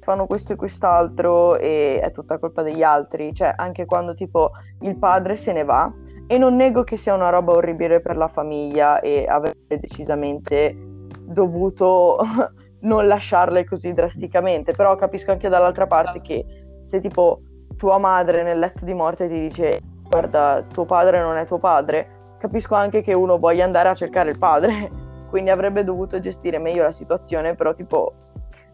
fanno 0.00 0.26
questo 0.26 0.54
e 0.54 0.56
quest'altro 0.56 1.56
e 1.56 2.00
è 2.00 2.10
tutta 2.10 2.40
colpa 2.40 2.62
degli 2.62 2.82
altri, 2.82 3.32
cioè 3.32 3.54
anche 3.56 3.84
quando 3.84 4.14
tipo 4.14 4.50
il 4.80 4.98
padre 4.98 5.36
se 5.36 5.52
ne 5.52 5.62
va 5.62 5.90
e 6.26 6.36
non 6.36 6.56
nego 6.56 6.82
che 6.82 6.96
sia 6.96 7.14
una 7.14 7.28
roba 7.28 7.52
orribile 7.52 8.00
per 8.00 8.16
la 8.16 8.26
famiglia 8.26 8.98
e 8.98 9.24
avrebbe 9.28 9.78
decisamente 9.78 10.76
dovuto 11.20 12.18
non 12.82 13.06
lasciarle 13.06 13.64
così 13.64 13.92
drasticamente, 13.92 14.72
però 14.72 14.96
capisco 14.96 15.30
anche 15.30 15.48
dall'altra 15.48 15.86
parte 15.86 16.20
che 16.20 16.44
se 16.82 16.98
tipo 16.98 17.42
tua 17.76 17.98
madre 17.98 18.42
nel 18.42 18.58
letto 18.58 18.84
di 18.84 18.94
morte 18.94 19.28
ti 19.28 19.38
dice 19.38 19.80
guarda 20.12 20.62
tuo 20.70 20.84
padre 20.84 21.20
non 21.20 21.36
è 21.36 21.46
tuo 21.46 21.58
padre, 21.58 22.36
capisco 22.38 22.74
anche 22.74 23.00
che 23.00 23.14
uno 23.14 23.38
voglia 23.38 23.64
andare 23.64 23.88
a 23.88 23.94
cercare 23.94 24.30
il 24.30 24.38
padre, 24.38 24.90
quindi 25.30 25.48
avrebbe 25.48 25.84
dovuto 25.84 26.20
gestire 26.20 26.58
meglio 26.58 26.82
la 26.82 26.92
situazione, 26.92 27.54
però 27.54 27.72
tipo 27.72 28.12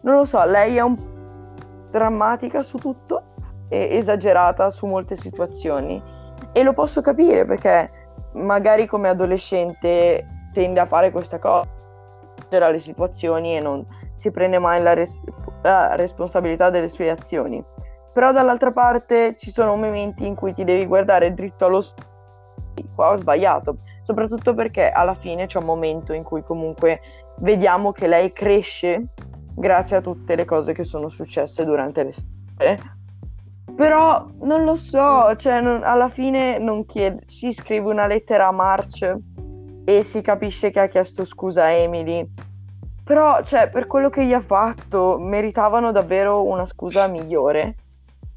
non 0.01 0.15
lo 0.15 0.25
so, 0.25 0.43
lei 0.45 0.75
è 0.75 0.81
un 0.81 0.97
drammatica 1.89 2.61
su 2.61 2.77
tutto 2.77 3.23
e 3.69 3.95
esagerata 3.95 4.69
su 4.69 4.85
molte 4.85 5.15
situazioni 5.15 6.01
e 6.51 6.63
lo 6.63 6.73
posso 6.73 7.01
capire 7.01 7.45
perché 7.45 7.89
magari 8.33 8.85
come 8.85 9.07
adolescente 9.07 10.25
tende 10.53 10.79
a 10.79 10.85
fare 10.85 11.11
questa 11.11 11.39
cosa, 11.39 11.67
le 12.49 12.79
situazioni 12.79 13.55
e 13.55 13.59
non 13.61 13.85
si 14.13 14.31
prende 14.31 14.57
mai 14.57 14.81
la, 14.81 14.93
res- 14.93 15.17
la 15.61 15.95
responsabilità 15.95 16.69
delle 16.69 16.89
sue 16.89 17.09
azioni. 17.09 17.63
Però 18.19 18.33
dall'altra 18.33 18.73
parte 18.73 19.37
ci 19.37 19.49
sono 19.49 19.77
momenti 19.77 20.25
in 20.25 20.35
cui 20.35 20.51
ti 20.51 20.65
devi 20.65 20.85
guardare 20.85 21.33
dritto 21.33 21.67
allo 21.67 21.79
specchio. 21.79 22.89
Qua 22.93 23.11
ho 23.11 23.15
sbagliato, 23.15 23.77
soprattutto 24.01 24.53
perché 24.53 24.89
alla 24.89 25.13
fine 25.13 25.45
c'è 25.45 25.57
un 25.57 25.63
momento 25.63 26.11
in 26.11 26.23
cui 26.23 26.43
comunque 26.43 26.99
vediamo 27.37 27.93
che 27.93 28.07
lei 28.07 28.33
cresce 28.33 29.05
grazie 29.55 29.95
a 29.95 30.01
tutte 30.01 30.35
le 30.35 30.43
cose 30.43 30.73
che 30.73 30.83
sono 30.83 31.07
successe 31.07 31.63
durante 31.63 32.03
le 32.03 32.11
scuole. 32.11 32.79
Però 33.73 34.27
non 34.41 34.65
lo 34.65 34.75
so, 34.75 35.33
cioè 35.37 35.61
non, 35.61 35.83
alla 35.85 36.09
fine 36.09 36.57
non 36.57 36.85
chiede, 36.85 37.21
si 37.25 37.53
scrive 37.53 37.89
una 37.89 38.05
lettera 38.05 38.47
a 38.47 38.51
March 38.51 39.15
e 39.85 40.03
si 40.03 40.19
capisce 40.19 40.71
che 40.71 40.81
ha 40.81 40.87
chiesto 40.87 41.23
scusa 41.23 41.63
a 41.63 41.69
Emily. 41.69 42.29
Però, 43.01 43.41
cioè, 43.43 43.69
per 43.69 43.87
quello 43.87 44.09
che 44.09 44.25
gli 44.25 44.33
ha 44.33 44.41
fatto, 44.41 45.17
meritavano 45.17 45.93
davvero 45.93 46.43
una 46.43 46.65
scusa 46.65 47.07
migliore. 47.07 47.75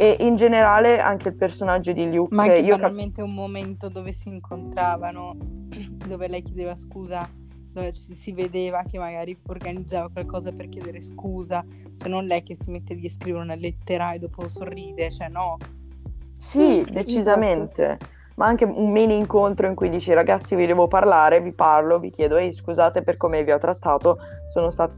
E 0.03 0.17
in 0.21 0.35
generale 0.35 0.99
anche 0.99 1.29
il 1.29 1.37
personaggio 1.37 1.93
di 1.93 2.13
Luke. 2.13 2.35
Ma 2.35 2.43
anche 2.43 2.59
io 2.59 2.77
banalmente 2.77 3.21
cap- 3.21 3.29
un 3.29 3.35
momento 3.35 3.89
dove 3.89 4.13
si 4.13 4.29
incontravano, 4.29 5.37
dove 6.07 6.29
lei 6.29 6.43
chiedeva 6.43 6.75
scusa 6.75 7.29
dove 7.73 7.93
ci 7.95 8.15
si 8.15 8.33
vedeva 8.33 8.83
che 8.83 8.99
magari 8.99 9.37
organizzava 9.47 10.11
qualcosa 10.13 10.53
per 10.53 10.69
chiedere 10.69 11.01
scusa, 11.01 11.65
cioè 11.97 12.09
non 12.09 12.27
lei 12.27 12.43
che 12.43 12.55
si 12.55 12.71
mette 12.71 12.95
di 12.95 13.09
scrivere 13.09 13.43
una 13.43 13.55
lettera 13.55 14.13
e 14.13 14.19
dopo 14.19 14.49
sorride, 14.49 15.11
cioè 15.11 15.29
no. 15.29 15.57
Sì, 16.35 16.81
mm, 16.81 16.93
decisamente. 16.93 17.85
Esatto. 17.85 18.21
Ma 18.35 18.47
anche 18.47 18.65
un 18.65 18.91
mini 18.91 19.17
incontro 19.17 19.67
in 19.67 19.75
cui 19.75 19.89
dici 19.89 20.13
ragazzi 20.13 20.55
vi 20.55 20.67
devo 20.67 20.89
parlare, 20.89 21.41
vi 21.41 21.53
parlo, 21.53 21.99
vi 21.99 22.11
chiedo 22.11 22.37
ehi 22.37 22.53
scusate 22.53 23.03
per 23.03 23.17
come 23.17 23.45
vi 23.45 23.53
ho 23.53 23.59
trattato, 23.59 24.19
sono 24.53 24.71
stato 24.71 24.95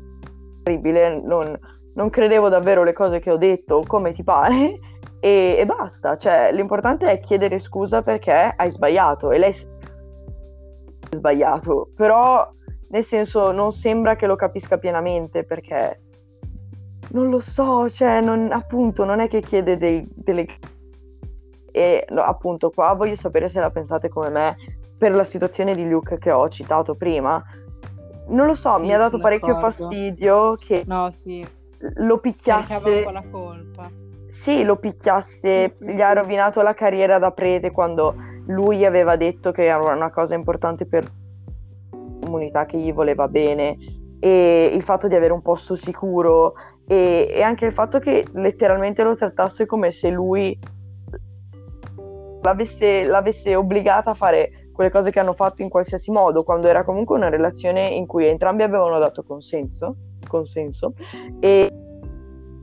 orribile, 0.65 1.21
non, 1.21 1.59
non 1.95 2.11
credevo 2.11 2.49
davvero 2.49 2.85
le 2.85 2.93
cose 2.93 3.19
che 3.19 3.31
ho 3.31 3.37
detto, 3.37 3.83
come 3.87 4.13
ti 4.13 4.23
pare, 4.23 4.79
e, 5.25 5.57
e 5.59 5.65
basta. 5.65 6.19
Cioè, 6.19 6.53
l'importante 6.53 7.11
è 7.11 7.19
chiedere 7.19 7.59
scusa 7.59 8.03
perché 8.03 8.53
hai 8.55 8.71
sbagliato 8.71 9.31
e 9.31 9.39
lei 9.39 9.55
ha 11.11 11.17
sbagliato, 11.17 11.89
però 11.97 12.47
nel 12.91 13.05
senso 13.05 13.51
non 13.51 13.73
sembra 13.73 14.17
che 14.17 14.27
lo 14.27 14.37
capisca 14.37 14.77
pienamente 14.77 15.45
perché 15.45 16.03
non 17.13 17.31
lo 17.31 17.41
so, 17.41 17.89
cioè 17.89 18.21
non, 18.21 18.53
appunto 18.53 19.05
non 19.05 19.21
è 19.21 19.29
che 19.29 19.41
chiede 19.41 19.79
dei, 19.79 20.07
delle... 20.15 20.47
E 21.73 22.07
no, 22.11 22.21
appunto 22.21 22.69
qua 22.71 22.93
voglio 22.93 23.17
sapere 23.17 23.49
se 23.49 23.61
la 23.61 23.71
pensate 23.71 24.11
come 24.11 24.29
me 24.29 24.57
per 24.99 25.13
la 25.13 25.25
situazione 25.25 25.75
di 25.75 25.89
Luke 25.89 26.19
che 26.19 26.33
ho 26.33 26.49
citato 26.51 26.95
prima. 26.97 27.43
Non 28.29 28.47
lo 28.47 28.55
so, 28.55 28.77
sì, 28.77 28.83
mi 28.83 28.95
ha 28.95 28.99
dato 28.99 29.19
parecchio 29.19 29.55
d'accordo. 29.55 29.71
fastidio 29.71 30.55
che 30.59 30.85
no, 30.87 31.09
sì. 31.09 31.45
lo 31.79 32.19
picchiasse... 32.19 32.91
un 32.91 33.05
po' 33.05 33.11
la 33.11 33.25
colpa. 33.31 34.04
Sì, 34.35 34.65
lo 34.65 34.79
picchiasse, 34.79 35.77
gli 35.79 36.01
ha 36.01 36.13
rovinato 36.13 36.61
la 36.61 36.75
carriera 36.75 37.21
da 37.21 37.31
prete 37.31 37.71
quando 37.71 38.17
lui 38.47 38.85
aveva 38.85 39.15
detto 39.15 39.53
che 39.53 39.67
era 39.67 39.95
una 39.95 40.11
cosa 40.11 40.35
importante 40.35 40.87
per 40.87 41.09
comunità 42.21 42.67
che 42.67 42.77
gli 42.77 42.93
voleva 42.93 43.29
bene. 43.29 43.77
E 44.19 44.73
il 44.75 44.83
fatto 44.83 45.07
di 45.07 45.15
avere 45.15 45.33
un 45.33 45.41
posto 45.41 45.77
sicuro 45.77 46.55
e, 46.85 47.29
e 47.31 47.43
anche 47.43 47.65
il 47.65 47.73
fatto 47.73 48.01
che 48.01 48.27
letteralmente 48.33 49.05
lo 49.05 49.15
trattasse 49.15 49.67
come 49.67 49.93
se 49.93 50.11
lui 50.11 50.59
l'avesse, 52.43 53.05
l'avesse 53.05 53.55
obbligata 53.55 54.11
a 54.11 54.15
fare 54.15 54.69
quelle 54.73 54.91
cose 54.91 55.13
che 55.13 55.21
hanno 55.21 55.35
fatto 55.35 55.63
in 55.63 55.69
qualsiasi 55.69 56.11
modo, 56.11 56.43
quando 56.43 56.67
era 56.67 56.83
comunque 56.83 57.15
una 57.15 57.29
relazione 57.29 57.87
in 57.87 58.09
cui 58.09 58.27
entrambi 58.27 58.65
avevano 58.65 58.99
dato 58.99 59.23
consenso, 59.23 59.95
consenso 60.27 60.95
e 61.39 61.71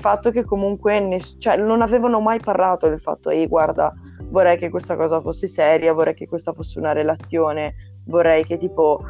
fatto 0.02 0.32
che 0.32 0.44
comunque 0.44 1.00
ness- 1.00 1.38
cioè, 1.38 1.56
non 1.56 1.82
avevano 1.82 2.20
mai 2.20 2.40
parlato 2.40 2.90
del 2.90 3.00
fatto, 3.00 3.30
ehi 3.30 3.48
guarda, 3.48 3.94
vorrei 4.26 4.58
che 4.58 4.70
questa 4.70 4.96
cosa 4.96 5.22
fosse 5.22 5.48
seria, 5.48 5.94
vorrei 5.94 6.14
che 6.14 6.28
questa 6.28 6.52
fosse 6.52 6.80
una 6.80 6.92
relazione, 6.92 7.76
vorrei 8.06 8.44
che 8.44 8.58
tipo 8.58 9.02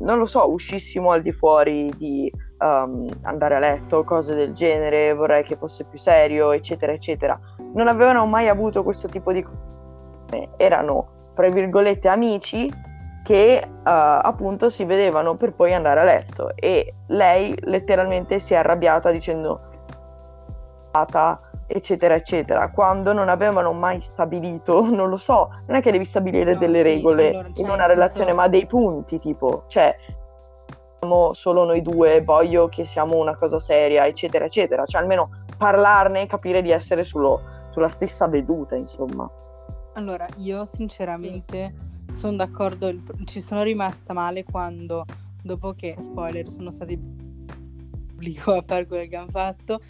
non 0.00 0.18
lo 0.18 0.24
so, 0.24 0.50
uscissimo 0.50 1.10
al 1.10 1.22
di 1.22 1.32
fuori 1.32 1.90
di 1.96 2.32
um, 2.58 3.06
andare 3.22 3.56
a 3.56 3.58
letto, 3.58 4.04
cose 4.04 4.34
del 4.34 4.52
genere, 4.52 5.12
vorrei 5.12 5.42
che 5.42 5.56
fosse 5.56 5.84
più 5.84 5.98
serio, 5.98 6.52
eccetera, 6.52 6.92
eccetera. 6.92 7.38
Non 7.74 7.86
avevano 7.86 8.24
mai 8.26 8.48
avuto 8.48 8.82
questo 8.82 9.08
tipo 9.08 9.32
di. 9.32 9.44
Erano, 10.56 11.32
tra 11.34 11.48
virgolette, 11.48 12.08
amici 12.08 12.70
che 13.22 13.62
uh, 13.62 13.70
appunto 13.82 14.70
si 14.70 14.84
vedevano 14.84 15.36
per 15.36 15.52
poi 15.52 15.74
andare 15.74 16.00
a 16.00 16.04
letto 16.04 16.56
e 16.56 16.94
lei 17.08 17.54
letteralmente 17.64 18.38
si 18.38 18.54
è 18.54 18.56
arrabbiata 18.56 19.10
dicendo 19.10 19.69
eccetera 21.66 22.14
eccetera. 22.14 22.70
Quando 22.70 23.12
non 23.12 23.28
avevano 23.28 23.72
mai 23.72 24.00
stabilito 24.00 24.82
non 24.90 25.08
lo 25.08 25.16
so 25.16 25.50
non 25.66 25.76
è 25.76 25.82
che 25.82 25.90
devi 25.90 26.04
stabilire 26.04 26.54
no, 26.54 26.58
delle 26.58 26.82
sì, 26.82 26.82
regole 26.82 27.28
allora, 27.28 27.48
in 27.48 27.54
cioè, 27.54 27.70
una 27.70 27.86
relazione 27.86 28.26
senso... 28.26 28.40
ma 28.40 28.48
dei 28.48 28.66
punti 28.66 29.18
tipo 29.18 29.64
cioè 29.68 29.96
siamo 30.98 31.32
solo 31.32 31.64
noi 31.64 31.80
due 31.80 32.22
voglio 32.22 32.68
che 32.68 32.84
siamo 32.84 33.16
una 33.16 33.36
cosa 33.36 33.58
seria 33.58 34.06
eccetera 34.06 34.44
eccetera. 34.44 34.84
Cioè 34.84 35.00
almeno 35.00 35.30
parlarne 35.56 36.22
e 36.22 36.26
capire 36.26 36.62
di 36.62 36.70
essere 36.70 37.04
sullo, 37.04 37.40
sulla 37.70 37.88
stessa 37.88 38.26
veduta 38.26 38.74
insomma. 38.74 39.30
Allora 39.94 40.26
io 40.36 40.64
sinceramente 40.64 41.88
sono 42.10 42.36
d'accordo 42.36 42.92
ci 43.24 43.40
sono 43.40 43.62
rimasta 43.62 44.12
male 44.12 44.44
quando 44.44 45.04
dopo 45.42 45.72
che 45.72 45.96
spoiler 45.98 46.48
sono 46.50 46.70
stati 46.70 46.98
pubblico 46.98 48.52
a 48.52 48.62
fare 48.66 48.86
quello 48.86 49.08
che 49.08 49.16
hanno 49.16 49.30
fatto 49.30 49.80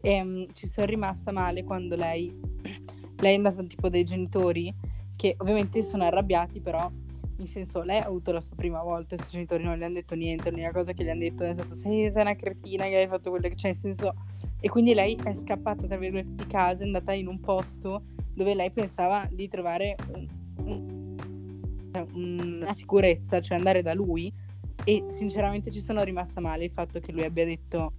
e 0.00 0.20
um, 0.20 0.46
ci 0.52 0.66
sono 0.66 0.86
rimasta 0.86 1.32
male 1.32 1.64
quando 1.64 1.96
lei, 1.96 2.32
lei 3.18 3.32
è 3.32 3.36
andata 3.36 3.62
tipo 3.64 3.88
dai 3.88 4.04
genitori 4.04 4.74
che 5.16 5.34
ovviamente 5.38 5.82
sono 5.82 6.04
arrabbiati, 6.04 6.60
però 6.60 6.90
in 7.36 7.46
senso 7.46 7.82
lei 7.82 7.98
ha 7.98 8.06
avuto 8.06 8.32
la 8.32 8.40
sua 8.40 8.54
prima 8.54 8.82
volta, 8.82 9.14
i 9.14 9.18
suoi 9.18 9.30
genitori 9.30 9.64
non 9.64 9.78
le 9.78 9.84
hanno 9.84 9.94
detto 9.94 10.14
niente, 10.14 10.50
l'unica 10.50 10.72
cosa 10.72 10.92
che 10.92 11.04
gli 11.04 11.08
hanno 11.08 11.20
detto 11.20 11.44
è 11.44 11.52
stato 11.52 11.74
sei, 11.74 12.10
sei 12.10 12.22
una 12.22 12.36
cretina 12.36 12.84
che 12.84 12.96
hai 12.96 13.08
fatto 13.08 13.30
quello 13.30 13.48
che 13.48 13.54
c'è, 13.54 13.68
in 13.68 13.76
senso... 13.76 14.14
E 14.60 14.68
quindi 14.68 14.94
lei 14.94 15.18
è 15.22 15.34
scappata 15.34 15.86
tra 15.86 15.96
virgolette 15.96 16.34
di 16.34 16.46
casa, 16.46 16.82
è 16.82 16.86
andata 16.86 17.12
in 17.12 17.26
un 17.26 17.40
posto 17.40 18.02
dove 18.34 18.54
lei 18.54 18.70
pensava 18.70 19.28
di 19.30 19.48
trovare 19.48 19.96
un, 20.12 20.26
un, 20.64 21.16
cioè, 21.92 22.06
una 22.12 22.74
sicurezza, 22.74 23.40
cioè 23.40 23.56
andare 23.56 23.82
da 23.82 23.94
lui 23.94 24.32
e 24.84 25.04
sinceramente 25.08 25.70
ci 25.70 25.80
sono 25.80 26.02
rimasta 26.02 26.40
male 26.40 26.64
il 26.64 26.70
fatto 26.70 27.00
che 27.00 27.12
lui 27.12 27.24
abbia 27.24 27.44
detto 27.44 27.92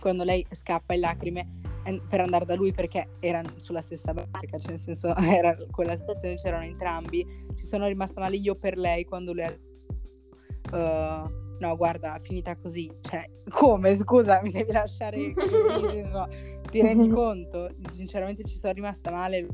quando 0.00 0.24
lei 0.24 0.46
scappa 0.50 0.94
in 0.94 1.00
lacrime 1.00 1.60
per 2.08 2.20
andare 2.20 2.44
da 2.44 2.56
lui 2.56 2.72
perché 2.72 3.10
erano 3.20 3.50
sulla 3.56 3.80
stessa 3.80 4.12
barca, 4.12 4.58
cioè 4.58 4.70
nel 4.70 4.78
senso 4.78 5.14
era 5.16 5.54
quella 5.70 5.96
situazione 5.96 6.34
c'erano 6.34 6.64
entrambi. 6.64 7.24
Ci 7.54 7.64
sono 7.64 7.86
rimasta 7.86 8.20
male 8.20 8.36
io 8.36 8.56
per 8.56 8.76
lei 8.76 9.04
quando 9.04 9.32
lui 9.32 9.44
ha 9.44 9.56
uh, 10.72 11.30
no, 11.58 11.76
guarda, 11.76 12.18
finita 12.22 12.56
così. 12.56 12.90
Cioè, 13.00 13.24
come? 13.48 13.94
Scusa, 13.94 14.40
mi 14.42 14.50
devi 14.50 14.72
lasciare 14.72 15.32
così, 15.32 15.88
senso, 16.02 16.28
ti 16.70 16.82
rendi 16.82 17.08
conto? 17.08 17.70
Sinceramente 17.94 18.44
ci 18.44 18.56
sono 18.56 18.72
rimasta 18.72 19.10
male. 19.10 19.46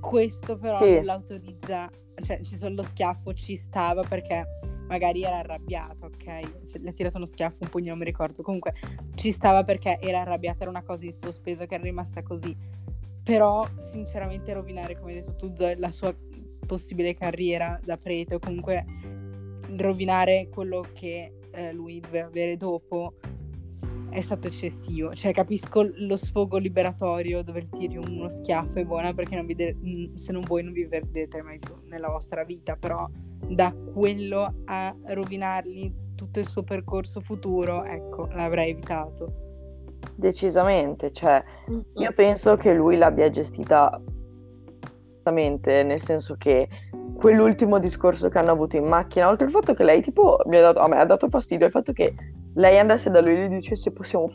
Questo 0.00 0.58
però 0.58 0.76
sì. 0.76 0.94
non 0.94 1.04
l'autorizza, 1.04 1.88
cioè, 2.20 2.36
nel 2.36 2.46
senso 2.46 2.68
lo 2.68 2.82
schiaffo 2.82 3.32
ci 3.32 3.56
stava 3.56 4.02
perché 4.02 4.44
magari 4.86 5.22
era 5.22 5.38
arrabbiata, 5.38 6.06
ok? 6.06 6.64
Se 6.64 6.78
le 6.78 6.90
ha 6.90 6.92
tirato 6.92 7.16
uno 7.16 7.26
schiaffo, 7.26 7.56
un 7.60 7.68
pugno, 7.68 7.90
non 7.90 7.98
mi 7.98 8.04
ricordo. 8.04 8.42
Comunque 8.42 8.74
ci 9.14 9.32
stava 9.32 9.64
perché 9.64 9.98
era 10.00 10.20
arrabbiata, 10.20 10.62
era 10.62 10.70
una 10.70 10.82
cosa 10.82 11.04
in 11.04 11.12
sospeso 11.12 11.66
che 11.66 11.74
era 11.74 11.82
rimasta 11.82 12.22
così. 12.22 12.56
Però, 13.22 13.66
sinceramente, 13.90 14.52
rovinare, 14.52 14.98
come 14.98 15.12
hai 15.12 15.20
detto 15.20 15.34
tu, 15.36 15.54
Zoe, 15.56 15.76
la 15.76 15.90
sua 15.90 16.14
possibile 16.66 17.14
carriera 17.14 17.78
da 17.82 17.96
prete 17.96 18.36
o 18.36 18.38
comunque 18.38 18.84
rovinare 19.76 20.48
quello 20.50 20.86
che 20.92 21.32
eh, 21.50 21.72
lui 21.72 22.00
doveva 22.00 22.26
avere 22.26 22.56
dopo 22.56 23.14
è 24.10 24.20
stato 24.20 24.46
eccessivo. 24.46 25.14
Cioè, 25.14 25.32
capisco 25.32 25.82
lo 25.82 26.16
sfogo 26.16 26.56
liberatorio 26.56 27.42
dove 27.42 27.68
tiri 27.68 27.96
uno 27.96 28.28
schiaffo 28.28 28.78
è 28.78 28.84
buona 28.84 29.12
perché 29.12 29.34
non 29.34 29.46
vi 29.46 30.12
se 30.14 30.32
non 30.32 30.42
voi 30.42 30.62
non 30.62 30.72
vi 30.72 30.84
vedete 30.84 31.42
mai 31.42 31.58
più 31.58 31.74
nella 31.86 32.08
vostra 32.08 32.44
vita, 32.44 32.76
però 32.76 33.08
da 33.48 33.74
quello 33.92 34.54
a 34.66 34.94
rovinargli 35.06 35.92
tutto 36.14 36.40
il 36.40 36.46
suo 36.46 36.62
percorso 36.62 37.20
futuro, 37.20 37.84
ecco, 37.84 38.28
l'avrei 38.32 38.70
evitato. 38.70 39.42
Decisamente, 40.14 41.12
cioè, 41.12 41.42
io 41.94 42.12
penso 42.12 42.56
che 42.56 42.72
lui 42.72 42.96
l'abbia 42.96 43.30
gestita 43.30 44.00
esattamente, 45.24 45.82
nel 45.82 46.00
senso 46.00 46.36
che 46.36 46.68
quell'ultimo 47.16 47.78
discorso 47.78 48.28
che 48.28 48.38
hanno 48.38 48.52
avuto 48.52 48.76
in 48.76 48.84
macchina, 48.84 49.28
oltre 49.28 49.46
al 49.46 49.52
fatto 49.52 49.72
che 49.72 49.84
lei 49.84 50.02
tipo 50.02 50.38
mi 50.46 50.58
ha 50.58 50.60
dato, 50.60 50.80
a 50.80 50.88
me 50.88 50.98
ha 50.98 51.06
dato 51.06 51.28
fastidio 51.28 51.66
il 51.66 51.72
fatto 51.72 51.92
che 51.92 52.14
lei 52.54 52.78
andasse 52.78 53.10
da 53.10 53.20
lui 53.20 53.34
e 53.34 53.46
gli 53.46 53.54
dicesse 53.54 53.90
possiamo 53.90 54.30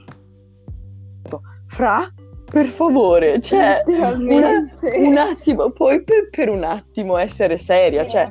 fra 1.68 2.12
per 2.50 2.66
favore, 2.66 3.40
cioè 3.42 3.84
un, 3.86 4.72
un 5.06 5.18
attimo, 5.18 5.70
poi 5.70 6.04
per, 6.04 6.30
per, 6.32 6.50
un 6.50 6.64
attimo 6.64 7.16
essere 7.18 7.60
seria, 7.60 8.08
cioè 8.08 8.28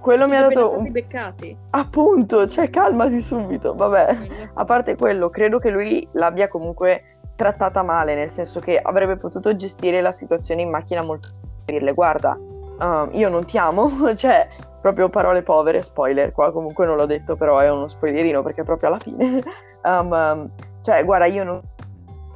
quello 0.00 0.26
mi 0.26 0.36
ha 0.36 0.48
dato 0.48 0.78
un... 0.78 0.90
beccati. 0.90 1.56
appunto, 1.70 2.48
cioè 2.48 2.70
calmasi 2.70 3.20
subito, 3.20 3.74
vabbè. 3.74 4.16
A 4.54 4.64
parte 4.64 4.96
quello, 4.96 5.30
credo 5.30 5.58
che 5.58 5.70
lui 5.70 6.06
l'abbia 6.12 6.48
comunque 6.48 7.18
trattata 7.36 7.82
male, 7.82 8.14
nel 8.14 8.30
senso 8.30 8.60
che 8.60 8.78
avrebbe 8.78 9.16
potuto 9.16 9.54
gestire 9.56 10.00
la 10.00 10.12
situazione 10.12 10.62
in 10.62 10.70
macchina 10.70 11.02
molto 11.02 11.28
dirle 11.64 11.92
guarda, 11.92 12.36
uh, 12.36 13.08
io 13.12 13.28
non 13.28 13.44
ti 13.44 13.56
amo, 13.56 13.88
cioè 14.16 14.48
proprio 14.80 15.08
parole 15.08 15.42
povere, 15.42 15.82
spoiler, 15.82 16.32
qua 16.32 16.52
comunque 16.52 16.86
non 16.86 16.96
l'ho 16.96 17.06
detto, 17.06 17.36
però 17.36 17.58
è 17.58 17.70
uno 17.70 17.86
spoilerino 17.86 18.42
perché 18.42 18.64
proprio 18.64 18.88
alla 18.88 18.98
fine. 18.98 19.42
um, 19.84 20.10
um, 20.10 20.50
cioè, 20.82 21.04
guarda, 21.04 21.26
io 21.26 21.44
non 21.44 21.60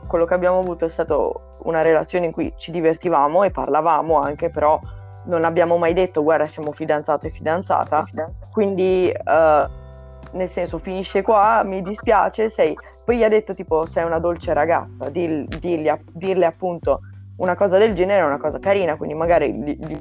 quello 0.07 0.27
che 0.27 0.35
abbiamo 0.35 0.59
avuto 0.59 0.85
è 0.85 0.89
stato 0.89 1.57
una 1.63 1.81
relazione 1.83 2.27
in 2.27 2.33
cui 2.33 2.53
ci 2.57 2.71
divertivamo 2.71 3.43
e 3.43 3.51
parlavamo 3.51 4.21
anche, 4.21 4.51
però 4.51 4.79
non 5.25 5.45
abbiamo 5.45 5.77
mai 5.77 5.95
detto 5.95 6.23
guarda 6.23 6.47
siamo 6.47 6.73
fidanzato 6.73 7.27
e 7.27 7.31
fidanzata, 7.31 8.05
quindi 8.53 9.13
uh, 9.13 10.37
nel 10.37 10.49
senso 10.49 10.79
finisce 10.79 11.23
qua, 11.23 11.63
mi 11.65 11.83
dispiace, 11.83 12.49
sei... 12.49 12.77
Poi 13.05 13.19
gli 13.19 13.23
ha 13.23 13.29
detto 13.29 13.53
tipo 13.53 13.85
sei 13.85 14.05
una 14.05 14.19
dolce 14.19 14.55
ragazza, 14.55 15.11
Dil, 15.11 15.47
dirgli, 15.47 15.93
dirle 16.13 16.47
appunto 16.47 17.01
una 17.37 17.55
cosa 17.55 17.77
del 17.77 17.93
genere 17.95 18.23
è 18.23 18.25
una 18.25 18.39
cosa 18.39 18.59
carina, 18.59 18.97
quindi 18.97 19.15
magari 19.15 19.53
gli, 19.53 19.77
gli 19.79 19.99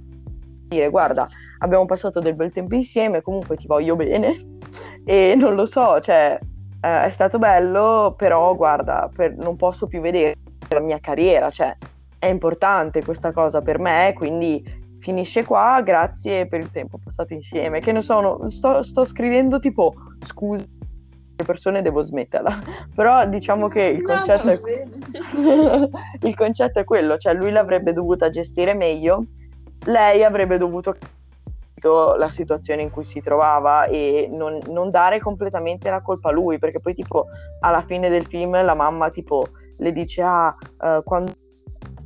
dire 0.73 0.89
guarda 0.89 1.27
abbiamo 1.59 1.85
passato 1.85 2.19
del 2.19 2.35
bel 2.35 2.51
tempo 2.51 2.75
insieme, 2.75 3.21
comunque 3.21 3.55
ti 3.55 3.67
voglio 3.67 3.95
bene. 3.95 4.51
E 5.05 5.35
non 5.35 5.55
lo 5.55 5.65
so, 5.65 5.99
cioè 5.99 6.39
eh, 6.81 7.03
è 7.03 7.09
stato 7.09 7.37
bello, 7.37 8.15
però 8.17 8.55
guarda, 8.55 9.09
per, 9.13 9.35
non 9.35 9.57
posso 9.57 9.85
più 9.85 9.99
vedere 9.99 10.37
la 10.69 10.79
mia 10.79 10.97
carriera, 10.99 11.49
cioè 11.51 11.75
è 12.17 12.27
importante 12.27 13.03
questa 13.03 13.33
cosa 13.33 13.61
per 13.61 13.79
me, 13.79 14.13
quindi 14.15 14.63
finisce 15.03 15.43
qua, 15.43 15.81
grazie 15.83 16.47
per 16.47 16.61
il 16.61 16.71
tempo 16.71 16.97
passato 16.97 17.33
insieme, 17.33 17.81
che 17.81 17.91
ne 17.91 18.01
so, 18.01 18.21
no, 18.21 18.49
sto, 18.49 18.81
sto 18.81 19.03
scrivendo 19.03 19.59
tipo 19.59 19.93
scusa 20.25 20.65
le 21.35 21.45
persone 21.45 21.81
devo 21.81 22.01
smetterla 22.01 22.61
però 22.93 23.27
diciamo 23.27 23.67
che 23.67 23.81
il 23.81 24.03
concetto, 24.03 24.45
no, 24.45 24.51
è... 24.51 24.61
il 26.27 26.35
concetto 26.35 26.79
è 26.79 26.83
quello 26.83 27.17
cioè 27.17 27.33
lui 27.33 27.49
l'avrebbe 27.49 27.91
dovuta 27.91 28.29
gestire 28.29 28.75
meglio 28.75 29.25
lei 29.85 30.23
avrebbe 30.23 30.57
dovuto 30.57 30.95
la 31.89 32.29
situazione 32.31 32.81
in 32.81 32.89
cui 32.89 33.03
si 33.03 33.19
trovava 33.19 33.85
e 33.87 34.29
non, 34.31 34.57
non, 34.69 34.89
dare 34.89 35.19
completamente 35.19 35.89
la 35.89 36.01
colpa 36.01 36.29
a 36.29 36.31
lui, 36.31 36.57
perché 36.57 36.79
poi 36.79 36.93
tipo 36.93 37.25
alla 37.59 37.81
fine 37.81 38.07
del 38.07 38.25
film 38.25 38.51
la 38.63 38.73
mamma 38.73 39.09
tipo 39.09 39.47
le 39.79 39.91
dice 39.91 40.21
ah 40.21 40.55
uh, 40.79 41.03
quando 41.03 41.33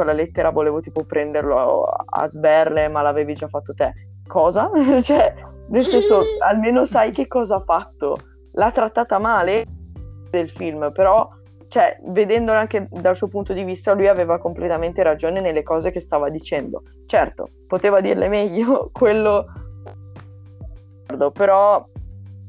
la 0.03 0.13
lettera 0.13 0.49
volevo 0.49 0.79
tipo 0.79 1.03
prenderlo 1.03 1.83
a 1.83 2.27
sberle 2.27 2.87
ma 2.87 3.01
l'avevi 3.01 3.33
già 3.33 3.47
fatto 3.47 3.73
te. 3.73 3.93
Cosa? 4.27 4.69
cioè, 5.01 5.33
nel 5.69 5.85
senso, 5.85 6.23
almeno 6.45 6.85
sai 6.85 7.11
che 7.11 7.27
cosa 7.27 7.55
ha 7.55 7.63
fatto. 7.63 8.17
L'ha 8.53 8.71
trattata 8.71 9.19
male 9.19 9.65
del 10.29 10.49
film, 10.49 10.91
però 10.91 11.29
cioè, 11.67 11.99
vedendolo 12.05 12.57
anche 12.57 12.87
dal 12.89 13.15
suo 13.15 13.27
punto 13.27 13.53
di 13.53 13.63
vista, 13.63 13.93
lui 13.93 14.07
aveva 14.07 14.39
completamente 14.39 15.03
ragione 15.03 15.41
nelle 15.41 15.63
cose 15.63 15.91
che 15.91 16.01
stava 16.01 16.29
dicendo. 16.29 16.83
Certo, 17.05 17.47
poteva 17.67 18.01
dirle 18.01 18.27
meglio, 18.27 18.89
quello 18.93 19.45
però 21.33 21.85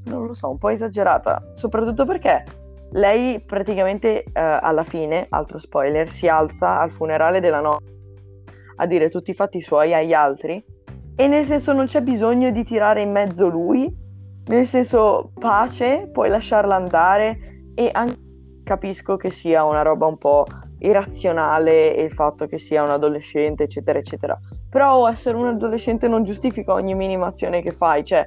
non 0.04 0.26
lo 0.26 0.34
so, 0.34 0.50
un 0.50 0.58
po' 0.58 0.70
esagerata, 0.70 1.50
soprattutto 1.52 2.04
perché 2.04 2.44
lei 2.92 3.40
praticamente 3.40 4.22
eh, 4.24 4.30
alla 4.32 4.84
fine, 4.84 5.26
altro 5.28 5.58
spoiler, 5.58 6.10
si 6.10 6.28
alza 6.28 6.80
al 6.80 6.90
funerale 6.90 7.40
della 7.40 7.60
nonna 7.60 7.96
a 8.80 8.86
dire 8.86 9.08
tutti 9.08 9.30
i 9.30 9.34
fatti 9.34 9.60
suoi 9.60 9.94
agli 9.94 10.12
altri. 10.12 10.62
E 11.16 11.26
nel 11.26 11.44
senso 11.44 11.72
non 11.72 11.86
c'è 11.86 12.00
bisogno 12.00 12.50
di 12.50 12.62
tirare 12.62 13.02
in 13.02 13.10
mezzo 13.10 13.48
lui, 13.48 13.92
nel 14.46 14.66
senso 14.66 15.32
pace, 15.34 16.08
puoi 16.12 16.28
lasciarla 16.28 16.76
andare. 16.76 17.38
E 17.74 17.90
anche 17.92 18.26
capisco 18.68 19.16
che 19.16 19.30
sia 19.30 19.64
una 19.64 19.80
roba 19.80 20.04
un 20.04 20.18
po' 20.18 20.44
irrazionale 20.80 21.88
il 21.88 22.12
fatto 22.12 22.46
che 22.46 22.58
sia 22.58 22.82
un 22.82 22.90
adolescente, 22.90 23.64
eccetera, 23.64 23.98
eccetera. 23.98 24.38
Però 24.68 25.08
essere 25.08 25.38
un 25.38 25.46
adolescente 25.46 26.06
non 26.06 26.22
giustifica 26.22 26.74
ogni 26.74 26.94
minima 26.94 27.28
azione 27.28 27.62
che 27.62 27.70
fai, 27.70 28.04
cioè 28.04 28.26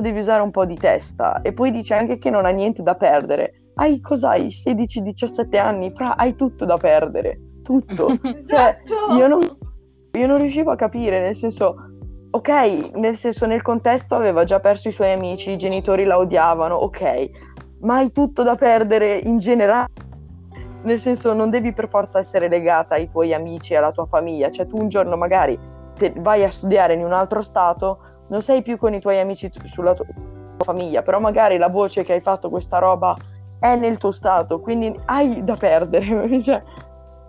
devi 0.00 0.18
usare 0.18 0.42
un 0.42 0.50
po' 0.50 0.66
di 0.66 0.76
testa 0.76 1.40
e 1.40 1.52
poi 1.52 1.70
dice 1.70 1.94
anche 1.94 2.18
che 2.18 2.30
non 2.30 2.44
ha 2.44 2.50
niente 2.50 2.82
da 2.82 2.94
perdere. 2.94 3.70
Hai 3.74 4.00
cos'hai? 4.00 4.48
16-17 4.48 5.56
anni, 5.56 5.92
fra 5.94 6.16
hai 6.16 6.34
tutto 6.36 6.64
da 6.64 6.76
perdere, 6.76 7.40
tutto. 7.62 8.08
cioè, 8.46 8.80
esatto. 8.82 9.16
io 9.16 9.26
non, 9.26 9.40
io 10.12 10.26
non 10.26 10.38
riuscivo 10.38 10.70
a 10.70 10.76
capire, 10.76 11.20
nel 11.20 11.34
senso, 11.34 11.76
ok, 12.30 12.92
nel 12.94 13.16
senso 13.16 13.46
nel 13.46 13.62
contesto 13.62 14.14
aveva 14.14 14.44
già 14.44 14.60
perso 14.60 14.88
i 14.88 14.92
suoi 14.92 15.12
amici, 15.12 15.52
i 15.52 15.58
genitori 15.58 16.04
la 16.04 16.18
odiavano, 16.18 16.74
ok, 16.74 17.30
ma 17.80 17.96
hai 17.96 18.12
tutto 18.12 18.42
da 18.42 18.56
perdere 18.56 19.16
in 19.16 19.38
generale. 19.38 19.86
Nel 20.82 21.00
senso, 21.00 21.32
non 21.32 21.50
devi 21.50 21.72
per 21.72 21.88
forza 21.88 22.18
essere 22.18 22.48
legata 22.48 22.94
ai 22.94 23.10
tuoi 23.10 23.32
amici 23.34 23.72
e 23.72 23.76
alla 23.76 23.92
tua 23.92 24.06
famiglia, 24.06 24.50
cioè 24.50 24.66
tu 24.66 24.78
un 24.78 24.88
giorno 24.88 25.16
magari 25.16 25.58
vai 26.16 26.44
a 26.44 26.50
studiare 26.50 26.94
in 26.94 27.04
un 27.04 27.12
altro 27.12 27.42
stato, 27.42 27.98
non 28.28 28.42
sei 28.42 28.62
più 28.62 28.76
con 28.78 28.94
i 28.94 29.00
tuoi 29.00 29.18
amici 29.20 29.50
sulla 29.64 29.94
tua 29.94 30.06
famiglia, 30.58 31.02
però 31.02 31.18
magari 31.18 31.56
la 31.56 31.68
voce 31.68 32.04
che 32.04 32.12
hai 32.12 32.20
fatto 32.20 32.48
questa 32.48 32.78
roba 32.78 33.16
è 33.58 33.74
nel 33.76 33.98
tuo 33.98 34.12
stato, 34.12 34.60
quindi 34.60 34.98
hai 35.06 35.42
da 35.44 35.56
perdere. 35.56 36.40
cioè, 36.42 36.62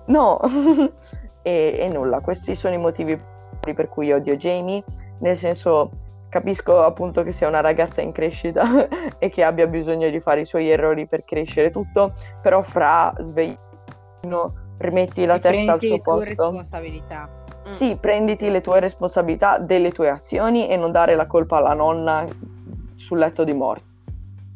no, 0.06 0.40
e, 1.42 1.78
e, 1.80 1.90
nulla, 1.92 2.20
questi 2.20 2.56
sono 2.56 2.74
i 2.74 2.78
motivi 2.78 3.20
per 3.60 3.90
cui 3.90 4.12
odio 4.12 4.36
Jamie, 4.36 4.84
nel 5.20 5.38
senso 5.38 5.92
capisco 6.30 6.84
appunto 6.84 7.24
che 7.24 7.34
sia 7.34 7.48
una 7.48 7.60
ragazza 7.60 8.02
in 8.02 8.12
crescita 8.12 8.88
e 9.18 9.30
che 9.30 9.44
abbia 9.44 9.68
bisogno 9.68 10.10
di 10.10 10.20
fare 10.20 10.42
i 10.42 10.46
suoi 10.46 10.70
errori 10.70 11.08
per 11.08 11.24
crescere 11.26 11.72
tutto, 11.72 12.14
però 12.42 12.62
fra 12.62 13.14
sveglio, 13.20 14.54
rimetti 14.78 15.26
la 15.26 15.36
e 15.36 15.40
testa 15.40 15.74
al 15.74 15.82
suo 15.82 16.00
posto. 16.00 16.26
responsabilità. 16.26 17.39
Mm. 17.70 17.72
Sì, 17.72 17.98
prenditi 18.00 18.50
le 18.50 18.62
tue 18.62 18.80
responsabilità 18.80 19.60
delle 19.60 19.92
tue 19.92 20.10
azioni 20.10 20.68
e 20.68 20.76
non 20.76 20.92
dare 20.92 21.16
la 21.16 21.28
colpa 21.28 21.58
alla 21.58 21.74
nonna 21.74 22.26
sul 22.96 23.20
letto 23.20 23.44
di 23.44 23.54
morte. 23.54 23.88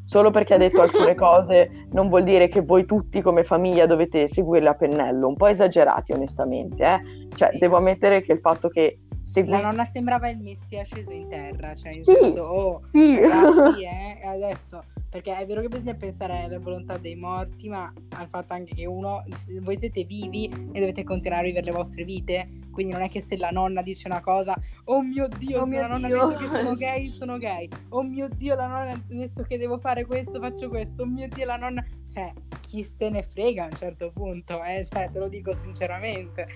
Solo 0.06 0.32
perché 0.32 0.56
ha 0.56 0.58
detto 0.58 0.82
alcune 0.82 1.16
cose 1.16 1.88
non 1.92 2.10
vuol 2.10 2.24
dire 2.24 2.48
che 2.48 2.62
voi 2.62 2.86
tutti 2.86 3.22
come 3.22 3.44
famiglia 3.44 3.86
dovete 3.86 4.28
seguirle 4.28 4.70
a 4.70 4.74
pennello, 4.74 5.28
un 5.28 5.36
po' 5.36 5.48
esagerati 5.48 6.12
onestamente. 6.12 6.84
Eh? 6.84 7.00
Cioè, 7.36 7.52
devo 7.58 7.78
ammettere 7.78 8.22
che 8.22 8.34
il 8.34 8.40
fatto 8.40 8.68
che 8.68 9.00
segui... 9.24 9.50
La 9.50 9.62
nonna 9.62 9.86
sembrava 9.86 10.30
il 10.30 10.40
messia 10.40 10.84
sceso 10.84 11.12
in 11.12 11.28
terra, 11.28 11.74
cioè 11.76 11.96
in 11.96 12.04
sì, 12.04 12.14
senso, 12.14 12.42
oh, 12.44 12.82
sì. 12.92 13.20
ragazzi, 13.20 13.84
eh, 13.84 14.26
adesso 14.26 14.84
perché 15.14 15.38
è 15.38 15.46
vero 15.46 15.62
che 15.62 15.68
bisogna 15.68 15.94
pensare 15.94 16.46
alla 16.46 16.58
volontà 16.58 16.98
dei 16.98 17.14
morti, 17.14 17.70
ma 17.70 17.94
al 18.16 18.28
fatto 18.30 18.54
anche 18.54 18.74
che 18.74 18.88
uno, 18.88 19.24
voi 19.62 19.78
siete 19.78 20.06
vivi 20.06 20.46
e 20.46 20.80
dovete 20.80 21.04
continuare 21.04 21.44
a 21.44 21.46
vivere 21.46 21.66
le 21.66 21.72
vostre 21.72 22.04
vite, 22.04 22.50
quindi 22.72 22.94
non 22.94 23.04
è 23.04 23.10
che 23.10 23.22
se 23.22 23.38
la 23.38 23.52
nonna 23.52 23.84
dice 23.84 24.08
una 24.08 24.22
cosa, 24.22 24.56
oh 24.86 25.04
mio 25.04 25.28
Dio, 25.28 25.62
oh 25.62 25.66
mio 25.68 25.82
la 25.82 25.88
nonna 25.88 26.08
Dio. 26.08 26.20
ha 26.20 26.28
detto 26.30 26.40
che 26.40 26.58
sono 26.58 26.74
gay, 26.74 27.10
sono 27.10 27.38
gay, 27.38 27.70
oh 27.90 28.02
mio 28.02 28.28
Dio, 28.28 28.56
la 28.56 28.66
nonna 28.66 28.92
ha 28.94 29.02
detto 29.08 29.44
che 29.44 29.60
devo 29.60 29.78
fare 29.78 30.04
questo, 30.08 30.40
faccio 30.40 30.68
questo, 30.68 31.04
oh 31.04 31.06
mio 31.06 31.28
Dio, 31.28 31.46
la 31.46 31.58
nonna... 31.58 31.86
Cioè, 32.12 32.34
chi 32.62 32.84
se 32.84 33.10
ne 33.10 33.22
frega 33.22 33.66
a 33.66 33.68
un 33.68 33.76
certo 33.76 34.12
punto, 34.12 34.64
eh? 34.64 34.84
Cioè, 34.84 35.12
te 35.12 35.20
lo 35.20 35.28
dico 35.28 35.56
sinceramente. 35.56 36.48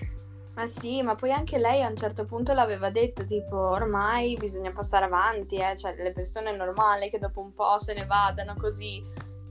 Ma 0.58 0.66
sì, 0.66 1.02
ma 1.02 1.14
poi 1.14 1.30
anche 1.30 1.56
lei 1.56 1.84
a 1.84 1.88
un 1.88 1.94
certo 1.94 2.24
punto 2.24 2.52
l'aveva 2.52 2.90
detto, 2.90 3.24
tipo, 3.24 3.56
ormai 3.56 4.34
bisogna 4.36 4.72
passare 4.72 5.04
avanti, 5.04 5.54
eh? 5.54 5.76
cioè 5.76 5.94
le 5.96 6.10
persone 6.10 6.50
è 6.50 6.56
normale 6.56 7.08
che 7.08 7.20
dopo 7.20 7.40
un 7.40 7.54
po' 7.54 7.78
se 7.78 7.94
ne 7.94 8.04
vadano 8.06 8.56
così. 8.58 9.00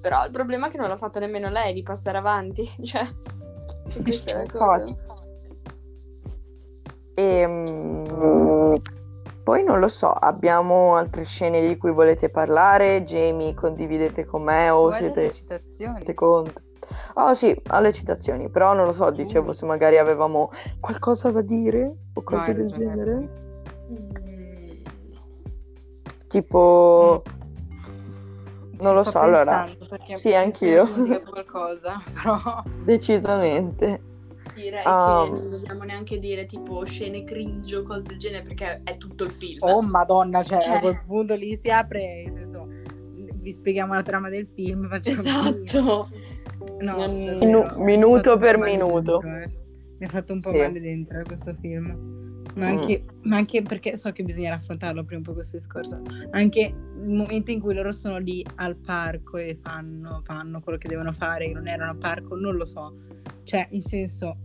Però 0.01 0.25
il 0.25 0.31
problema 0.31 0.67
è 0.67 0.69
che 0.69 0.75
non 0.75 0.89
l'ha 0.89 0.97
fatto 0.97 1.19
nemmeno 1.19 1.47
lei 1.47 1.71
di 1.71 1.81
passare 1.81 2.17
avanti, 2.17 2.69
cioè... 2.83 3.07
questa 4.03 4.31
è 4.31 4.33
la 4.33 4.51
cosa. 4.51 4.95
E, 7.13 8.03
poi 9.43 9.63
non 9.63 9.79
lo 9.79 9.87
so, 9.87 10.11
abbiamo 10.11 10.95
altre 10.95 11.23
scene 11.23 11.65
di 11.65 11.77
cui 11.77 11.91
volete 11.91 12.27
parlare? 12.29 13.05
Jamie, 13.05 13.53
condividete 13.53 14.25
con 14.25 14.43
me 14.43 14.69
o 14.71 14.81
Guarda 14.81 14.97
siete, 14.97 15.21
le 15.21 15.31
citazioni. 15.31 15.95
siete 15.95 16.13
contro? 16.13 16.65
Oh 17.15 17.33
sì, 17.33 17.55
alle 17.67 17.93
citazioni, 17.93 18.49
però 18.49 18.73
non 18.73 18.85
lo 18.85 18.93
so, 18.93 19.09
dicevo 19.11 19.53
se 19.53 19.65
magari 19.65 19.97
avevamo 19.97 20.51
qualcosa 20.79 21.31
da 21.31 21.41
dire 21.41 21.95
o 22.13 22.21
cose 22.23 22.49
hai 22.51 22.55
del 22.55 22.71
genere. 22.71 23.13
Mm, 23.91 24.07
Tipo, 26.27 27.23
Non 28.79 28.93
lo 28.93 29.01
sto 29.01 29.11
so, 29.11 29.19
allora. 29.19 29.67
Sì, 30.13 30.33
anch'io. 30.33 30.85
qualcosa, 31.29 32.03
però... 32.13 32.63
Decisamente. 32.83 34.01
Direi 34.53 34.83
Um. 34.85 35.33
che 35.33 35.39
non 35.41 35.49
dobbiamo 35.51 35.83
neanche 35.83 36.17
dire 36.19 36.45
tipo 36.47 36.83
scene 36.83 37.23
cringe 37.23 37.75
o 37.77 37.83
cose 37.83 38.03
del 38.03 38.17
genere 38.17 38.41
perché 38.43 38.81
è 38.83 38.97
tutto 38.97 39.23
il 39.23 39.31
film. 39.31 39.59
Oh 39.61 39.81
madonna, 39.81 40.43
cioè, 40.43 40.59
Cioè- 40.59 40.75
a 40.77 40.79
quel 40.79 41.01
punto 41.05 41.35
lì 41.35 41.55
si 41.55 41.69
apre, 41.69 42.23
nel 42.25 42.31
senso, 42.33 42.67
vi 43.35 43.51
spieghiamo 43.51 43.93
la 43.93 44.01
trama 44.01 44.29
del 44.29 44.47
film, 44.53 44.89
Esatto. 45.03 46.07
No, 46.80 46.95
Non- 46.97 47.38
Minu- 47.39 47.76
minuto 47.78 48.38
per 48.38 48.57
minuto. 48.57 49.20
dentro, 49.22 49.38
eh. 49.41 49.65
Mi 49.99 50.05
ha 50.05 50.09
fatto 50.09 50.34
un 50.34 50.41
po' 50.41 50.51
Sì. 50.51 50.57
male 50.59 50.80
dentro 50.80 51.22
questo 51.26 51.53
film. 51.59 52.15
Ma 52.55 52.72
Mm. 52.72 52.78
anche, 52.78 53.05
ma 53.24 53.36
anche 53.38 53.61
perché 53.61 53.97
so 53.97 54.11
che 54.11 54.24
bisogna 54.24 54.53
affrontarlo 54.55 55.03
prima 55.03 55.20
un 55.20 55.26
po' 55.28 55.34
questo 55.34 55.57
discorso. 55.57 56.01
Anche 56.32 56.59
il 56.61 57.15
momento 57.15 57.51
in 57.51 57.59
cui 57.59 57.74
loro 57.74 57.91
sono 57.91 58.18
lì 58.18 58.43
al 58.55 58.76
parco 58.78 59.38
e 59.38 59.57
fanno, 59.61 60.22
fanno 60.24 60.59
quello 60.61 60.78
che 60.78 60.88
devono 60.88 61.11
fare, 61.11 61.47
che 61.47 61.53
non 61.53 61.68
erano 61.68 61.91
al 61.91 61.97
parco, 61.97 62.36
non 62.36 62.55
lo 62.55 62.65
so. 62.65 62.95
Cioè, 63.43 63.68
in 63.72 63.82
senso, 63.82 64.38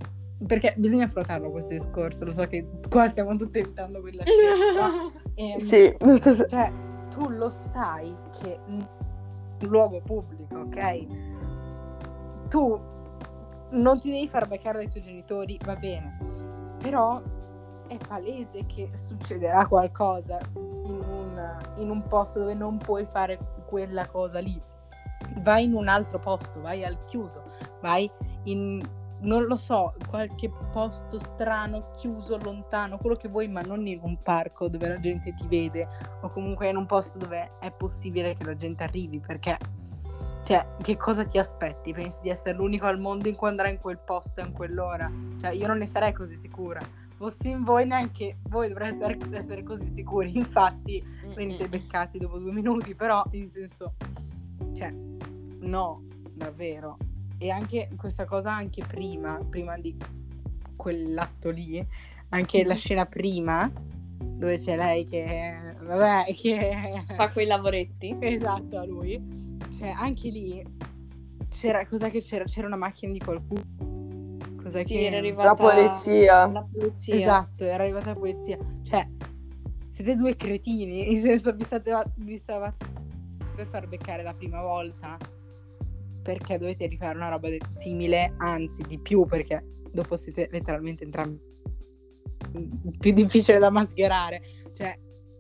perché 0.47 0.75
bisogna 0.77 1.05
affrontarlo 1.07 1.51
questo 1.51 1.73
discorso. 1.75 2.25
Lo 2.25 2.33
so 2.33 2.45
che 2.47 2.67
qua 2.91 3.09
stiamo 3.09 3.35
tutti 3.37 3.59
evitando 3.61 4.01
quella 4.01 4.23
scelta. 4.27 4.91
Ehm, 5.35 5.57
Sì, 5.59 5.95
cioè, 6.49 6.73
tu 7.11 7.29
lo 7.31 7.51
sai 7.51 8.15
che 8.41 8.59
in 8.67 8.75
un 9.63 9.69
luogo 9.69 10.01
pubblico, 10.03 10.59
ok? 10.59 11.07
Tu 12.53 12.81
non 13.71 13.99
ti 13.99 14.11
devi 14.11 14.29
far 14.29 14.47
beccare 14.47 14.77
dai 14.77 14.91
tuoi 14.91 15.03
genitori, 15.03 15.59
va 15.65 15.75
bene. 15.75 16.19
Però 16.83 17.19
è 17.87 17.97
palese 17.97 18.67
che 18.67 18.91
succederà 18.93 19.67
qualcosa 19.67 20.39
in 20.55 21.03
un, 21.09 21.59
in 21.79 21.89
un 21.89 22.03
posto 22.07 22.41
dove 22.41 22.53
non 22.53 22.77
puoi 22.77 23.07
fare 23.07 23.39
quella 23.65 24.07
cosa 24.07 24.41
lì. 24.41 24.61
Vai 25.39 25.65
in 25.65 25.73
un 25.73 25.89
altro 25.89 26.19
posto, 26.19 26.61
vai 26.61 26.85
al 26.85 27.03
chiuso, 27.05 27.43
vai 27.81 28.11
in, 28.43 28.83
non 29.21 29.45
lo 29.45 29.57
so, 29.57 29.95
qualche 30.11 30.51
posto 30.75 31.19
strano, 31.19 31.93
chiuso, 31.97 32.37
lontano, 32.37 32.99
quello 32.99 33.17
che 33.17 33.31
vuoi, 33.31 33.49
ma 33.49 33.63
non 33.63 33.87
in 33.87 34.01
un 34.03 34.21
parco 34.21 34.69
dove 34.69 34.89
la 34.89 35.01
gente 35.01 35.33
ti 35.33 35.47
vede 35.47 35.89
o 36.21 36.29
comunque 36.29 36.69
in 36.69 36.77
un 36.77 36.85
posto 36.85 37.17
dove 37.17 37.53
è 37.61 37.71
possibile 37.71 38.35
che 38.35 38.45
la 38.45 38.57
gente 38.57 38.83
arrivi, 38.83 39.21
perché 39.21 39.57
cioè, 40.53 40.67
che 40.83 40.99
cosa 40.99 41.25
ti 41.25 41.39
aspetti? 41.39 41.95
Pensi 41.95 42.21
di 42.21 42.29
essere 42.29 42.53
l'unico 42.55 42.85
al 42.85 43.01
mondo 43.01 43.27
in 43.27 43.37
cui 43.37 43.49
andrà 43.49 43.71
in 43.71 43.79
quel 43.79 43.97
posto 43.97 44.43
in 44.43 44.53
quell'ora? 44.53 45.11
Cioè, 45.41 45.53
io 45.53 45.67
non 45.67 45.79
ne 45.79 45.87
sarei 45.87 46.13
così 46.13 46.37
sicura. 46.37 46.79
Fossi 47.17 47.49
in 47.49 47.65
voi, 47.65 47.87
neanche 47.87 48.37
voi 48.51 48.69
dovreste 48.69 49.17
essere 49.31 49.63
così 49.63 49.89
sicuri. 49.89 50.37
Infatti, 50.37 51.03
venite 51.35 51.71
beccati 51.71 52.19
dopo 52.19 52.39
due 52.39 52.53
minuti, 52.53 52.95
però 52.95 53.25
in 53.31 53.49
senso, 53.49 53.95
cioè, 54.75 54.91
no, 54.91 56.03
davvero. 56.35 56.99
E 57.39 57.51
anche 57.51 57.89
questa 57.97 58.27
cosa 58.27 58.53
anche 58.53 58.85
prima, 58.87 59.41
prima 59.49 59.79
di 59.79 59.97
quell'atto 60.77 61.49
lì, 61.49 61.83
anche 62.29 62.63
la 62.65 62.75
scena 62.75 63.07
prima, 63.07 63.73
dove 64.19 64.59
c'è 64.59 64.77
lei 64.77 65.07
che, 65.07 65.77
vabbè, 65.81 66.35
che... 66.35 67.05
Fa 67.15 67.31
quei 67.31 67.47
lavoretti. 67.47 68.15
Esatto, 68.21 68.77
a 68.77 68.85
lui. 68.85 69.52
Cioè, 69.83 69.93
anche 69.99 70.29
lì 70.29 70.65
c'era, 71.49 71.85
cos'è 71.89 72.09
che 72.13 72.21
c'era? 72.21 72.45
C'era 72.45 72.69
una 72.69 72.77
macchina 72.77 73.11
di 73.11 73.19
qualcuno. 73.19 74.39
Cos'è 74.63 74.85
Sì, 74.85 74.95
che... 74.95 75.07
era 75.07 75.17
arrivata 75.17 75.49
la 75.49 75.55
polizia. 75.57 76.47
La 76.47 76.69
polizia. 76.71 77.17
Esatto, 77.17 77.65
era 77.65 77.83
arrivata 77.83 78.11
la 78.11 78.15
polizia. 78.15 78.57
Cioè, 78.85 79.09
siete 79.89 80.15
due 80.15 80.37
cretini, 80.37 81.11
in 81.11 81.21
senso 81.21 81.53
vi, 81.53 81.65
state, 81.65 81.91
vi 82.19 82.39
stava 82.39 82.73
per 83.57 83.67
far 83.67 83.89
beccare 83.89 84.23
la 84.23 84.33
prima 84.35 84.63
volta. 84.63 85.17
Perché 86.23 86.59
dovete 86.59 86.87
rifare 86.87 87.17
una 87.17 87.31
roba 87.31 87.49
del- 87.49 87.67
simile, 87.67 88.35
anzi 88.39 88.83
di 88.87 89.01
più, 89.01 89.27
perché 89.27 89.67
dopo 89.91 90.15
siete 90.15 90.49
letteralmente 90.53 91.03
entrambi 91.03 91.41
più 93.01 93.13
difficile 93.13 93.59
da 93.59 93.71
mascherare. 93.71 94.43
Cioè, 94.73 94.97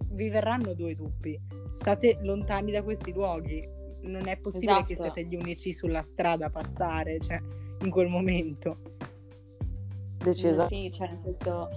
vi 0.09 0.28
verranno 0.30 0.74
due 0.74 0.97
dubbi. 0.97 1.40
State 1.74 2.18
lontani 2.22 2.72
da 2.72 2.82
questi 2.82 3.12
luoghi. 3.12 3.80
Non 4.03 4.26
è 4.26 4.36
possibile 4.38 4.84
che 4.84 4.92
Esatto. 4.92 5.12
siate 5.12 5.24
gli 5.26 5.36
unici 5.36 5.72
sulla 5.72 6.03
strada 6.03 6.46
a 6.46 6.50
passare, 6.50 7.18
cioè, 7.20 7.38
in 7.82 7.90
quel 7.90 8.09
momento. 8.09 8.78
Decisa. 10.18 10.62
Sì, 10.62 10.90
cioè 10.92 11.09
nel 11.09 11.18
senso 11.18 11.68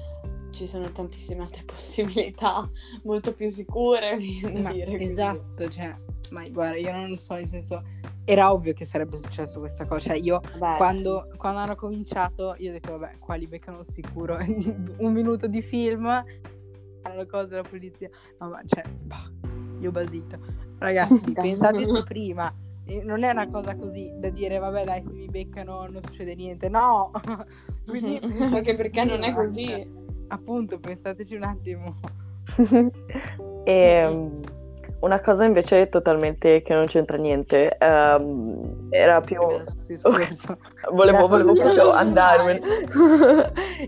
ci 0.51 0.67
sono 0.67 0.89
tantissime 0.91 1.41
altre 1.41 1.63
possibilità 1.67 2.69
molto 3.03 3.33
più 3.33 3.47
sicure, 3.47 4.17
Ma 4.61 4.71
dire. 4.71 4.97
esatto, 4.99 5.67
cioè, 5.69 5.91
ma 6.31 6.47
guarda, 6.49 6.77
io 6.77 6.91
non 6.91 7.17
so, 7.17 7.33
nel 7.33 7.49
senso, 7.49 7.83
era 8.23 8.51
ovvio 8.53 8.73
che 8.73 8.85
sarebbe 8.85 9.17
successo 9.17 9.59
questa 9.59 9.85
cosa. 9.85 10.09
Cioè, 10.09 10.17
io 10.17 10.39
Vabbè, 10.57 10.77
quando, 10.77 11.29
quando 11.37 11.59
hanno 11.59 11.75
cominciato, 11.75 12.55
io 12.59 12.69
ho 12.69 12.73
detto, 12.73 12.97
vabbè, 12.97 13.17
qua 13.19 13.35
li 13.35 13.47
beccano 13.47 13.83
sicuro. 13.83 14.37
Un 14.97 15.11
minuto 15.11 15.47
di 15.47 15.61
film, 15.61 16.05
fanno 17.01 17.15
le 17.17 17.25
cose 17.27 17.47
della 17.49 17.61
polizia. 17.67 18.09
No, 18.39 18.49
ma 18.49 18.61
cioè, 18.65 18.83
bah, 19.03 19.29
io 19.79 19.91
basito. 19.91 20.39
Ragazzi, 20.79 21.31
pensateci 21.31 22.03
prima. 22.05 22.53
Non 23.03 23.23
è 23.23 23.31
una 23.31 23.49
cosa 23.49 23.75
così 23.75 24.11
da 24.17 24.29
dire, 24.29 24.59
vabbè, 24.59 24.83
dai, 24.83 25.03
se 25.03 25.11
mi 25.11 25.25
beccano 25.27 25.87
non 25.89 26.01
succede 26.05 26.35
niente. 26.35 26.69
No! 26.69 27.11
Quindi, 27.87 28.19
sì. 28.21 28.43
Anche 28.43 28.75
perché 28.75 29.03
non 29.03 29.23
è 29.23 29.33
prima, 29.33 29.35
così. 29.35 29.87
appunto, 30.27 30.79
pensateci 30.79 31.35
un 31.35 31.43
attimo. 31.43 31.95
e 33.63 34.07
mm, 34.07 34.41
una 34.99 35.19
cosa 35.19 35.45
invece 35.45 35.89
totalmente 35.89 36.61
che 36.61 36.73
non 36.75 36.85
c'entra 36.85 37.17
niente. 37.17 37.75
ehm, 37.75 38.87
era 38.91 39.19
più. 39.21 39.39
Discorso. 39.87 40.57
Volevo, 40.91 41.27
volevo 41.27 41.91
andarmene. 41.91 42.61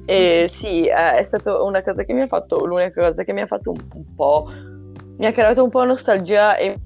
e 0.06 0.48
sì, 0.50 0.88
eh, 0.88 1.18
è 1.18 1.24
stata 1.24 1.62
una 1.62 1.84
cosa 1.84 2.04
che 2.04 2.14
mi 2.14 2.22
ha 2.22 2.28
fatto, 2.28 2.66
l'unica 2.66 3.02
cosa 3.02 3.24
che 3.24 3.34
mi 3.34 3.42
ha 3.42 3.48
fatto 3.48 3.72
un, 3.72 3.78
un 3.94 4.16
po', 4.16 4.48
mi 5.18 5.26
ha 5.26 5.32
creato 5.32 5.64
un 5.64 5.70
po' 5.70 5.84
nostalgia 5.84 6.56
e 6.56 6.78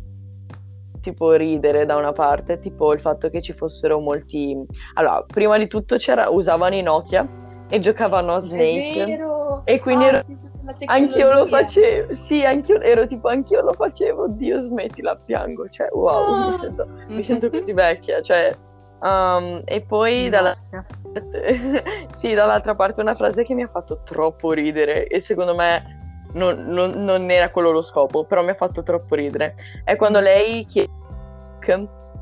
tipo 1.02 1.34
ridere 1.34 1.86
da 1.86 1.96
una 1.96 2.14
parte, 2.14 2.60
tipo 2.60 2.94
il 2.94 3.02
fatto 3.02 3.30
che 3.30 3.42
ci 3.42 3.54
fossero 3.54 4.00
molti... 4.00 4.56
Allora, 4.94 5.24
prima 5.26 5.58
di 5.58 5.68
tutto 5.68 5.96
c'era, 5.98 6.30
usavano 6.30 6.76
i 6.76 6.82
Nokia 6.84 7.28
e 7.70 7.80
giocavano 7.80 8.36
a 8.36 8.42
Snake. 8.42 9.20
E 9.66 9.80
quindi 9.80 10.06
Ah, 10.06 10.08
ero- 10.10 10.22
sì, 10.22 10.38
Anch'io 10.86 11.34
lo 11.34 11.48
facevo, 11.48 12.16
sì, 12.16 12.46
anch'io 12.46 12.80
ero 12.82 13.08
tipo, 13.08 13.28
anch'io 13.30 13.62
lo 13.62 13.74
facevo, 13.74 14.28
Dio 14.30 14.62
smettila, 14.62 15.16
piango, 15.18 15.68
cioè 15.70 15.90
wow, 15.92 16.36
mi 16.36 16.54
Ah. 16.54 16.58
sento, 16.60 16.88
mi 17.08 17.24
sento 17.24 17.50
così 17.50 17.74
vecchia, 17.74 18.22
cioè... 18.22 18.56
um, 19.02 19.62
e 19.66 19.82
poi 19.82 20.30
dalla, 20.30 20.56
sì, 22.14 22.34
dall'altra 22.34 22.76
parte 22.76 23.02
una 23.02 23.16
frase 23.16 23.44
che 23.44 23.54
mi 23.56 23.64
ha 23.64 23.68
fatto 23.68 24.02
troppo 24.04 24.52
ridere 24.52 25.08
e 25.08 25.20
secondo 25.20 25.56
me 25.56 26.01
non, 26.34 26.66
non- 26.68 27.04
non 27.04 27.30
era 27.30 27.50
quello 27.50 27.72
lo 27.72 27.82
scopo, 27.82 28.24
però 28.26 28.44
mi 28.44 28.50
ha 28.52 28.56
fatto 28.56 28.84
troppo 28.84 29.16
ridere. 29.16 29.56
È 29.84 29.96
quando 29.96 30.20
lei 30.20 30.66
chiede 30.66 30.90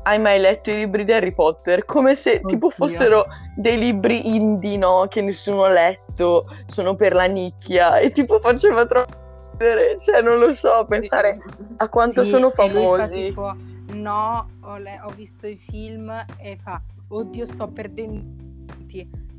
hai 0.02 0.18
mai 0.18 0.38
letto 0.38 0.70
i 0.70 0.76
libri 0.76 1.04
di 1.04 1.12
Harry 1.12 1.32
Potter? 1.32 1.84
Come 1.84 2.14
se 2.14 2.40
tipo 2.40 2.66
Oddio. 2.66 2.70
fossero 2.70 3.26
dei 3.56 3.78
libri 3.78 4.34
indie, 4.34 4.76
no? 4.78 5.06
Che 5.08 5.20
nessuno 5.20 5.64
ha 5.64 5.68
letto, 5.68 6.46
sono 6.66 6.94
per 6.94 7.12
la 7.14 7.24
nicchia 7.26 7.98
e 7.98 8.10
tipo 8.10 8.38
faceva 8.40 8.86
troppo 8.86 9.18
ridere, 9.58 9.98
cioè 10.00 10.22
non 10.22 10.38
lo 10.38 10.52
so, 10.54 10.86
pensare 10.88 11.38
a 11.76 11.88
quanto 11.88 12.24
Sì, 12.24 12.30
sono 12.30 12.50
famosi. 12.50 13.26
tipo, 13.26 13.54
no, 13.92 14.48
ho, 14.62 14.76
le- 14.78 15.00
ho 15.04 15.10
visto 15.10 15.46
i 15.46 15.56
film 15.56 16.10
e 16.38 16.56
fa, 16.62 16.80
oddio 17.08 17.46
sto 17.46 17.68
perdendo... 17.68 18.38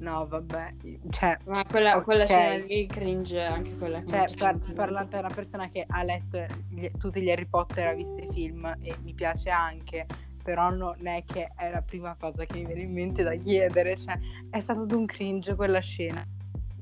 No, 0.01 0.25
vabbè, 0.27 0.73
cioè, 1.11 1.37
Ma 1.45 1.63
quella, 1.63 2.01
quella 2.01 2.23
Ok. 2.23 2.29
scena 2.29 2.65
lì 2.65 2.87
cringe, 2.87 3.39
anche 3.43 3.77
quella 3.77 4.03
cioè 4.03 4.25
par- 4.35 4.59
parlando 4.73 5.11
da 5.11 5.19
una 5.19 5.29
persona 5.29 5.69
che 5.69 5.85
ha 5.87 6.01
letto 6.01 6.43
gli- 6.69 6.89
tutti 6.97 7.21
gli 7.21 7.29
Harry 7.29 7.45
Potter, 7.45 7.89
ha 7.89 7.93
visto 7.93 8.19
i 8.19 8.27
film 8.33 8.65
e 8.81 8.95
mi 9.03 9.13
piace 9.13 9.51
anche, 9.51 10.07
però 10.43 10.71
non 10.71 10.95
è 11.05 11.23
che 11.23 11.51
è 11.55 11.69
la 11.69 11.83
prima 11.83 12.15
cosa 12.19 12.45
che 12.45 12.57
mi 12.57 12.65
viene 12.65 12.81
in 12.81 12.91
mente 12.91 13.21
da 13.21 13.35
chiedere, 13.35 13.95
cioè 13.95 14.17
è 14.49 14.59
stato 14.59 14.97
un 14.97 15.05
cringe 15.05 15.53
quella 15.53 15.79
scena. 15.81 16.25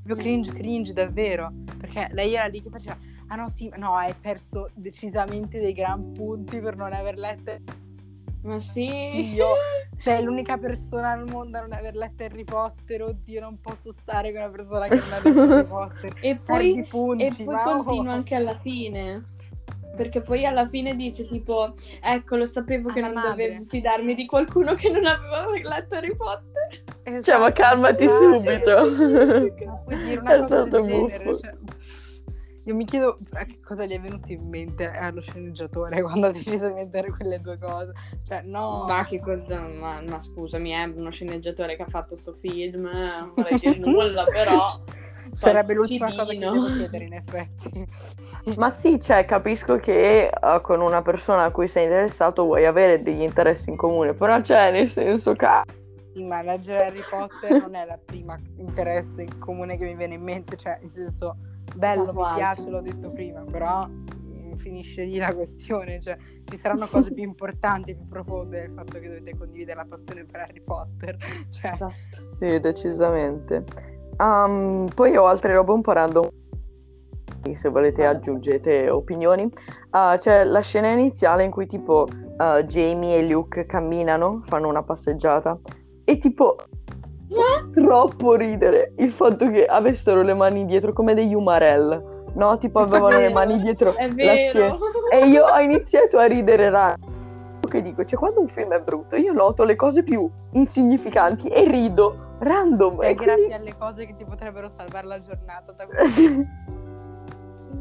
Proprio 0.01 0.15
cringe, 0.15 0.53
cringe 0.53 0.93
davvero, 0.93 1.51
perché 1.78 2.07
lei 2.13 2.36
era 2.36 2.45
lì 2.45 2.61
che 2.61 2.70
faceva, 2.70 2.97
ah 3.28 3.36
no 3.36 3.49
sì, 3.49 3.70
no, 3.76 3.95
hai 3.95 4.13
perso 4.13 4.70
decisamente 4.76 5.59
dei 5.59 5.74
gran 5.74 6.13
punti 6.13 6.57
per 6.61 6.78
non 6.78 6.93
aver 6.93 7.17
letto 7.17 7.51
Ma 8.44 8.60
sì. 8.60 9.34
io 9.34 9.48
sei 10.02 10.24
l'unica 10.24 10.58
persona 10.58 11.12
al 11.12 11.26
mondo 11.26 11.58
a 11.58 11.62
non 11.62 11.74
aver 11.74 11.96
letto 11.96 12.24
Harry 12.24 12.44
Potter, 12.44 13.04
oddio 13.04 13.42
non 13.42 13.60
posso 13.60 13.94
stare 14.02 14.32
con 14.32 14.42
una 14.42 14.50
persona 14.50 14.88
che 14.88 14.96
non 14.96 15.12
ha 15.12 15.20
letto 15.22 15.42
Harry 15.54 15.66
Potter. 15.68 16.14
E 16.22 16.36
poi, 16.46 16.86
punti, 16.90 17.26
e 17.26 17.34
poi 17.44 17.56
oh. 17.56 17.84
continua 17.84 18.14
anche 18.14 18.36
alla 18.36 18.56
fine. 18.56 19.38
Perché 19.96 20.22
poi 20.22 20.46
alla 20.46 20.66
fine 20.66 20.96
dice 20.96 21.26
tipo, 21.26 21.74
ecco 22.02 22.38
lo 22.38 22.46
sapevo 22.46 22.90
che 22.90 23.00
Alla 23.00 23.08
non 23.12 23.22
madre. 23.22 23.48
dovevo 23.48 23.66
fidarmi 23.66 24.14
di 24.16 24.26
qualcuno 24.26 24.74
che 24.74 24.90
non 24.90 25.06
aveva 25.06 25.46
letto 25.62 25.96
Harry 25.96 26.16
Potter. 26.16 26.84
Esatto, 27.04 27.22
Cioè, 27.24 27.38
ma 27.38 27.52
calmati 27.52 28.04
esatto. 28.06 28.24
subito. 28.24 29.66
Ma 29.66 29.78
puoi 29.84 30.04
dire 30.04 30.20
una 30.22 30.36
È 30.36 30.40
cosa 30.40 30.64
del 30.64 30.86
genere, 30.86 31.24
buffo. 31.26 31.40
cioè, 31.40 31.56
Io 32.70 32.76
mi 32.76 32.86
chiedo 32.86 33.17
a 33.34 33.45
che 33.45 33.59
cosa 33.61 33.86
gli 33.86 33.93
è 33.93 33.99
venuto 33.99 34.32
in 34.32 34.47
mente 34.47 34.88
allo 34.91 35.22
sceneggiatore 35.22 36.01
quando 36.03 36.28
ha 36.28 36.32
deciso 36.32 36.67
di 36.67 36.74
mettere 36.74 37.09
quelle 37.09 37.41
due 37.41 37.57
cose. 37.57 37.93
Cioè, 38.28 38.43
no. 38.43 38.86
Ma 38.88 39.03
che 39.05 39.20
cosa, 39.20 39.59
ma, 39.59 39.99
ma 40.07 40.20
scusami, 40.20 40.70
è 40.70 40.84
uno 40.84 41.09
sceneggiatore 41.09 41.76
che 41.76 41.82
ha 41.82 41.88
fatto 41.88 42.15
sto 42.15 42.32
film, 42.32 42.84
non 42.84 43.32
vorrei 43.36 43.57
dire 43.57 43.78
nulla, 43.82 44.24
però... 44.26 44.80
Sarebbe 45.32 45.74
l'ultima 45.74 46.07
cosa 46.07 46.26
che 46.26 46.38
devo 46.38 46.65
chiedere, 46.65 47.05
in 47.05 47.13
effetti. 47.13 47.88
Ma 48.55 48.70
sì, 48.70 48.99
cioè, 48.99 49.26
capisco 49.26 49.78
che 49.78 50.30
uh, 50.41 50.61
con 50.61 50.82
una 50.82 51.01
persona 51.03 51.43
a 51.43 51.51
cui 51.51 51.67
sei 51.67 51.84
interessato 51.84 52.43
vuoi 52.43 52.65
avere 52.65 53.01
degli 53.01 53.22
interessi 53.22 53.70
in 53.70 53.78
comune, 53.78 54.13
però 54.13 54.41
cioè, 54.41 54.72
nel 54.72 54.88
senso 54.88 55.34
che... 55.34 55.47
Sì, 56.13 56.24
ma 56.24 56.41
leggere 56.41 56.86
Harry 56.86 57.01
Potter 57.07 57.61
non 57.61 57.76
è 57.76 57.86
la 57.86 57.99
prima 58.03 58.39
interesse 58.57 59.22
in 59.22 59.39
comune 59.39 59.78
che 59.78 59.86
mi 59.86 59.95
viene 59.95 60.15
in 60.15 60.24
mente, 60.24 60.57
cioè, 60.57 60.80
nel 60.82 60.91
senso, 60.91 61.36
bello, 61.76 62.11
mi 62.13 62.24
piace, 62.36 62.70
l'ho 62.70 62.82
detto 62.82 63.11
prima, 63.11 63.43
però 63.43 63.88
mm, 63.88 64.53
finisce 64.55 65.03
lì 65.03 65.17
la 65.17 65.34
questione, 65.34 65.99
cioè, 66.01 66.17
ci 66.45 66.57
saranno 66.57 66.88
cose 66.88 67.13
più 67.13 67.24
importanti, 67.24 67.95
più 67.95 68.07
profonde 68.07 68.61
del 68.61 68.72
fatto 68.72 68.99
che 68.99 69.07
dovete 69.07 69.38
condividere 69.38 69.78
la 69.78 69.86
passione 69.88 70.26
per 70.26 70.41
Harry 70.41 70.61
Potter, 70.61 71.17
cioè... 71.49 71.72
Esatto. 71.72 72.36
Sì, 72.36 72.59
decisamente. 72.59 73.63
Um, 74.17 74.88
poi 74.93 75.15
ho 75.15 75.26
altre 75.26 75.53
robe 75.53 75.72
un 75.72 75.82
po' 75.82 75.93
random. 75.93 76.28
Se 77.53 77.70
volete 77.70 78.03
Vada. 78.03 78.17
aggiungete 78.17 78.89
opinioni. 78.89 79.49
Ah, 79.91 80.17
c'è 80.20 80.43
la 80.43 80.59
scena 80.59 80.89
iniziale 80.89 81.43
in 81.43 81.51
cui 81.51 81.65
tipo 81.65 82.07
ah, 82.38 82.61
Jamie 82.63 83.17
e 83.17 83.28
Luke 83.28 83.65
camminano, 83.65 84.43
fanno 84.45 84.67
una 84.67 84.84
passeggiata 84.84 85.57
e 86.03 86.17
tipo 86.17 86.57
troppo 87.73 88.36
ridere 88.36 88.93
il 88.97 89.11
fatto 89.11 89.49
che 89.49 89.65
avessero 89.65 90.21
le 90.21 90.34
mani 90.34 90.65
dietro 90.65 90.93
come 90.93 91.13
degli 91.13 91.34
umarell. 91.34 92.17
No, 92.34 92.57
tipo 92.57 92.80
avevano 92.80 93.09
le 93.09 93.17
vero, 93.27 93.34
mani 93.34 93.59
dietro 93.61 93.95
È 93.95 94.07
la 94.07 94.36
schiena. 94.36 94.77
E 95.11 95.25
io 95.27 95.45
ho 95.45 95.59
iniziato 95.59 96.17
a 96.17 96.25
ridere 96.25 96.69
random. 96.69 97.17
Che 97.69 97.82
dico, 97.84 98.03
cioè 98.03 98.17
quando 98.17 98.39
un 98.39 98.47
film 98.47 98.73
è 98.73 98.80
brutto 98.82 99.15
io 99.15 99.32
noto 99.32 99.63
le 99.63 99.75
cose 99.75 100.01
più 100.01 100.27
insignificanti 100.53 101.47
e 101.49 101.65
rido 101.69 102.36
random. 102.39 103.01
E 103.03 103.09
E 103.09 103.15
quindi- 103.15 103.36
grazie 103.47 103.53
alle 103.53 103.77
cose 103.77 104.05
che 104.07 104.15
ti 104.15 104.25
potrebbero 104.25 104.69
salvare 104.69 105.05
la 105.05 105.19
giornata 105.19 105.71
da 105.73 105.86
Sì, 106.07 106.43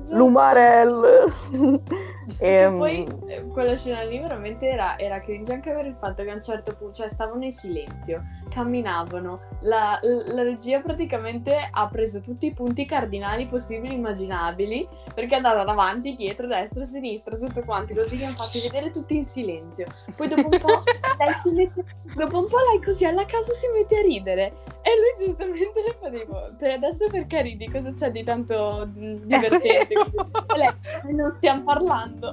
Esatto. 0.03 0.17
L'umarell. 0.17 1.33
E 2.37 2.47
Ehm, 2.51 2.77
poi 2.77 3.07
eh, 3.29 3.47
quella 3.47 3.77
scena 3.77 4.03
lì 4.03 4.19
veramente 4.19 4.69
era, 4.69 4.99
era 4.99 5.19
cringe 5.19 5.53
anche 5.53 5.73
per 5.73 5.87
il 5.87 5.95
fatto 5.95 6.23
che 6.23 6.31
a 6.31 6.35
un 6.35 6.43
certo 6.43 6.75
punto, 6.77 6.97
cioè 6.97 7.09
stavano 7.09 7.43
in 7.45 7.53
silenzio, 7.53 8.23
camminavano, 8.51 9.41
la, 9.63 9.99
la 10.03 10.43
regia 10.43 10.81
praticamente 10.81 11.57
ha 11.71 11.89
preso 11.89 12.21
tutti 12.21 12.47
i 12.47 12.53
punti 12.53 12.85
cardinali 12.85 13.47
possibili 13.47 13.95
e 13.95 13.97
immaginabili 13.97 14.87
perché 15.15 15.35
è 15.35 15.37
andata 15.37 15.65
davanti, 15.65 16.15
dietro, 16.15 16.47
destra, 16.47 16.85
sinistra, 16.85 17.37
tutto 17.37 17.63
quanti, 17.65 17.95
così 17.95 18.19
li 18.19 18.25
hanno 18.25 18.37
fatti 18.37 18.61
vedere 18.61 18.91
tutti 18.91 19.17
in 19.17 19.25
silenzio. 19.25 19.87
Poi 20.15 20.29
dopo 20.29 20.49
un 20.51 20.59
po' 20.61 20.83
lei 21.25 21.35
si 21.35 21.51
mette, 21.53 21.85
dopo 22.15 22.39
un 22.39 22.47
po' 22.47 22.59
lei 22.71 22.83
così 22.83 23.05
alla 23.05 23.25
caso 23.25 23.53
si 23.53 23.67
mette 23.75 23.99
a 23.99 24.03
ridere 24.03 24.53
e 24.83 24.91
lui 24.97 25.27
giustamente 25.27 25.83
le 25.85 25.97
fa 26.01 26.11
tipo, 26.11 26.57
"Te 26.59 26.73
adesso 26.73 27.07
perché 27.09 27.43
ridi? 27.43 27.71
Cosa 27.71 27.91
c'è 27.91 28.11
di 28.11 28.23
tanto 28.23 28.87
mm, 28.89 29.15
divertente? 29.25 29.78
Lei, 30.57 30.69
"Eh, 31.09 31.13
non 31.13 31.31
stiamo 31.31 31.63
parlando. 31.63 32.33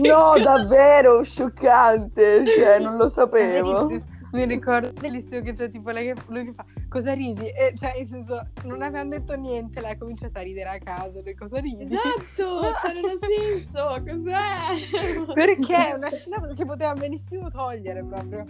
No, 0.00 0.34
davvero, 0.42 1.22
scioccante, 1.22 2.44
cioè 2.46 2.78
non 2.78 2.96
lo 2.96 3.08
sapevo. 3.08 3.88
Mi 4.32 4.44
ricordo 4.44 4.92
bellissimo 4.92 5.40
che 5.40 5.52
c'è 5.54 5.70
tipo 5.70 5.90
lei 5.90 6.12
che, 6.12 6.20
lui 6.28 6.44
che 6.44 6.52
fa 6.52 6.64
cosa 6.88 7.12
ridi? 7.14 7.46
E 7.48 7.72
cioè, 7.76 7.96
in 7.98 8.06
senso, 8.08 8.46
non 8.64 8.82
avevamo 8.82 9.10
detto 9.10 9.34
niente, 9.36 9.80
lei 9.80 9.92
ha 9.92 9.96
cominciato 9.96 10.38
a 10.38 10.42
ridere 10.42 10.68
a 10.68 10.78
caso. 10.78 11.22
Lei, 11.24 11.34
cosa 11.34 11.58
ridi? 11.60 11.84
Esatto, 11.84 12.74
cioè 12.82 12.92
non 12.94 13.10
ha 13.10 13.18
senso, 13.18 14.02
cos'è? 14.06 15.32
Perché 15.32 15.88
è 15.90 15.92
una 15.94 16.10
scena 16.12 16.46
che 16.54 16.64
poteva 16.66 16.92
benissimo 16.94 17.50
togliere 17.50 18.04
proprio. 18.04 18.44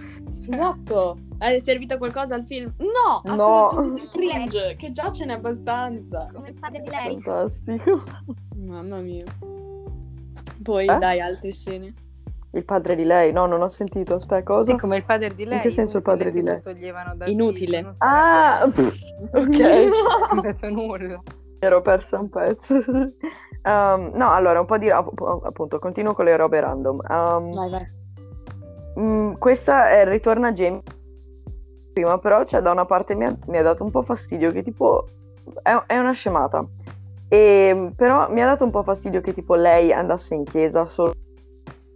Esatto. 0.50 1.18
È 1.38 1.58
servito 1.58 1.96
qualcosa 1.98 2.34
al 2.34 2.44
film? 2.44 2.74
No, 2.78 3.22
ha 3.24 3.34
No. 3.34 3.94
cringe, 4.12 4.74
che 4.76 4.90
già 4.90 5.12
ce 5.12 5.26
n'è 5.26 5.34
abbastanza. 5.34 6.28
come 6.32 6.48
il 6.48 6.54
padre 6.58 6.80
di 6.82 6.88
lei. 6.90 7.20
Fantastico. 7.20 8.02
Mamma 8.56 8.98
mia. 8.98 9.24
Poi 10.62 10.86
Eh? 10.86 10.96
dai, 10.98 11.20
altre 11.20 11.52
scene. 11.52 11.94
Il 12.52 12.64
padre 12.64 12.94
di 12.94 13.04
lei, 13.04 13.30
no, 13.32 13.46
non 13.46 13.60
ho 13.60 13.68
sentito, 13.68 14.14
aspetta, 14.14 14.42
cosa? 14.42 14.72
Sì, 14.72 14.78
come 14.78 14.96
il 14.96 15.04
padre 15.04 15.34
di 15.34 15.44
lei. 15.44 15.60
che 15.60 15.70
senso 15.70 15.98
il 15.98 16.02
padre 16.02 16.30
di 16.32 16.40
lei? 16.42 16.60
toglievano 16.60 17.14
da 17.14 17.26
Inutile. 17.26 17.94
Ah, 17.98 18.68
pff, 18.72 18.92
ok, 19.32 19.48
Non 19.48 20.38
ho 20.38 20.40
detto 20.40 20.70
nulla. 20.70 21.22
ero 21.58 21.82
persa 21.82 22.18
un 22.18 22.28
pezzo. 22.28 22.74
Um, 23.60 24.12
no, 24.14 24.30
allora, 24.30 24.60
un 24.60 24.66
po' 24.66 24.78
di... 24.78 24.88
app- 24.88 25.20
appunto, 25.42 25.78
continuo 25.80 26.14
con 26.14 26.24
le 26.24 26.36
robe 26.36 26.60
random. 26.60 27.00
Um, 27.10 27.52
Vai, 27.52 27.68
vai. 27.70 27.86
Mm, 28.98 29.32
questa 29.34 29.90
è 29.90 30.06
ritorna 30.08 30.48
a 30.48 30.52
Jamie 30.52 30.80
prima, 31.92 32.16
però 32.18 32.44
cioè, 32.44 32.62
da 32.62 32.70
una 32.70 32.86
parte 32.86 33.14
mi 33.16 33.24
ha, 33.26 33.36
mi 33.48 33.58
ha 33.58 33.62
dato 33.62 33.82
un 33.82 33.90
po' 33.90 34.02
fastidio 34.02 34.52
che 34.52 34.62
tipo 34.62 35.06
è, 35.62 35.72
è 35.86 35.98
una 35.98 36.12
scemata. 36.12 36.64
E, 37.28 37.92
però 37.96 38.30
mi 38.30 38.40
ha 38.40 38.46
dato 38.46 38.64
un 38.64 38.70
po' 38.70 38.84
fastidio 38.84 39.20
che 39.20 39.32
tipo 39.34 39.54
lei 39.56 39.92
andasse 39.92 40.34
in 40.34 40.44
chiesa 40.44 40.86
solo 40.86 41.12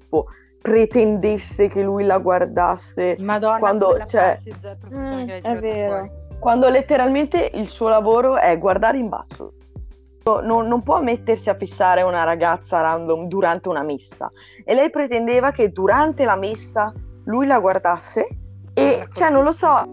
tipo, 0.01 0.27
pretendesse 0.63 1.69
che 1.69 1.83
lui 1.83 2.05
la 2.05 2.19
guardasse 2.19 3.17
Madonna, 3.19 3.59
Quando 3.59 3.87
quella 3.89 4.05
c'è- 4.05 4.39
parte 4.43 4.55
già 4.59 4.71
è 4.71 4.77
proprio 4.77 5.01
quella 5.01 5.17
Mm, 5.25 5.29
è 5.29 5.59
vero. 5.59 6.11
quando 6.39 6.69
letteralmente 6.69 7.51
il 7.55 7.69
suo 7.69 7.89
lavoro 7.89 8.37
è 8.37 8.57
guardare 8.59 8.97
in 8.99 9.09
basso. 9.09 9.53
Non, 10.25 10.69
non 10.69 10.83
può 10.85 11.03
mettersi 11.03 11.51
a 11.51 11.55
fissare 11.57 12.03
una 12.03 12.23
ragazza 12.23 12.81
random 12.81 13.27
durante 13.27 13.69
una 13.69 13.83
messa. 13.83 14.31
E 14.65 14.73
lei 14.73 14.89
pretendeva 14.89 15.51
che 15.51 15.71
durante 15.71 16.25
la 16.25 16.37
messa 16.37 16.93
lui 17.25 17.47
la 17.47 17.59
guardasse 17.59 18.29
e, 18.73 19.07
cioè, 19.13 19.31
non 19.31 19.43
lo 19.45 19.51
so, 19.53 19.85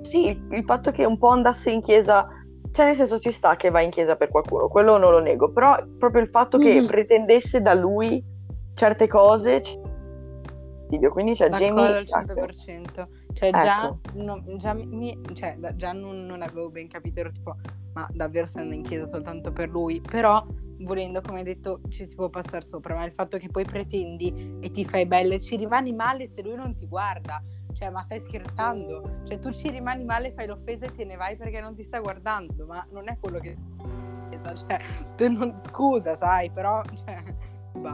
sì, 0.00 0.28
il, 0.28 0.46
il 0.52 0.64
fatto 0.64 0.90
che 0.90 1.04
un 1.04 1.18
po' 1.18 1.28
andasse 1.28 1.70
in 1.70 1.82
chiesa, 1.82 2.26
cioè 2.72 2.86
nel 2.86 2.94
senso 2.96 3.18
ci 3.18 3.30
sta 3.30 3.54
che 3.56 3.68
va 3.70 3.82
in 3.82 3.90
chiesa 3.90 4.16
per 4.16 4.30
qualcuno, 4.30 4.68
quello 4.68 4.96
non 4.96 5.10
lo 5.10 5.20
nego, 5.20 5.52
però 5.52 5.76
proprio 5.98 6.22
il 6.22 6.30
fatto 6.30 6.56
che 6.56 6.80
Mhm. 6.80 6.86
pretendesse 6.86 7.60
da 7.60 7.74
lui 7.74 8.24
certe 8.74 9.06
cose, 9.06 9.60
fastidio. 10.86 11.10
quindi 11.10 11.34
cioè 11.34 11.48
D'accordo 11.48 11.74
Jamie... 11.74 11.96
al 11.96 12.04
100%. 12.04 13.08
Cioè, 13.32 13.50
già, 13.50 13.84
Ecco. 13.86 13.98
no- 14.14 14.42
già, 14.56 14.72
mi- 14.72 15.20
cioè, 15.34 15.58
già 15.74 15.92
non, 15.92 16.24
non 16.24 16.42
avevo 16.42 16.70
ben 16.70 16.88
capito, 16.88 17.20
ero 17.20 17.32
tipo, 17.32 17.56
ma 17.92 18.08
davvero 18.12 18.46
stai 18.46 18.62
andando 18.62 18.82
in 18.82 18.88
chiesa 18.88 19.06
soltanto 19.06 19.52
per 19.52 19.68
lui? 19.68 20.00
Però, 20.00 20.44
volendo, 20.80 21.20
come 21.20 21.38
hai 21.38 21.44
detto, 21.44 21.80
ci 21.88 22.06
si 22.08 22.14
può 22.14 22.30
passare 22.30 22.64
sopra, 22.64 22.94
ma 22.94 23.04
il 23.04 23.12
fatto 23.12 23.36
che 23.36 23.48
poi 23.48 23.64
pretendi 23.64 24.58
e 24.60 24.70
ti 24.70 24.84
fai 24.84 25.06
belle, 25.06 25.40
ci 25.40 25.56
rimani 25.56 25.92
male 25.92 26.26
se 26.26 26.42
lui 26.42 26.54
non 26.54 26.74
ti 26.74 26.86
guarda. 26.86 27.42
Cioè, 27.72 27.90
ma 27.90 28.00
stai 28.02 28.20
scherzando? 28.20 29.20
Cioè, 29.24 29.38
tu 29.38 29.50
ci 29.52 29.68
rimani 29.68 30.02
male, 30.04 30.32
fai 30.32 30.46
l'offesa 30.46 30.86
e 30.86 30.94
te 30.94 31.04
ne 31.04 31.16
vai 31.16 31.36
perché 31.36 31.60
non 31.60 31.74
ti 31.74 31.82
sta 31.82 32.00
guardando, 32.00 32.64
ma 32.64 32.86
non 32.90 33.08
è 33.10 33.18
quello 33.20 33.38
che... 33.38 33.54
Cioè, 34.40 35.28
non- 35.28 35.58
scusa, 35.58 36.16
sai, 36.16 36.50
però... 36.50 36.80
Cioè. 37.04 37.22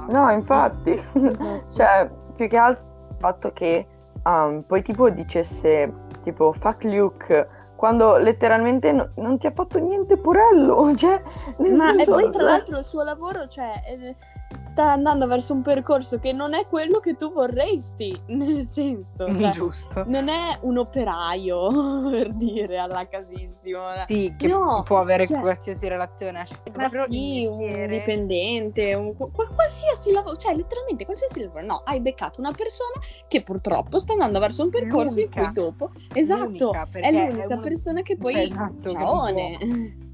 No, 0.08 0.30
infatti, 0.30 0.94
cioè, 1.74 2.08
più 2.34 2.48
che 2.48 2.56
altro 2.56 2.84
il 3.10 3.16
fatto 3.18 3.52
che 3.52 3.86
um, 4.24 4.62
poi 4.62 4.82
tipo 4.82 5.08
dicesse 5.10 5.92
tipo 6.22 6.52
fuck 6.52 6.84
Luke 6.84 7.48
quando 7.76 8.16
letteralmente 8.16 8.92
no- 8.92 9.10
non 9.16 9.38
ti 9.38 9.48
ha 9.48 9.50
fatto 9.50 9.78
niente 9.80 10.16
purello, 10.16 10.94
cioè, 10.94 11.20
Ma 11.58 11.66
e 11.92 11.96
senso- 11.96 12.12
poi 12.12 12.30
tra 12.30 12.42
l'altro 12.44 12.78
il 12.78 12.84
suo 12.84 13.02
lavoro, 13.02 13.48
cioè, 13.48 13.72
eh, 13.88 14.16
sta 14.54 14.92
andando 14.92 15.26
verso 15.26 15.52
un 15.52 15.62
percorso 15.62 16.18
che 16.18 16.32
non 16.32 16.54
è 16.54 16.66
quello 16.66 16.98
che 17.00 17.16
tu 17.16 17.32
vorresti, 17.32 18.18
nel 18.28 18.62
senso, 18.64 19.26
cioè, 19.36 19.50
Giusto. 19.50 20.04
non 20.06 20.28
è 20.28 20.58
un 20.62 20.78
operaio, 20.78 21.68
per 22.10 22.32
dire, 22.32 22.78
alla 22.78 23.06
casissimo. 23.08 23.80
Sì, 24.06 24.34
che 24.36 24.46
No, 24.46 24.82
può 24.84 24.98
avere 25.00 25.26
cioè- 25.26 25.40
qualsiasi 25.40 25.88
relazione. 25.88 26.46
Ma 26.76 26.88
sì, 26.88 27.46
un 27.46 27.86
dipendente, 27.88 28.94
un, 28.94 29.14
qual- 29.16 29.52
qualsiasi 29.54 30.12
lavoro, 30.12 30.36
cioè 30.36 30.54
letteralmente 30.54 31.04
qualsiasi 31.04 31.42
lavoro. 31.42 31.64
No, 31.64 31.82
hai 31.84 32.00
beccato 32.00 32.40
una 32.40 32.52
persona 32.52 32.94
che 33.28 33.42
purtroppo 33.42 33.98
sta 33.98 34.12
andando 34.12 34.38
verso 34.38 34.62
un 34.64 34.70
percorso 34.70 35.20
in 35.20 35.28
L'unica. 35.32 35.44
cui 35.44 35.52
dopo, 35.52 35.90
esatto, 36.14 36.42
L'unica, 36.72 36.88
è 37.00 37.10
l'unica 37.12 37.54
uno- 37.54 37.60
persona 37.62 38.02
che 38.02 38.16
poi, 38.16 38.42
esatto, 38.50 38.90
ciaone. 38.90 39.58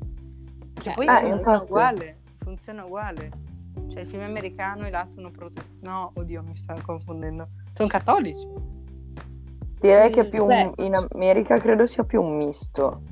Che 0.79 0.85
Cioè, 0.85 0.95
poi 0.95 1.07
Ah, 1.09 1.19
funziona 1.21 1.37
infatti. 1.39 1.65
uguale. 1.65 2.19
Funziona 2.39 2.85
uguale. 2.85 3.31
Cioè, 3.89 4.01
il 4.03 4.09
film 4.09 4.23
americano 4.23 4.87
e 4.87 4.91
là 4.91 5.05
sono 5.07 5.31
protestanti. 5.31 5.85
No, 5.85 6.13
oddio, 6.15 6.43
mi 6.43 6.57
stavo 6.57 6.81
confondendo. 6.85 7.49
Sono 7.71 7.89
cattolici. 7.89 8.47
Direi 9.81 10.11
che 10.11 10.25
più 10.29 10.45
beh. 10.45 10.73
in 10.79 10.95
America 10.95 11.59
credo 11.59 11.87
sia 11.87 12.05
più 12.05 12.21
un 12.23 12.37
misto. 12.37 13.03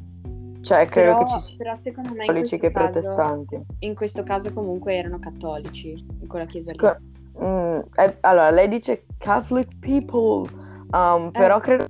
Cioè, 0.60 0.86
credo 0.86 1.14
però, 1.14 1.24
che 1.24 1.30
ci 1.30 1.40
siano 1.40 1.56
però 1.58 1.76
secondo 1.76 2.08
me 2.08 2.24
in 2.24 2.26
cattolici 2.26 2.58
questo, 2.58 2.66
che 2.66 2.72
caso, 2.72 2.90
protestanti. 2.90 3.60
in 3.78 3.94
questo 3.94 4.22
caso 4.24 4.52
comunque 4.52 4.96
erano 4.96 5.20
cattolici, 5.20 5.90
in 6.20 6.26
quella 6.26 6.44
chiesa 6.44 6.72
lì. 6.72 6.76
Co- 6.78 6.96
mm, 7.44 7.78
eh, 7.94 8.16
allora, 8.22 8.50
lei 8.50 8.66
dice 8.66 9.04
Catholic 9.16 9.78
people, 9.78 10.50
um, 10.90 11.30
però 11.30 11.58
Eh. 11.58 11.60
credo 11.60 11.86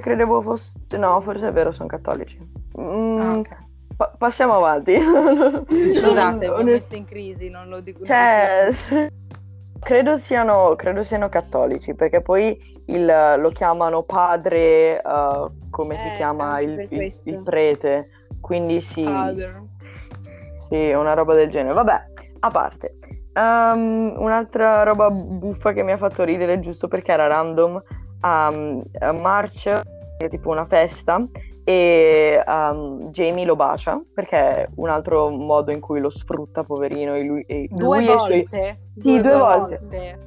credevo 0.00 0.40
fosse 0.40 0.78
no, 0.96 1.20
forse 1.20 1.48
è 1.48 1.52
vero, 1.52 1.72
sono 1.72 1.88
cattolici. 1.88 2.38
Mm, 2.80 3.20
Ah, 3.20 3.36
ok. 3.36 3.56
Pa- 4.02 4.12
passiamo 4.18 4.54
avanti. 4.54 4.98
Scusate, 5.00 6.48
ho 6.48 6.62
messo 6.62 6.94
in 6.94 7.04
crisi, 7.04 7.48
non 7.48 7.68
lo 7.68 7.80
dico. 7.80 8.04
Cioè, 8.04 8.70
credo 9.78 10.16
siano, 10.16 10.74
credo 10.76 11.04
siano 11.04 11.28
cattolici, 11.28 11.94
perché 11.94 12.20
poi 12.20 12.58
il- 12.86 13.34
lo 13.38 13.50
chiamano 13.50 14.02
padre, 14.02 15.00
eh, 15.00 15.50
come 15.70 15.94
si 15.98 16.06
Eh, 16.08 16.12
chiama 16.16 16.54
anche 16.54 16.86
il, 16.90 17.00
il- 17.02 17.12
il 17.24 17.42
prete. 17.42 18.08
Quindi 18.40 18.80
sì, 18.80 19.04
Father. 19.04 19.62
sì, 20.52 20.90
una 20.92 21.14
roba 21.14 21.34
del 21.34 21.48
genere. 21.50 21.74
Vabbè, 21.74 22.04
a 22.40 22.50
parte. 22.50 22.96
Ehm, 23.34 24.14
un'altra 24.16 24.82
roba 24.82 25.08
buffa 25.10 25.72
che 25.72 25.82
mi 25.84 25.92
ha 25.92 25.96
fatto 25.96 26.24
ridere, 26.24 26.58
giusto 26.60 26.88
perché 26.88 27.12
era 27.12 27.28
random, 27.28 27.80
um, 28.22 28.82
a 28.98 29.12
March, 29.12 29.68
è 30.18 30.28
tipo 30.28 30.50
una 30.50 30.66
festa, 30.66 31.24
e 31.64 32.42
um, 32.46 33.10
Jamie 33.10 33.44
lo 33.44 33.56
bacia, 33.56 34.00
perché 34.12 34.36
è 34.36 34.68
un 34.76 34.88
altro 34.88 35.28
modo 35.30 35.70
in 35.70 35.80
cui 35.80 36.00
lo 36.00 36.10
sfrutta, 36.10 36.64
poverino, 36.64 37.14
e 37.14 37.22
lui, 37.22 37.44
e 37.46 37.68
Due 37.70 38.00
lui 38.00 38.08
e 38.08 38.14
i 38.14 38.18
suoi, 38.18 38.48
volte? 38.50 38.80
Sì, 38.98 39.20
due 39.20 39.36
volte. 39.36 39.78
volte. 39.80 40.18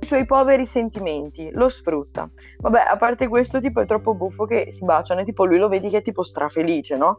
i 0.00 0.06
suoi 0.06 0.24
poveri 0.24 0.66
sentimenti, 0.66 1.50
lo 1.52 1.68
sfrutta. 1.68 2.30
Vabbè, 2.58 2.84
a 2.88 2.96
parte 2.96 3.26
questo, 3.26 3.60
tipo, 3.60 3.80
è 3.80 3.86
troppo 3.86 4.14
buffo 4.14 4.44
che 4.44 4.68
si 4.70 4.84
baciano, 4.84 5.20
e 5.20 5.24
tipo, 5.24 5.44
lui 5.44 5.58
lo 5.58 5.68
vedi 5.68 5.88
che 5.88 5.98
è 5.98 6.02
tipo 6.02 6.22
strafelice, 6.22 6.96
no? 6.96 7.18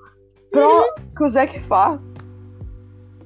Però, 0.49 0.83
cos'è 1.13 1.45
che 1.45 1.59
fa? 1.59 1.99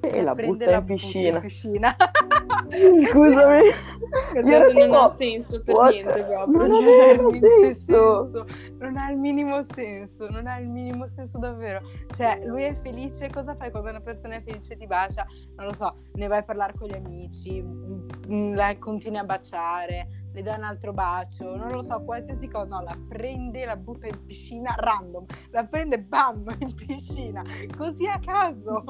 E 0.03 0.21
la 0.23 0.33
butta 0.33 0.69
la 0.69 0.77
in 0.77 0.85
piscina. 0.85 1.39
piscina. 1.39 1.95
Scusami. 3.09 3.69
Io 4.33 4.55
ero 4.55 4.71
non 4.71 4.83
tipo, 4.83 4.97
ha 4.97 5.09
senso 5.09 5.61
per 5.61 5.75
what? 5.75 5.91
niente 5.91 6.23
proprio. 6.23 6.57
Non 6.57 6.69
cioè. 6.69 7.09
aveva 7.09 7.29
Niente 7.29 7.73
senso. 7.73 8.45
Non 8.79 8.97
ha 8.97 9.11
il 9.11 9.17
minimo 9.17 9.61
senso, 9.61 10.27
non 10.29 10.47
ha 10.47 10.57
il 10.57 10.67
minimo 10.67 11.05
senso 11.05 11.37
davvero. 11.37 11.81
Cioè, 12.15 12.41
lui 12.45 12.63
è 12.63 12.73
felice, 12.81 13.29
cosa 13.29 13.55
fai 13.55 13.71
quando 13.71 13.89
una 13.89 14.01
persona 14.01 14.35
è 14.35 14.41
felice 14.43 14.75
ti 14.75 14.87
bacia? 14.87 15.25
Non 15.55 15.67
lo 15.67 15.73
so, 15.73 15.95
ne 16.13 16.27
vai 16.27 16.39
a 16.39 16.43
parlare 16.43 16.73
con 16.77 16.87
gli 16.87 16.95
amici, 16.95 17.61
mm, 17.61 18.55
la 18.55 18.75
continui 18.79 19.19
a 19.19 19.23
baciare, 19.23 20.07
le 20.33 20.41
dai 20.41 20.57
un 20.57 20.63
altro 20.63 20.93
bacio, 20.93 21.55
non 21.55 21.69
lo 21.71 21.83
so, 21.83 22.03
qualsiasi 22.03 22.47
cosa. 22.47 22.77
No, 22.77 22.83
la 22.83 22.97
prende, 23.07 23.65
la 23.65 23.75
butta 23.75 24.07
in 24.07 24.25
piscina 24.25 24.73
random, 24.77 25.25
la 25.51 25.65
prende 25.65 25.99
bam 26.01 26.43
in 26.59 26.73
piscina, 26.73 27.43
così 27.77 28.07
a 28.07 28.19
caso. 28.19 28.83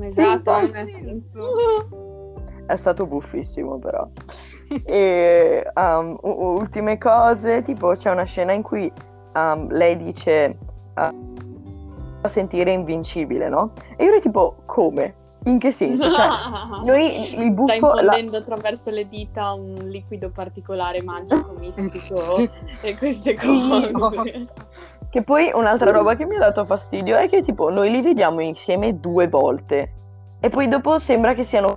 Esatto, 0.00 0.50
ha 0.50 0.86
sì. 0.86 0.92
senso. 0.92 2.34
È 2.66 2.76
stato 2.76 3.06
buffissimo, 3.06 3.78
però. 3.78 4.06
E 4.84 5.70
um, 5.74 6.18
u- 6.20 6.56
ultime 6.58 6.98
cose, 6.98 7.62
tipo 7.62 7.92
c'è 7.92 8.10
una 8.10 8.24
scena 8.24 8.52
in 8.52 8.62
cui 8.62 8.92
um, 9.34 9.70
lei 9.72 9.96
dice 9.96 10.58
uh, 10.94 11.36
a 12.20 12.28
sentire 12.28 12.72
invincibile, 12.72 13.48
no? 13.48 13.72
E 13.96 14.04
io 14.04 14.10
ero 14.10 14.20
tipo, 14.20 14.56
come? 14.66 15.14
In 15.44 15.58
che 15.58 15.70
senso? 15.70 16.10
Cioè, 16.10 16.26
noi 16.84 17.34
il 17.42 17.54
Sta 17.54 17.62
buffo... 17.62 17.94
la- 17.94 18.00
infondendo 18.02 18.36
attraverso 18.36 18.90
le 18.90 19.08
dita 19.08 19.52
un 19.52 19.74
liquido 19.84 20.30
particolare 20.30 21.02
magico, 21.02 21.54
mistico 21.58 22.36
e 22.82 22.96
queste 22.98 23.34
cose. 23.36 24.46
Che 25.10 25.22
poi 25.22 25.50
un'altra 25.54 25.90
roba 25.90 26.14
che 26.16 26.26
mi 26.26 26.36
ha 26.36 26.40
dato 26.40 26.64
fastidio 26.66 27.16
è 27.16 27.28
che 27.28 27.40
tipo 27.42 27.70
noi 27.70 27.90
li 27.90 28.02
vediamo 28.02 28.40
insieme 28.40 28.98
due 29.00 29.26
volte 29.28 29.92
e 30.40 30.48
poi 30.50 30.68
dopo 30.68 30.98
sembra 30.98 31.32
che 31.34 31.44
siano 31.44 31.74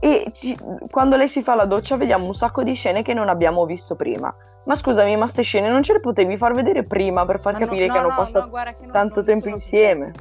e 0.00 0.28
ci- 0.32 0.56
quando 0.90 1.16
lei 1.16 1.28
si 1.28 1.42
fa 1.42 1.54
la 1.54 1.64
doccia 1.64 1.96
vediamo 1.96 2.26
un 2.26 2.34
sacco 2.34 2.62
di 2.62 2.74
scene 2.74 3.02
che 3.02 3.14
non 3.14 3.28
abbiamo 3.28 3.64
visto 3.64 3.94
prima. 3.96 4.32
Ma 4.64 4.74
scusami, 4.74 5.14
ma 5.16 5.22
queste 5.22 5.42
scene 5.42 5.68
non 5.70 5.82
ce 5.84 5.94
le 5.94 6.00
potevi 6.00 6.36
far 6.36 6.52
vedere 6.52 6.82
prima 6.84 7.24
per 7.24 7.40
far 7.40 7.52
Ma 7.54 7.60
no- 7.60 7.64
capire 7.66 7.86
no, 7.86 7.92
che 7.92 7.98
hanno 7.98 8.08
no, 8.08 8.14
passato... 8.16 8.44
no, 8.44 8.50
guarda 8.50 8.72
che 8.72 8.82
non- 8.82 8.90
tanto 8.92 9.14
non 9.16 9.24
tempo 9.24 9.48
insieme. 9.48 10.12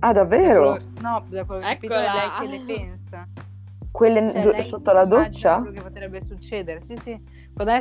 Ah, 0.00 0.12
Da 0.12 0.20
davvero? 0.20 0.60
quello- 0.72 0.84
no, 1.00 1.24
da 1.28 1.44
quello 1.44 1.60
che 1.60 1.66
ho 1.66 1.68
capito 1.70 1.94
è 1.94 1.96
Eccola. 1.96 2.12
lei 2.12 2.30
che 2.50 2.56
le 2.56 2.74
pensa. 2.74 3.26
Quelle 3.98 4.30
Cioè, 4.30 4.62
sotto 4.62 4.92
la 4.92 5.04
doccia? 5.04 5.56
quello 5.56 5.72
che 5.72 5.80
potrebbe 5.82 6.20
succedere, 6.20 6.80
sì, 6.80 6.96
sì. 7.02 7.20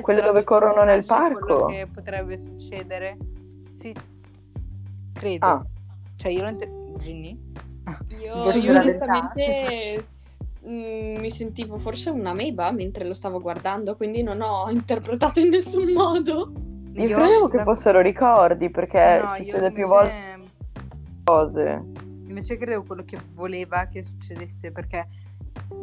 Quelle 0.02 0.22
dove 0.22 0.44
corrono 0.44 0.84
nel 0.84 1.04
immagina 1.04 1.38
quello 1.38 1.56
parco? 1.58 1.66
che 1.68 1.88
potrebbe 1.94 2.38
succedere. 2.38 3.18
Sì. 3.72 3.94
Credo. 5.14 5.46
Ah, 5.46 5.64
Cioè, 6.16 6.32
io 6.32 6.42
non 6.42 6.58
te... 6.58 6.72
Ginny? 6.98 7.40
Io, 8.20 8.50
io 8.52 8.80
onestamente 8.80 10.08
mm, 10.68 11.18
mi 11.20 11.30
sentivo 11.30 11.78
forse 11.78 12.10
una 12.10 12.34
meba 12.34 12.72
mentre 12.72 13.06
lo 13.06 13.14
stavo 13.14 13.40
guardando, 13.40 13.96
quindi 13.96 14.24
non 14.24 14.42
ho 14.42 14.72
interpretato 14.72 15.40
in 15.40 15.50
nessun 15.50 15.94
modo. 15.94 16.52
io 16.94 17.16
credevo 17.16 17.48
che 17.48 17.62
fossero 17.62 18.02
ricordi 18.02 18.72
perché 18.72 19.22
No, 19.24 19.36
io 19.36 19.44
succede 19.44 19.72
più 19.72 19.84
invece- 19.84 19.86
volte 19.88 20.50
cose. 21.24 21.84
Invece 22.28 22.58
credevo 22.58 22.84
quello 22.84 23.04
che 23.06 23.20
voleva 23.36 23.86
che 23.86 24.02
succedesse 24.02 24.72
perché, 24.72 25.08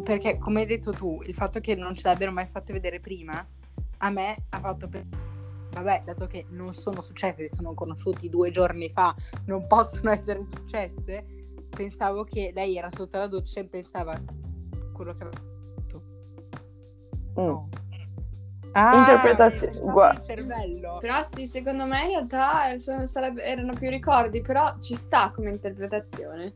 perché, 0.02 0.38
come 0.38 0.60
hai 0.60 0.66
detto 0.66 0.92
tu, 0.92 1.20
il 1.26 1.34
fatto 1.34 1.60
che 1.60 1.74
non 1.74 1.94
ce 1.94 2.08
l'abbiano 2.08 2.32
mai 2.32 2.46
fatto 2.46 2.72
vedere 2.72 3.00
prima, 3.00 3.44
a 3.98 4.10
me 4.10 4.36
ha 4.50 4.60
fatto 4.60 4.88
pensare, 4.88 5.22
vabbè, 5.70 6.02
dato 6.04 6.26
che 6.26 6.46
non 6.50 6.72
sono 6.74 7.00
successe, 7.00 7.46
si 7.48 7.54
sono 7.54 7.74
conosciuti 7.74 8.28
due 8.28 8.50
giorni 8.50 8.90
fa, 8.90 9.14
non 9.46 9.66
possono 9.66 10.10
essere 10.10 10.42
successe, 10.44 11.24
pensavo 11.70 12.24
che 12.24 12.52
lei 12.54 12.76
era 12.76 12.90
sotto 12.90 13.18
la 13.18 13.26
doccia 13.26 13.60
e 13.60 13.64
pensava 13.64 14.14
quello 14.92 15.16
che 15.16 15.22
aveva 15.24 15.36
fatto. 15.76 16.02
Mm. 17.40 17.44
No. 17.46 17.68
Ah, 18.76 18.96
Interpretazio- 18.98 19.70
mi 19.70 19.76
è 19.76 19.80
gua- 19.80 20.20
cervello. 20.20 20.98
Però 21.00 21.22
sì, 21.22 21.46
secondo 21.46 21.84
me 21.86 22.02
in 22.02 22.08
realtà 22.08 22.76
sono- 22.78 23.06
sarebbe- 23.06 23.44
erano 23.44 23.72
più 23.72 23.88
ricordi, 23.88 24.40
però 24.40 24.76
ci 24.80 24.96
sta 24.96 25.30
come 25.32 25.50
interpretazione. 25.50 26.52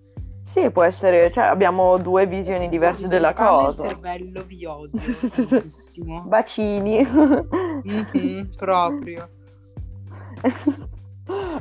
Sì, 0.49 0.70
può 0.70 0.82
essere, 0.82 1.30
cioè 1.30 1.44
abbiamo 1.44 1.99
due 1.99 2.26
visioni 2.26 2.70
diverse 2.70 3.07
della 3.07 3.34
cosa. 3.34 3.84
Il 3.84 3.90
cervello 3.90 4.44
vi 4.44 4.64
odio 4.64 4.99
tantissimo. 5.28 6.22
Bacini. 6.22 7.07
Mhm, 7.07 8.55
proprio. 8.57 9.28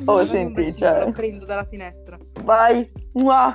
oh, 0.05 0.17
che 0.19 0.25
senti, 0.25 0.61
bacino, 0.63 0.77
cioè, 0.77 1.03
Lo 1.03 1.11
prendo 1.11 1.43
dalla 1.43 1.65
finestra. 1.65 2.17
vai. 2.43 2.89
Mua. 3.15 3.53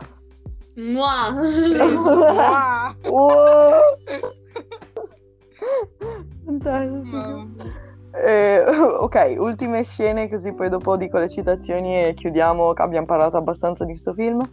Mua! 0.74 1.30
Mua. 1.33 2.97
Oh. 3.09 3.80
Fantastico. 6.45 7.47
Eh, 8.22 8.64
ok, 9.01 9.35
ultime 9.39 9.83
scene 9.85 10.28
così 10.28 10.53
poi 10.53 10.68
dopo 10.68 10.99
dico 10.99 11.16
le 11.16 11.30
citazioni 11.30 12.05
e 12.05 12.12
chiudiamo, 12.12 12.74
che 12.74 12.83
abbiamo 12.83 13.07
parlato 13.07 13.39
abbastanza 13.39 13.87
di 13.87 13.95
sto 13.95 14.12
film. 14.12 14.47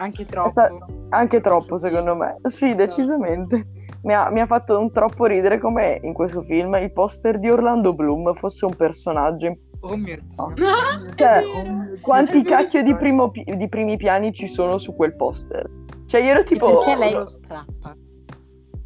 Anche 0.00 0.24
troppo. 0.24 0.48
sta- 0.48 0.68
Anche 1.10 1.40
troppo 1.40 1.76
secondo 1.76 2.14
me. 2.16 2.36
Sì, 2.44 2.74
decisamente. 2.74 3.66
Mi 4.02 4.14
ha, 4.14 4.30
mi 4.30 4.40
ha 4.40 4.46
fatto 4.46 4.78
un 4.78 4.90
troppo 4.92 5.26
ridere 5.26 5.58
come 5.58 5.98
in 6.02 6.12
questo 6.14 6.40
film 6.42 6.74
il 6.76 6.92
poster 6.92 7.38
di 7.38 7.50
Orlando 7.50 7.92
Bloom 7.94 8.32
fosse 8.34 8.64
un 8.64 8.74
personaggio 8.74 9.46
in 9.46 9.58
Oh 9.82 9.96
mio 9.96 10.16
Dio. 10.22 10.66
Ah, 10.68 11.12
Cioè. 11.14 11.42
Quanti 12.00 12.40
È 12.40 12.42
vero. 12.42 12.56
cacchio 12.56 12.82
di, 12.82 12.94
primo 12.96 13.30
pi- 13.30 13.44
di 13.44 13.68
primi 13.68 13.96
piani 13.96 14.32
ci 14.32 14.46
sono 14.46 14.78
su 14.78 14.94
quel 14.94 15.16
poster? 15.16 15.68
Cioè, 16.06 16.20
io 16.22 16.30
ero 16.30 16.44
tipo. 16.44 16.66
Perché 16.78 16.96
lei 16.96 17.12
lo 17.12 17.26
strappa? 17.26 17.94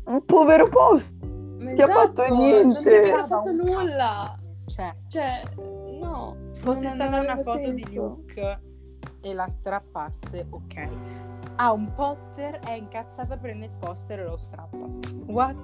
Un 0.06 0.24
povero 0.24 0.68
poster. 0.68 1.28
Ma 1.60 1.72
ti 1.74 1.82
ha 1.82 1.86
fatto 1.88 2.22
esatto, 2.22 2.34
niente. 2.36 2.90
Non 2.96 3.02
ti 3.04 3.10
ha 3.20 3.24
fatto 3.24 3.52
nulla. 3.52 4.38
Cioè, 4.66 4.94
Cioè, 5.08 5.42
no. 6.00 6.36
fosse 6.56 6.86
non- 6.88 6.94
stata 6.96 7.20
una 7.20 7.36
foto 7.38 7.70
di 7.70 7.82
senso. 7.82 8.02
Luke 8.02 8.60
e 9.20 9.34
la 9.34 9.48
strappasse, 9.48 10.46
ok. 10.50 10.88
Ha 11.56 11.72
un 11.72 11.92
poster, 11.94 12.58
è 12.60 12.72
incazzata, 12.72 13.36
prende 13.36 13.66
il 13.66 13.72
poster 13.78 14.20
e 14.20 14.24
lo 14.24 14.36
strappa. 14.36 14.86
What? 15.26 15.56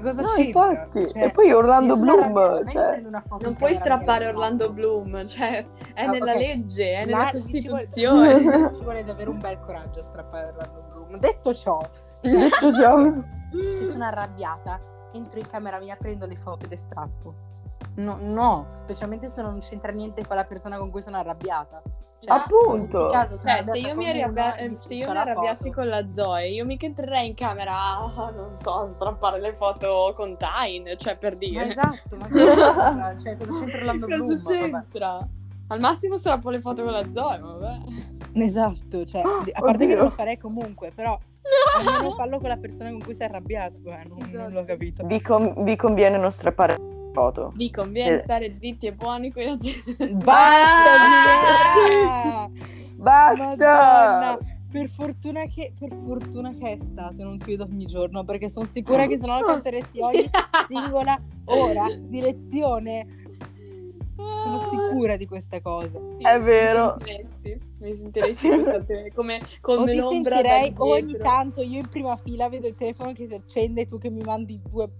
Cosa 0.00 0.22
No, 0.22 0.34
infatti. 0.36 1.06
Cioè, 1.08 1.24
e 1.24 1.30
poi 1.30 1.52
Orlando 1.52 1.96
Bloom. 1.96 2.66
Cioè, 2.66 3.00
Non 3.40 3.54
puoi 3.56 3.74
strappare 3.74 4.26
Orlando. 4.28 4.72
Bloom, 4.72 5.24
cioè 5.26 5.64
è 5.94 6.04
Ah, 6.04 6.10
nella 6.10 6.32
ok. 6.32 6.38
legge, 6.38 6.92
è 6.94 7.04
nella 7.04 7.30
ci 7.30 7.62
vuole- 7.62 7.82
Costituzione. 7.84 8.74
Ci 8.74 8.82
vuole 8.82 9.04
davvero 9.04 9.30
un 9.30 9.38
bel 9.40 9.60
coraggio 9.60 10.00
a 10.00 10.02
strappare 10.02 10.48
Orlando 10.48 10.84
Bloom. 10.92 11.18
Detto 11.18 11.52
ciò, 11.54 11.78
detto 12.20 12.72
ciò. 12.72 13.12
se 13.50 13.90
sono 13.90 14.04
arrabbiata, 14.04 14.80
entro 15.12 15.38
in 15.38 15.46
camera 15.46 15.78
mia, 15.78 15.94
prendo 15.96 16.26
le 16.26 16.36
foto 16.36 16.64
e 16.64 16.68
le 16.68 16.76
strappo. 16.76 17.34
No, 17.96 18.16
no, 18.18 18.68
specialmente 18.72 19.28
se 19.28 19.42
non 19.42 19.58
c'entra 19.58 19.92
niente 19.92 20.26
con 20.26 20.36
la 20.36 20.44
persona 20.44 20.78
con 20.78 20.90
cui 20.90 21.02
sono 21.02 21.18
arrabbiata. 21.18 21.82
Cioè, 22.24 22.36
Appunto. 22.36 23.08
caso 23.08 23.36
Cioè, 23.36 23.64
se 23.66 23.78
io 23.78 23.96
mi, 23.96 24.04
con 24.06 24.16
arrabbia- 24.16 24.54
eh, 24.54 24.72
se 24.76 24.94
io 24.94 25.08
mi 25.08 25.14
la 25.14 25.20
arrabbiassi 25.22 25.70
foto. 25.70 25.74
con 25.80 25.88
la 25.88 26.08
Zoe, 26.12 26.50
io 26.50 26.64
mica 26.64 26.86
entrerei 26.86 27.26
in 27.26 27.34
camera 27.34 27.74
a, 27.74 28.32
non 28.36 28.54
so, 28.54 28.74
a 28.82 28.88
strappare 28.88 29.40
le 29.40 29.54
foto 29.54 30.12
con 30.14 30.36
Tyne, 30.36 30.96
cioè 30.96 31.16
per 31.16 31.32
Ma 31.32 31.38
dire. 31.38 31.70
esatto, 31.70 32.16
ma 32.16 32.28
c'entra? 32.28 33.14
Cioè, 33.20 33.36
cosa 33.36 33.64
c'entra 33.64 33.92
Bloom? 33.94 34.18
Cosa 34.20 34.34
Vabbè. 34.54 34.70
c'entra? 34.70 35.28
Al 35.68 35.80
massimo 35.80 36.16
strappo 36.16 36.50
le 36.50 36.60
foto 36.60 36.82
con 36.84 36.92
la 36.92 37.04
Zoe, 37.12 37.38
ma 37.38 37.52
vabbè. 37.54 37.78
Esatto, 38.34 39.04
cioè, 39.04 39.20
a 39.22 39.60
parte 39.60 39.78
che 39.78 39.84
Oddio. 39.84 39.96
non 39.96 40.04
lo 40.04 40.10
farei 40.10 40.38
comunque, 40.38 40.92
però 40.94 41.18
almeno 41.76 42.12
fallo 42.14 42.38
con 42.38 42.48
la 42.50 42.56
persona 42.56 42.90
con 42.90 43.02
cui 43.02 43.14
sei 43.14 43.26
arrabbiato. 43.26 43.78
Beh, 43.78 44.04
non, 44.08 44.18
non 44.30 44.52
l'ho 44.52 44.60
Esatto. 44.60 44.64
capito. 44.64 45.06
Vi, 45.06 45.20
con- 45.20 45.54
vi 45.64 45.74
conviene 45.76 46.18
non 46.18 46.30
strappare 46.30 46.76
foto. 47.12 47.52
Vi 47.56 47.70
conviene 47.70 48.16
Sì. 48.18 48.22
stare 48.22 48.54
zitti 48.58 48.86
e 48.86 48.92
buoni 48.92 49.30
qui 49.32 49.44
la 49.44 49.56
gente. 49.56 50.14
Basta! 50.14 51.31
Per 54.82 54.90
fortuna, 54.90 55.46
che, 55.46 55.72
per 55.78 55.94
fortuna 56.04 56.52
che 56.54 56.72
è 56.72 56.78
estate, 56.80 57.22
non 57.22 57.38
ti 57.38 57.52
vedo 57.52 57.68
ogni 57.70 57.86
giorno, 57.86 58.24
perché 58.24 58.48
sono 58.48 58.66
sicura 58.66 59.06
che 59.06 59.16
se 59.16 59.26
no 59.26 59.38
la 59.38 59.44
canteresti 59.44 60.00
ogni 60.02 60.28
singola 60.66 61.22
ora 61.44 61.86
di 61.96 62.20
lezione. 62.20 63.06
Sono 64.16 64.68
sicura 64.70 65.16
di 65.16 65.26
questa 65.26 65.60
cosa. 65.60 66.00
Sì, 66.18 66.24
È 66.24 66.40
vero. 66.40 66.96
Mi 66.96 67.14
sentiresti, 67.22 67.60
mi 67.78 67.94
sentiresti 67.94 68.48
questa 68.48 68.82
te- 68.82 69.12
come, 69.14 69.36
O 69.36 69.76
come 69.76 69.92
ti 69.92 69.98
l'ombra 69.98 70.36
sentirei 70.36 70.74
ogni 70.78 71.16
tanto 71.16 71.62
io 71.62 71.78
in 71.78 71.88
prima 71.88 72.16
fila 72.16 72.48
vedo 72.48 72.66
il 72.66 72.74
telefono 72.74 73.12
che 73.12 73.28
si 73.28 73.34
accende 73.34 73.82
e 73.82 73.86
tu 73.86 73.98
che 73.98 74.10
mi 74.10 74.22
mandi 74.22 74.60
due 74.68 74.90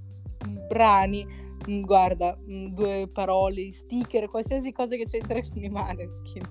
mm, 0.46 0.66
brani, 0.68 1.26
mm, 1.68 1.82
guarda, 1.82 2.38
mm, 2.40 2.66
due 2.66 3.08
parole, 3.12 3.72
sticker, 3.72 4.28
qualsiasi 4.28 4.70
cosa 4.70 4.94
che 4.94 5.06
c'entra 5.06 5.40
con 5.40 5.60
i 5.60 5.68
Maneskin. 5.68 6.42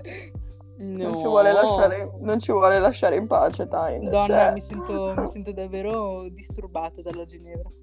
Non, 0.82 1.18
ci 1.18 1.26
vuole 1.26 1.52
lasciare, 1.52 2.12
non 2.22 2.40
ci 2.40 2.52
vuole 2.52 2.80
lasciare 2.80 3.16
in 3.16 3.28
pace, 3.28 3.68
Tyne. 3.68 4.10
Donna, 4.10 4.26
cioè. 4.26 4.52
mi, 4.54 4.62
sento, 4.62 5.14
mi 5.16 5.30
sento 5.32 5.52
davvero 5.52 6.28
disturbata 6.30 7.02
dalla 7.02 7.26
Ginevra. 7.26 7.70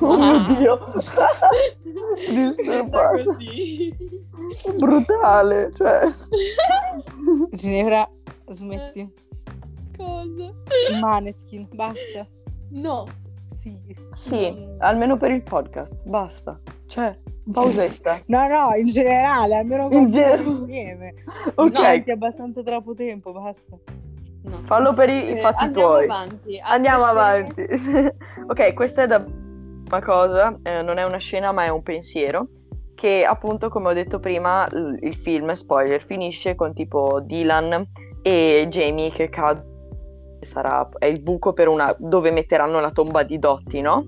Oh 0.00 0.16
mio 0.18 0.46
Dio! 0.58 0.78
Diventa 2.28 2.62
Disturbato. 2.62 3.24
così. 3.24 3.96
Brutale, 4.78 5.72
cioè. 5.74 6.00
Ginevra, 7.52 8.08
smetti. 8.52 9.12
Cosa? 9.96 10.50
I 10.92 11.00
Maneskin, 11.00 11.66
basta. 11.72 12.26
No. 12.70 13.06
Sì. 13.60 13.76
Sì, 14.12 14.68
almeno 14.78 15.16
per 15.16 15.30
il 15.32 15.42
podcast, 15.42 16.06
basta. 16.06 16.60
Cioè, 16.86 17.18
pausetta. 17.52 18.20
No, 18.26 18.46
no, 18.48 18.74
in 18.76 18.88
generale, 18.88 19.56
almeno 19.56 19.88
In 19.90 20.10
siamo 20.10 20.50
insieme. 20.60 21.14
Ok, 21.56 21.72
No, 21.72 21.80
è 21.82 22.10
abbastanza 22.10 22.62
troppo 22.62 22.94
tempo, 22.94 23.32
basta. 23.32 23.76
no. 24.42 24.58
fallo 24.66 24.94
per 24.94 25.08
i, 25.08 25.24
i 25.30 25.38
Eh, 25.38 25.40
fatti 25.40 25.64
andiamo 25.64 25.88
tuoi. 25.88 26.04
avanti. 26.04 26.60
Andiamo 26.62 27.04
avanti. 27.04 27.62
ok, 28.46 28.74
questa 28.74 29.02
è 29.02 29.06
da 29.06 29.24
una 29.90 30.02
cosa, 30.02 30.56
eh, 30.62 30.82
non 30.82 30.98
è 30.98 31.04
una 31.04 31.16
scena 31.18 31.50
ma 31.52 31.64
è 31.64 31.68
un 31.68 31.82
pensiero, 31.82 32.48
che 32.94 33.24
appunto 33.24 33.68
come 33.70 33.88
ho 33.88 33.92
detto 33.94 34.18
prima 34.20 34.66
l- 34.70 34.98
il 35.00 35.14
film, 35.16 35.52
spoiler, 35.52 36.04
finisce 36.04 36.54
con 36.54 36.74
tipo 36.74 37.20
Dylan 37.20 37.86
e 38.22 38.66
Jamie 38.68 39.10
che 39.10 39.28
cadono, 39.30 39.76
sarà, 40.42 40.88
è 40.98 41.06
il 41.06 41.20
buco 41.20 41.52
per 41.52 41.68
una, 41.68 41.94
dove 41.98 42.30
metteranno 42.30 42.80
la 42.80 42.90
tomba 42.90 43.22
di 43.22 43.38
Dotti, 43.38 43.80
no? 43.80 44.04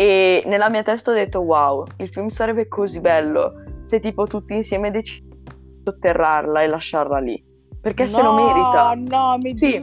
E 0.00 0.44
nella 0.46 0.70
mia 0.70 0.84
testa 0.84 1.10
ho 1.10 1.14
detto 1.14 1.40
wow, 1.40 1.84
il 1.96 2.08
film 2.10 2.28
sarebbe 2.28 2.68
così 2.68 3.00
bello 3.00 3.80
se 3.82 3.98
tipo 3.98 4.28
tutti 4.28 4.54
insieme 4.54 4.92
decidono 4.92 5.42
di 5.42 5.80
sotterrarla 5.82 6.62
e 6.62 6.68
lasciarla 6.68 7.18
lì, 7.18 7.42
perché 7.80 8.06
se 8.06 8.22
lo 8.22 8.32
merita. 8.32 8.94
No, 8.94 9.36
mi 9.38 9.56
Sì. 9.56 9.80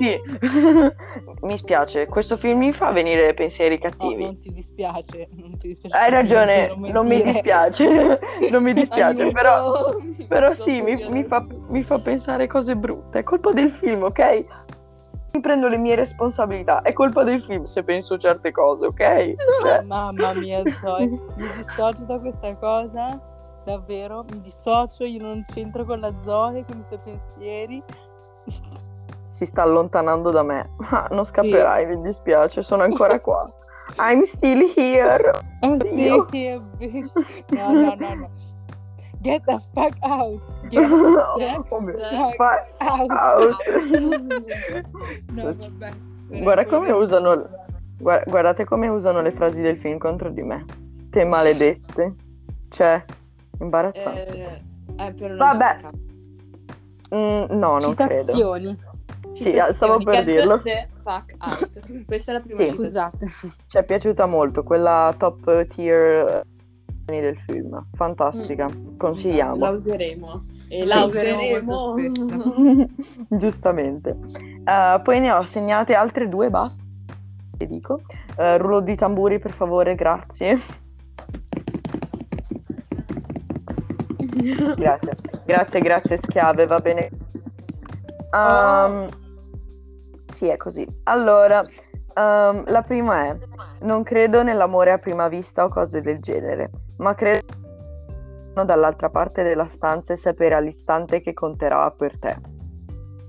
Sì, 0.00 0.18
mi 1.44 1.58
spiace, 1.58 2.06
questo 2.06 2.38
film 2.38 2.60
mi 2.60 2.72
fa 2.72 2.90
venire 2.90 3.34
pensieri 3.34 3.74
No, 3.74 3.90
cattivi. 3.90 4.22
non 4.24 4.40
ti 4.40 4.50
dispiace, 4.50 5.28
non 5.32 5.58
ti 5.58 5.68
dispiace. 5.68 5.94
Hai 5.94 6.10
ragione, 6.10 6.72
non 6.90 7.06
mi 7.06 7.20
dispiace, 7.20 8.18
non 8.50 8.62
mi 8.62 8.72
dispiace, 8.72 9.20
Aiuto, 9.20 9.32
però, 9.34 9.96
mi 9.98 10.24
però 10.26 10.48
dissocio 10.48 10.70
sì, 10.74 10.80
mi, 10.80 11.06
mi 11.10 11.24
fa, 11.24 11.44
mi 11.68 11.82
fa 11.82 11.98
pensare 11.98 12.46
cose 12.46 12.74
brutte, 12.76 13.18
è 13.18 13.22
colpa 13.22 13.52
del 13.52 13.68
film, 13.68 14.04
ok? 14.04 14.44
Mi 15.32 15.40
prendo 15.40 15.68
le 15.68 15.76
mie 15.76 15.94
responsabilità, 15.94 16.82
è 16.82 16.92
colpa 16.92 17.22
del 17.22 17.40
film 17.40 17.64
se 17.64 17.84
penso 17.84 18.18
certe 18.18 18.50
cose, 18.50 18.86
ok? 18.86 19.34
Cioè, 19.62 19.80
Mamma 19.86 20.32
mia, 20.34 20.62
Zoe, 20.80 21.06
mi 21.06 21.48
dissocio 21.56 22.02
da 22.04 22.18
questa 22.18 22.56
cosa, 22.56 23.20
davvero, 23.64 24.24
mi 24.30 24.40
dissocio, 24.40 25.04
io 25.04 25.22
non 25.22 25.44
c'entro 25.46 25.84
con 25.84 26.00
la 26.00 26.12
Zoe, 26.24 26.64
con 26.64 26.80
i 26.80 26.84
suoi 26.84 26.98
pensieri. 27.04 27.82
si 29.22 29.44
sta 29.44 29.62
allontanando 29.62 30.30
da 30.32 30.42
me, 30.42 30.70
ma 30.90 31.06
non 31.12 31.24
scapperai, 31.24 31.86
mi 31.86 32.00
dispiace, 32.02 32.62
sono 32.62 32.82
ancora 32.82 33.20
qua. 33.20 33.48
I'm 33.98 34.24
still 34.24 34.72
here. 34.74 35.30
I'm 35.62 35.78
still 35.78 36.26
here, 36.32 36.60
bitch. 36.78 37.10
No, 37.50 37.72
no, 37.72 37.94
no, 37.94 38.14
no. 38.14 38.30
Get 39.22 39.44
the 39.44 39.60
fuck 39.74 39.94
out. 40.02 40.40
Get 40.70 41.64
Oh 41.70 41.80
mio- 41.80 41.96
the 41.96 42.34
fa- 42.36 42.66
out. 42.78 43.10
out. 43.10 43.56
No, 45.32 45.54
vabbè. 45.54 45.90
Guarda 46.42 46.64
come 46.64 46.90
usano, 46.92 47.48
gua- 47.98 48.22
guardate 48.26 48.64
come 48.64 48.88
usano 48.88 49.20
le 49.20 49.32
frasi 49.32 49.60
del 49.60 49.76
film 49.76 49.98
contro 49.98 50.30
di 50.30 50.42
me. 50.42 50.64
Ste 50.92 51.24
maledette. 51.24 52.14
Cioè, 52.68 53.04
imbarazzante. 53.60 54.62
Eh, 54.96 55.06
eh, 55.06 55.12
però 55.12 55.28
non 55.28 55.36
Vabbè. 55.36 55.76
Mm, 57.14 57.44
no, 57.58 57.78
non 57.78 57.94
credo. 57.94 58.32
Citazioni. 58.32 58.78
Sì, 59.32 59.58
ah, 59.58 59.72
stavo 59.72 59.98
per 59.98 60.14
Get 60.14 60.24
dirlo. 60.24 60.60
the 60.62 60.88
fuck 61.02 61.34
out. 61.40 62.04
Questa 62.06 62.30
è 62.32 62.34
la 62.34 62.40
prima 62.40 62.62
Sì. 62.64 62.70
Scusate. 62.70 63.26
Ci 63.66 63.76
è 63.76 63.84
piaciuta 63.84 64.26
molto 64.26 64.62
quella 64.62 65.12
top 65.16 65.66
tier 65.66 66.44
eh, 67.06 67.20
del 67.20 67.36
film. 67.46 67.86
Fantastica. 67.92 68.68
Consigliamo. 68.96 69.56
La 69.56 69.70
useremo. 69.70 70.44
E 70.72 70.86
la 70.86 71.02
useremo 71.04 71.96
Giustamente. 73.28 74.16
Eh, 74.64 75.00
poi 75.02 75.18
ne 75.18 75.32
ho 75.32 75.44
segnate 75.44 75.94
altre 75.94 76.28
due, 76.28 76.48
basta. 76.48 76.80
Che 77.58 77.66
dico. 77.66 78.02
Eh, 78.36 78.56
rullo 78.56 78.80
di 78.80 78.94
tamburi, 78.94 79.40
per 79.40 79.52
favore, 79.52 79.96
grazie. 79.96 80.60
Grazie, 84.76 85.12
grazie, 85.44 85.80
grazie 85.80 86.16
schiave, 86.18 86.66
va 86.66 86.78
bene. 86.78 87.10
Ehm, 88.32 89.08
Sì, 90.26 90.46
è 90.46 90.56
così. 90.56 90.86
Allora, 91.04 91.62
ehm, 92.14 92.64
la 92.70 92.82
prima 92.82 93.26
è, 93.26 93.36
non 93.80 94.04
credo 94.04 94.44
nell'amore 94.44 94.92
a 94.92 94.98
prima 94.98 95.26
vista 95.26 95.64
o 95.64 95.68
cose 95.68 96.00
del 96.00 96.20
genere, 96.20 96.70
ma 96.98 97.14
credo 97.14 97.40
dall'altra 98.54 99.10
parte 99.10 99.42
della 99.42 99.68
stanza 99.68 100.12
e 100.12 100.16
sapere 100.16 100.54
all'istante 100.54 101.20
che 101.20 101.32
conterà 101.32 101.90
per 101.90 102.18
te. 102.18 102.40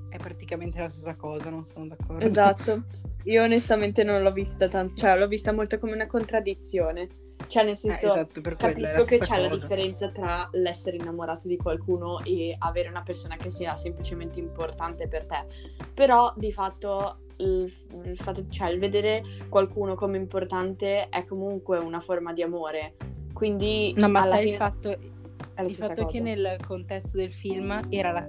È 0.09 0.17
praticamente 0.17 0.79
la 0.79 0.89
stessa 0.89 1.15
cosa, 1.15 1.49
non 1.49 1.65
sono 1.65 1.87
d'accordo. 1.87 2.25
Esatto. 2.25 2.81
Io 3.25 3.43
onestamente 3.43 4.03
non 4.03 4.21
l'ho 4.23 4.31
vista 4.33 4.67
tanto, 4.67 4.95
cioè 4.95 5.17
l'ho 5.17 5.27
vista 5.27 5.53
molto 5.53 5.79
come 5.79 5.93
una 5.93 6.07
contraddizione. 6.07 7.07
Cioè 7.47 7.63
nel 7.63 7.73
Eh, 7.73 7.75
senso, 7.75 8.07
esatto, 8.07 8.39
è 8.39 8.43
la 8.43 8.55
capisco 8.55 9.03
che 9.05 9.17
c'è 9.17 9.39
la 9.39 9.49
cosa. 9.49 9.61
differenza 9.61 10.11
tra 10.11 10.47
l'essere 10.53 10.97
innamorato 10.97 11.47
di 11.47 11.57
qualcuno 11.57 12.19
e 12.23 12.55
avere 12.57 12.89
una 12.89 13.03
persona 13.03 13.35
che 13.35 13.49
sia 13.49 13.75
semplicemente 13.75 14.39
importante 14.39 15.07
per 15.07 15.25
te. 15.25 15.45
Però 15.93 16.33
di 16.35 16.51
fatto 16.51 17.21
il, 17.37 17.71
il 18.03 18.17
fatto, 18.17 18.47
cioè 18.49 18.69
il 18.69 18.79
vedere 18.79 19.23
qualcuno 19.49 19.95
come 19.95 20.17
importante 20.17 21.09
è 21.09 21.23
comunque 21.23 21.77
una 21.77 21.99
forma 21.99 22.33
di 22.33 22.41
amore. 22.43 22.95
Quindi 23.41 23.91
No, 23.95 24.07
ma 24.07 24.21
sai 24.27 24.41
il 24.41 24.45
fine 24.53 24.57
fatto, 24.57 24.89
è 24.91 24.99
la 25.55 25.63
il 25.63 25.71
fatto 25.71 26.05
che 26.05 26.19
nel 26.19 26.57
contesto 26.63 27.17
del 27.17 27.33
film 27.33 27.87
era 27.89 28.11
la 28.11 28.27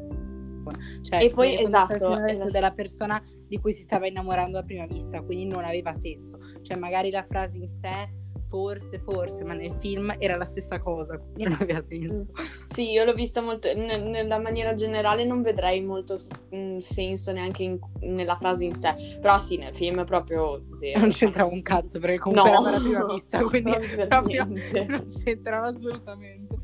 cioè 1.03 1.23
E 1.23 1.29
poi, 1.29 1.61
esatto, 1.61 2.09
la- 2.09 2.49
della 2.51 2.73
persona 2.73 3.23
di 3.47 3.59
cui 3.59 3.75
si 3.75 3.83
stava 3.83 4.07
innamorando 4.07 4.57
a 4.57 4.63
prima 4.63 4.87
vista, 4.87 5.21
quindi 5.21 5.45
non 5.45 5.65
aveva 5.65 5.93
senso. 5.93 6.39
Cioè 6.63 6.79
magari 6.79 7.11
la 7.11 7.25
frase 7.29 7.59
in 7.59 7.69
sé 7.69 8.09
forse, 8.53 8.99
forse, 8.99 9.45
ma 9.45 9.55
nel 9.55 9.73
film 9.73 10.15
era 10.19 10.37
la 10.37 10.45
stessa 10.45 10.79
cosa, 10.79 11.17
quindi 11.17 11.45
non 11.49 11.57
aveva 11.59 11.83
senso. 11.83 12.33
Sì, 12.67 12.91
io 12.91 13.05
l'ho 13.05 13.15
vista 13.15 13.41
molto, 13.41 13.73
ne- 13.75 13.97
nella 13.99 14.39
maniera 14.39 14.75
generale 14.75 15.25
non 15.25 15.41
vedrei 15.41 15.81
molto 15.83 16.19
s- 16.19 16.29
mh, 16.51 16.77
senso 16.77 17.33
neanche 17.33 17.63
in- 17.63 17.79
nella 18.01 18.37
frase 18.37 18.65
in 18.65 18.75
sé, 18.75 18.95
però 19.23 19.39
sì, 19.39 19.57
nel 19.57 19.73
film 19.75 20.05
proprio 20.05 20.63
zero. 20.79 21.01
Non 21.01 21.11
c'entrava 21.13 21.51
un 21.51 21.63
cazzo 21.63 21.99
perché 21.99 22.19
comunque 22.19 22.51
No. 22.51 22.61
era 22.69 22.71
la 22.77 22.83
prima 22.83 23.05
vista, 23.07 23.39
quindi 23.43 23.71
Proprio 23.73 23.97
per 23.97 24.09
proprio 24.09 24.45
niente. 24.45 24.87
non 24.87 25.09
c'entrava 25.25 25.67
assolutamente. 25.69 26.55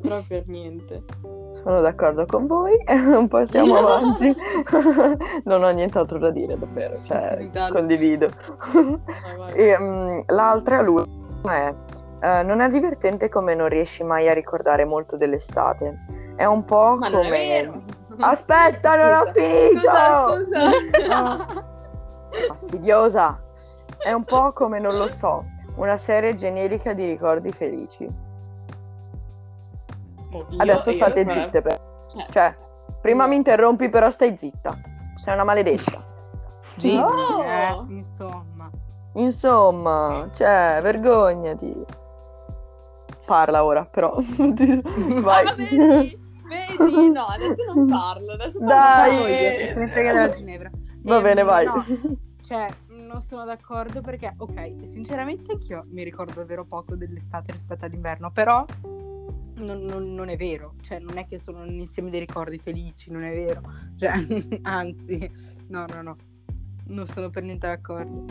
Proprio 0.00 0.42
niente. 0.46 1.04
Sono 1.62 1.80
d'accordo 1.82 2.24
con 2.24 2.46
voi, 2.46 2.76
passiamo 3.28 3.76
avanti. 3.76 4.34
non 5.44 5.62
ho 5.62 5.68
nient'altro 5.70 6.18
da 6.18 6.30
dire, 6.30 6.58
davvero, 6.58 6.98
cioè, 7.04 7.36
Esatto. 7.38 7.74
condivido. 7.74 8.30
Vai, 8.72 9.36
vai. 9.36 9.52
E, 9.52 9.78
mm, 9.78 10.20
l'altra, 10.28 10.80
l'ultima, 10.80 11.19
è, 11.48 11.74
eh, 12.20 12.42
non 12.42 12.60
è 12.60 12.68
divertente 12.68 13.28
come 13.28 13.54
non 13.54 13.68
riesci 13.68 14.02
mai 14.02 14.28
a 14.28 14.34
ricordare 14.34 14.84
molto 14.84 15.16
dell'estate. 15.16 15.98
È 16.36 16.44
un 16.44 16.64
po' 16.64 16.96
Ma 16.98 17.10
come... 17.10 17.22
non 17.22 17.24
è 17.26 17.30
vero. 17.30 17.82
Aspetta, 18.18 18.96
non 18.96 19.12
ho 19.20 19.32
finito! 19.32 19.80
Scusa, 19.80 20.70
scusa. 20.92 21.64
Fastidiosa! 22.48 23.40
È 23.98 24.12
un 24.12 24.24
po' 24.24 24.52
come, 24.52 24.78
non 24.78 24.96
lo 24.96 25.08
so, 25.08 25.44
una 25.76 25.96
serie 25.96 26.34
generica 26.34 26.92
di 26.92 27.06
ricordi 27.06 27.50
felici. 27.52 28.04
Io- 30.32 30.46
Adesso 30.58 30.90
io 30.90 30.96
state 30.96 31.24
farei- 31.24 31.42
zitte, 31.44 31.62
per- 31.62 31.80
Cioè, 32.08 32.26
cioè, 32.30 32.56
prima 33.00 33.26
mi 33.26 33.36
interrompi, 33.36 33.88
però 33.88 34.10
stai 34.10 34.36
zitta. 34.36 34.76
Sei 35.16 35.34
una 35.34 35.44
maledetta. 35.44 36.02
Sì, 36.76 36.94
No! 36.96 37.10
eh, 37.42 37.92
insomma. 37.94 38.44
Insomma, 39.14 40.30
cioè, 40.34 40.78
vergognati. 40.82 41.84
parla 43.26 43.64
ora, 43.64 43.84
però. 43.84 44.16
Vai. 44.20 45.46
Ah, 45.46 45.54
vedi? 45.54 46.18
Vedi? 46.48 47.10
No, 47.10 47.22
adesso 47.26 47.62
non 47.72 47.86
parlo. 47.88 48.32
Adesso 48.32 48.58
parlo 48.58 48.74
Dai. 48.74 49.10
solo 49.16 49.26
io. 49.28 49.50
Che 49.58 49.70
se 49.72 49.78
ne 49.78 49.88
frega 49.90 50.12
della 50.12 50.28
Ginevra. 50.30 50.70
Va 51.02 51.16
Ehm, 51.16 51.22
bene, 51.22 51.42
vai. 51.42 51.64
no, 51.66 51.84
cioè, 52.42 52.66
non 52.88 53.22
sono 53.22 53.44
d'accordo 53.44 54.00
perché, 54.00 54.34
ok, 54.36 54.74
sinceramente 54.84 55.52
anch'io 55.52 55.84
mi 55.90 56.02
ricordo 56.04 56.34
davvero 56.34 56.64
poco 56.64 56.94
dell'estate 56.96 57.52
rispetto 57.52 57.84
all'inverno, 57.84 58.30
però 58.30 58.64
non, 59.56 59.80
non- 59.80 60.14
non 60.14 60.28
è 60.28 60.36
vero, 60.36 60.74
cioè 60.82 60.98
non 60.98 61.16
è 61.18 61.26
che 61.26 61.38
sono 61.38 61.60
un 61.62 61.70
insieme 61.70 62.10
dei 62.10 62.20
ricordi 62.20 62.58
felici, 62.58 63.10
non 63.10 63.22
è 63.22 63.32
vero, 63.32 63.60
cioè, 63.96 64.12
anzi, 64.62 65.30
no, 65.68 65.84
no, 65.92 66.02
no, 66.02 66.16
non 66.88 67.06
sono 67.06 67.30
per 67.30 67.42
niente 67.44 67.66
d'accordo. 67.66 68.24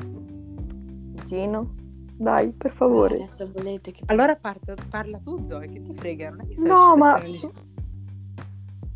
Gino, 1.29 1.75
dai, 2.17 2.51
per 2.51 2.71
favore. 2.71 3.13
Adesso 3.13 3.51
volete 3.51 3.91
che... 3.91 4.01
Allora 4.07 4.35
parta- 4.35 4.73
parla 4.89 5.19
tu, 5.19 5.45
Zoe, 5.45 5.69
che 5.69 5.79
ti 5.83 5.93
frega, 5.93 6.31
non 6.31 6.41
è 6.41 6.47
che 6.47 6.55
No, 6.59 6.95
ma... 6.95 7.21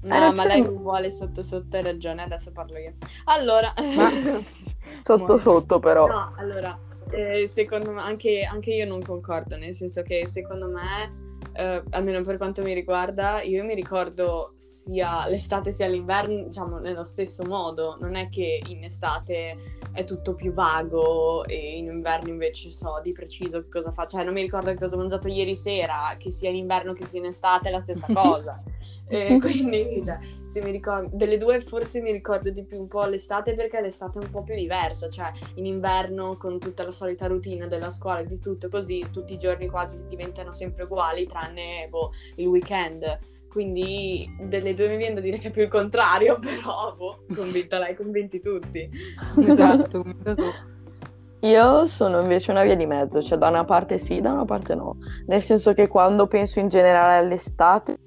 No, 0.02 0.34
ma 0.34 0.44
lei 0.44 0.64
non 0.64 0.82
vuole 0.82 1.12
sotto 1.12 1.44
sotto, 1.44 1.78
hai 1.78 1.84
ragione, 1.84 2.24
adesso 2.24 2.52
parlo 2.52 2.80
io. 2.80 2.94
Allora... 3.26 3.72
Ma- 3.96 4.10
Sotto 5.06 5.38
sotto, 5.38 5.78
però. 5.78 6.08
No, 6.08 6.34
allora, 6.38 6.76
eh, 7.12 7.48
secondo 7.48 7.92
me, 7.92 8.02
anche, 8.02 8.42
anche 8.44 8.74
io 8.74 8.88
non 8.88 9.04
concordo, 9.04 9.56
nel 9.56 9.76
senso 9.76 10.02
che 10.02 10.28
secondo 10.28 10.68
me, 10.68 11.23
eh, 11.54 11.84
almeno 11.92 12.22
per 12.22 12.38
quanto 12.38 12.62
mi 12.62 12.74
riguarda, 12.74 13.42
io 13.42 13.64
mi 13.64 13.76
ricordo 13.76 14.54
sia 14.58 15.28
l'estate 15.28 15.72
sia 15.72 15.88
l'inverno, 15.88 16.44
diciamo, 16.44 16.80
nello 16.80 17.04
stesso 17.04 17.44
modo. 17.44 17.98
Non 18.00 18.16
è 18.16 18.30
che 18.30 18.62
in 18.68 18.84
estate 18.84 19.58
è 19.92 20.04
tutto 20.04 20.36
più 20.36 20.52
vago 20.54 21.46
e 21.46 21.78
in 21.78 21.86
inverno 21.86 22.30
invece 22.30 22.72
so 22.72 23.00
di 23.04 23.12
preciso 23.12 23.62
che 23.62 23.70
cosa 23.70 23.92
faccio. 23.92 24.18
Cioè, 24.18 24.26
non 24.26 24.34
mi 24.34 24.42
ricordo 24.42 24.70
che 24.70 24.78
cosa 24.78 24.96
ho 24.96 25.00
mangiato 25.00 25.28
ieri 25.28 25.56
sera, 25.56 26.16
che 26.18 26.32
sia 26.32 26.50
in 26.50 26.56
inverno 26.56 26.94
che 26.94 27.06
sia 27.06 27.20
in 27.20 27.26
estate 27.26 27.70
è 27.70 27.72
la 27.72 27.82
stessa 27.82 28.08
cosa. 28.14 28.62
E 29.08 29.38
quindi, 29.42 30.02
cioè, 30.04 30.18
se 30.46 30.62
mi 30.62 30.72
ricordo, 30.72 31.10
delle 31.16 31.38
due 31.38 31.62
forse 31.62 32.02
mi 32.02 32.12
ricordo 32.12 32.50
di 32.50 32.64
più 32.64 32.80
un 32.80 32.88
po' 32.88 33.06
l'estate 33.06 33.54
perché 33.56 33.82
l'estate 33.82 34.20
è 34.20 34.24
un 34.24 34.30
po' 34.30 34.44
più 34.44 34.56
diversa, 34.56 35.10
cioè 35.10 35.32
in 35.56 35.66
inverno 35.66 36.38
con 36.38 36.60
tutta 36.60 36.84
la 36.84 36.92
solita 36.92 37.28
routine 37.28 37.68
della 37.68 37.92
scuola 37.92 38.20
e 38.20 38.26
di 38.26 38.40
tutto 38.40 38.70
così, 38.70 39.06
tutti 39.12 39.34
i 39.34 39.38
giorni 39.38 39.68
quasi 39.68 40.00
diventano 40.08 40.52
sempre 40.52 40.84
uguali 40.84 41.28
tranne 41.28 41.88
boh, 41.90 42.12
il 42.36 42.48
weekend. 42.48 43.20
Quindi 43.50 44.28
delle 44.48 44.74
due 44.74 44.88
mi 44.88 44.98
viene 44.98 45.14
da 45.14 45.22
dire 45.22 45.38
che 45.38 45.50
è 45.50 45.52
più 45.52 45.62
il 45.62 45.68
contrario, 45.68 46.40
però 46.42 46.96
boh, 46.96 47.26
convinta 47.36 47.78
lei, 47.78 47.96
convinti 47.96 48.40
tutti. 48.40 48.90
Esatto, 49.40 50.02
tu. 50.02 50.02
Io 51.42 51.88
sono 51.88 52.22
invece 52.22 52.52
una 52.52 52.64
via 52.64 52.76
di 52.76 52.86
mezzo, 52.86 53.22
cioè 53.22 53.38
da 53.38 53.50
una 53.50 53.66
parte 53.66 53.98
sì, 53.98 54.22
da 54.22 54.32
una 54.32 54.46
parte 54.46 54.76
no. 54.76 54.96
Nel 55.28 55.42
senso 55.42 55.74
che 55.74 55.88
quando 55.90 56.26
penso 56.26 56.60
in 56.60 56.70
generale 56.70 57.18
all'estate 57.18 58.00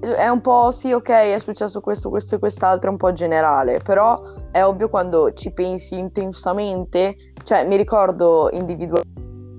è 0.00 0.28
un 0.28 0.40
po' 0.40 0.70
sì, 0.70 0.92
ok, 0.92 1.08
è 1.08 1.38
successo 1.38 1.80
questo, 1.80 2.08
questo 2.08 2.36
e 2.36 2.38
quest'altro, 2.38 2.88
è 2.88 2.92
un 2.92 2.98
po' 2.98 3.12
generale, 3.12 3.80
però 3.82 4.20
è 4.50 4.62
ovvio 4.62 4.88
quando 4.88 5.32
ci 5.32 5.50
pensi 5.52 5.98
intensamente, 5.98 7.32
cioè 7.44 7.66
mi 7.66 7.76
ricordo 7.76 8.48
individualmente 8.52 9.18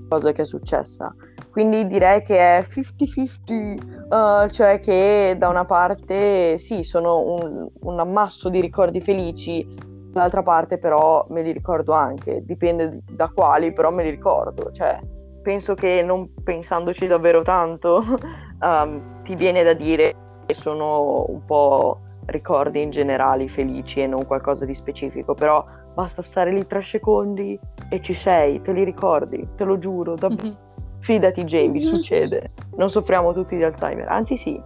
cosa 0.10 0.32
che 0.32 0.42
è 0.42 0.46
successa. 0.46 1.14
Quindi 1.52 1.88
direi 1.88 2.22
che 2.22 2.38
è 2.38 2.66
50-50, 2.68 4.46
eh, 4.46 4.50
cioè 4.50 4.80
che 4.80 5.36
da 5.38 5.48
una 5.48 5.66
parte 5.66 6.58
sì, 6.58 6.84
sono 6.84 7.22
un, 7.22 7.68
un 7.82 8.00
ammasso 8.00 8.50
di 8.50 8.60
ricordi 8.60 9.02
felici, 9.02 9.66
dall'altra 10.12 10.44
parte 10.44 10.78
però 10.78 11.26
me 11.30 11.42
li 11.42 11.52
ricordo 11.52 11.94
anche, 11.94 12.44
dipende 12.44 13.02
da 13.10 13.30
quali, 13.30 13.72
però 13.74 13.92
me 13.92 14.04
li 14.04 14.10
ricordo, 14.10 14.72
cioè 14.72 15.00
penso 15.42 15.74
che 15.74 16.02
non 16.04 16.34
pensandoci 16.44 17.08
davvero 17.08 17.42
tanto 17.42 18.04
ehm, 18.62 19.22
ti 19.24 19.36
viene 19.36 19.64
da 19.64 19.74
dire 19.74 20.28
sono 20.56 21.26
un 21.28 21.44
po' 21.46 22.00
ricordi 22.26 22.82
in 22.82 22.92
generale 22.92 23.48
felici 23.48 24.02
e 24.02 24.08
non 24.08 24.26
qualcosa 24.26 24.66
di 24.66 24.76
specifico, 24.76 25.34
però 25.34 25.66
basta 25.94 26.22
stare 26.22 26.52
lì 26.52 26.66
tre 26.66 26.82
secondi 26.82 27.60
e 27.90 28.02
ci 28.02 28.14
sei, 28.14 28.62
te 28.62 28.72
li 28.72 28.84
ricordi, 28.84 29.48
te 29.56 29.64
lo 29.64 29.78
giuro, 29.78 30.16
davvero. 30.16 30.68
Fidati 31.02 31.44
Jamie, 31.46 31.82
succede. 31.82 32.52
Non 32.76 32.90
soffriamo 32.90 33.32
tutti 33.32 33.56
di 33.56 33.64
Alzheimer, 33.64 34.08
anzi 34.10 34.36
sì. 34.36 34.62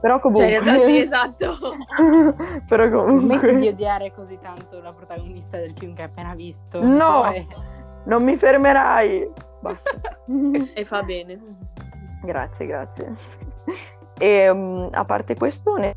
Però 0.00 0.18
comunque... 0.20 0.48
Cioè, 0.48 0.58
in 0.58 0.64
realtà 0.64 0.86
sì, 0.86 1.00
esatto. 1.02 2.64
Però 2.68 2.90
comunque... 2.90 3.38
Smetti 3.38 3.56
di 3.56 3.68
odiare 3.68 4.12
così 4.12 4.38
tanto 4.42 4.80
la 4.80 4.92
protagonista 4.92 5.56
del 5.56 5.72
film 5.76 5.94
che 5.94 6.02
hai 6.02 6.08
appena 6.08 6.34
visto. 6.34 6.82
No! 6.82 7.22
Zoe. 7.22 7.46
Non 8.04 8.24
mi 8.24 8.36
fermerai! 8.36 9.30
Basta. 9.60 10.20
E 10.74 10.84
fa 10.84 11.02
bene. 11.02 11.38
grazie, 12.22 12.66
grazie. 12.66 13.16
E 14.18 14.52
mm, 14.52 14.88
a 14.92 15.04
parte 15.04 15.34
questo, 15.34 15.76
ne- 15.76 15.94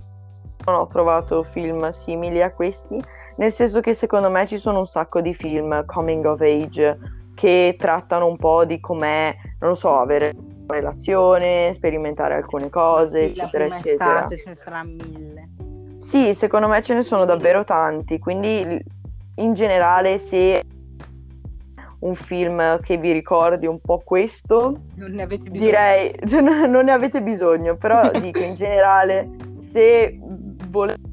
non 0.65 0.75
ho 0.75 0.87
trovato 0.87 1.43
film 1.43 1.89
simili 1.89 2.41
a 2.41 2.51
questi, 2.51 3.01
nel 3.37 3.51
senso 3.51 3.79
che 3.79 3.93
secondo 3.93 4.29
me 4.29 4.45
ci 4.45 4.57
sono 4.57 4.79
un 4.79 4.85
sacco 4.85 5.21
di 5.21 5.33
film 5.33 5.85
coming 5.85 6.25
of 6.25 6.41
age 6.41 6.97
che 7.35 7.75
trattano 7.77 8.27
un 8.27 8.37
po' 8.37 8.65
di 8.65 8.79
com'è, 8.79 9.35
non 9.59 9.71
lo 9.71 9.75
so, 9.75 9.97
avere 9.97 10.33
una 10.35 10.75
relazione, 10.75 11.73
sperimentare 11.73 12.35
alcune 12.35 12.69
cose, 12.69 13.33
Sì, 13.33 13.39
eccetera, 13.39 13.65
eccetera. 13.65 14.23
estate 14.23 14.37
ce 14.37 14.49
ne 14.49 14.55
sarà 14.55 14.83
mille. 14.83 15.49
Sì, 15.97 16.33
secondo 16.33 16.67
me 16.67 16.81
ce 16.81 16.93
ne 16.93 17.03
sono 17.03 17.25
davvero 17.25 17.63
tanti, 17.63 18.19
quindi 18.19 18.83
in 19.35 19.53
generale 19.53 20.17
se 20.19 20.61
un 22.01 22.15
film 22.15 22.79
che 22.81 22.97
vi 22.97 23.11
ricordi 23.11 23.67
un 23.67 23.79
po' 23.79 24.01
questo, 24.03 24.81
Non 24.95 25.11
ne 25.11 25.23
avete 25.23 25.49
bisogno. 25.49 25.69
direi 25.71 26.15
non 26.67 26.85
ne 26.85 26.91
avete 26.91 27.21
bisogno, 27.21 27.75
però 27.75 28.09
dico 28.19 28.39
in 28.39 28.55
generale 28.55 29.29
se 29.59 30.17
volete 30.69 31.09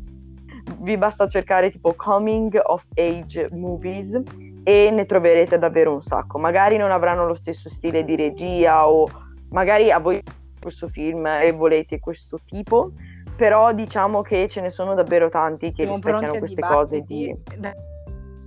vi 0.81 0.97
basta 0.97 1.27
cercare 1.27 1.71
tipo 1.71 1.95
coming 1.95 2.59
of 2.63 2.85
age 2.95 3.49
movies 3.53 4.21
e 4.63 4.91
ne 4.91 5.07
troverete 5.07 5.59
davvero 5.59 5.93
un 5.93 6.03
sacco. 6.03 6.39
Magari 6.39 6.77
non 6.77 6.91
avranno 6.91 7.27
lo 7.27 7.35
stesso 7.35 7.69
stile 7.69 8.05
di 8.05 8.17
regia 8.17 8.89
o 8.89 9.09
magari 9.51 9.91
a 9.91 9.99
voi 9.99 10.23
questo 10.61 10.89
film 10.89 11.27
e 11.27 11.53
volete 11.53 11.99
questo 11.99 12.39
tipo, 12.45 12.93
però 13.37 13.73
diciamo 13.73 14.23
che 14.23 14.49
ce 14.49 14.61
ne 14.61 14.71
sono 14.71 14.95
davvero 14.95 15.29
tanti 15.29 15.73
che 15.73 15.85
Siamo 15.85 16.19
a 16.19 16.39
queste 16.39 16.61
cose 16.61 17.01
di. 17.03 17.35
Da- 17.57 17.75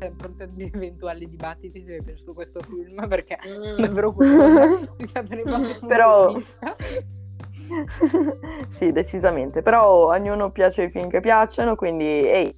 pronti 0.10 0.42
ad 0.44 0.60
eventuali 0.60 1.30
dibattiti 1.30 1.80
se 1.82 1.92
vi 1.92 1.98
è 2.00 2.02
piaciuto 2.02 2.34
questo 2.34 2.60
film 2.62 3.08
perché 3.08 3.38
Mm. 3.48 3.78
è 3.78 3.82
davvero 3.88 4.12
curiosa 4.14 4.66
di 4.98 5.08
sapere 5.08 5.42
punti 5.44 5.86
Però- 5.86 6.42
sì, 8.70 8.92
decisamente, 8.92 9.62
però 9.62 10.10
a 10.12 10.16
ognuno 10.18 10.52
piace 10.52 10.84
i 10.84 10.90
film 10.90 11.10
che 11.10 11.20
piacciono, 11.22 11.76
quindi 11.76 12.04
ehi. 12.04 12.56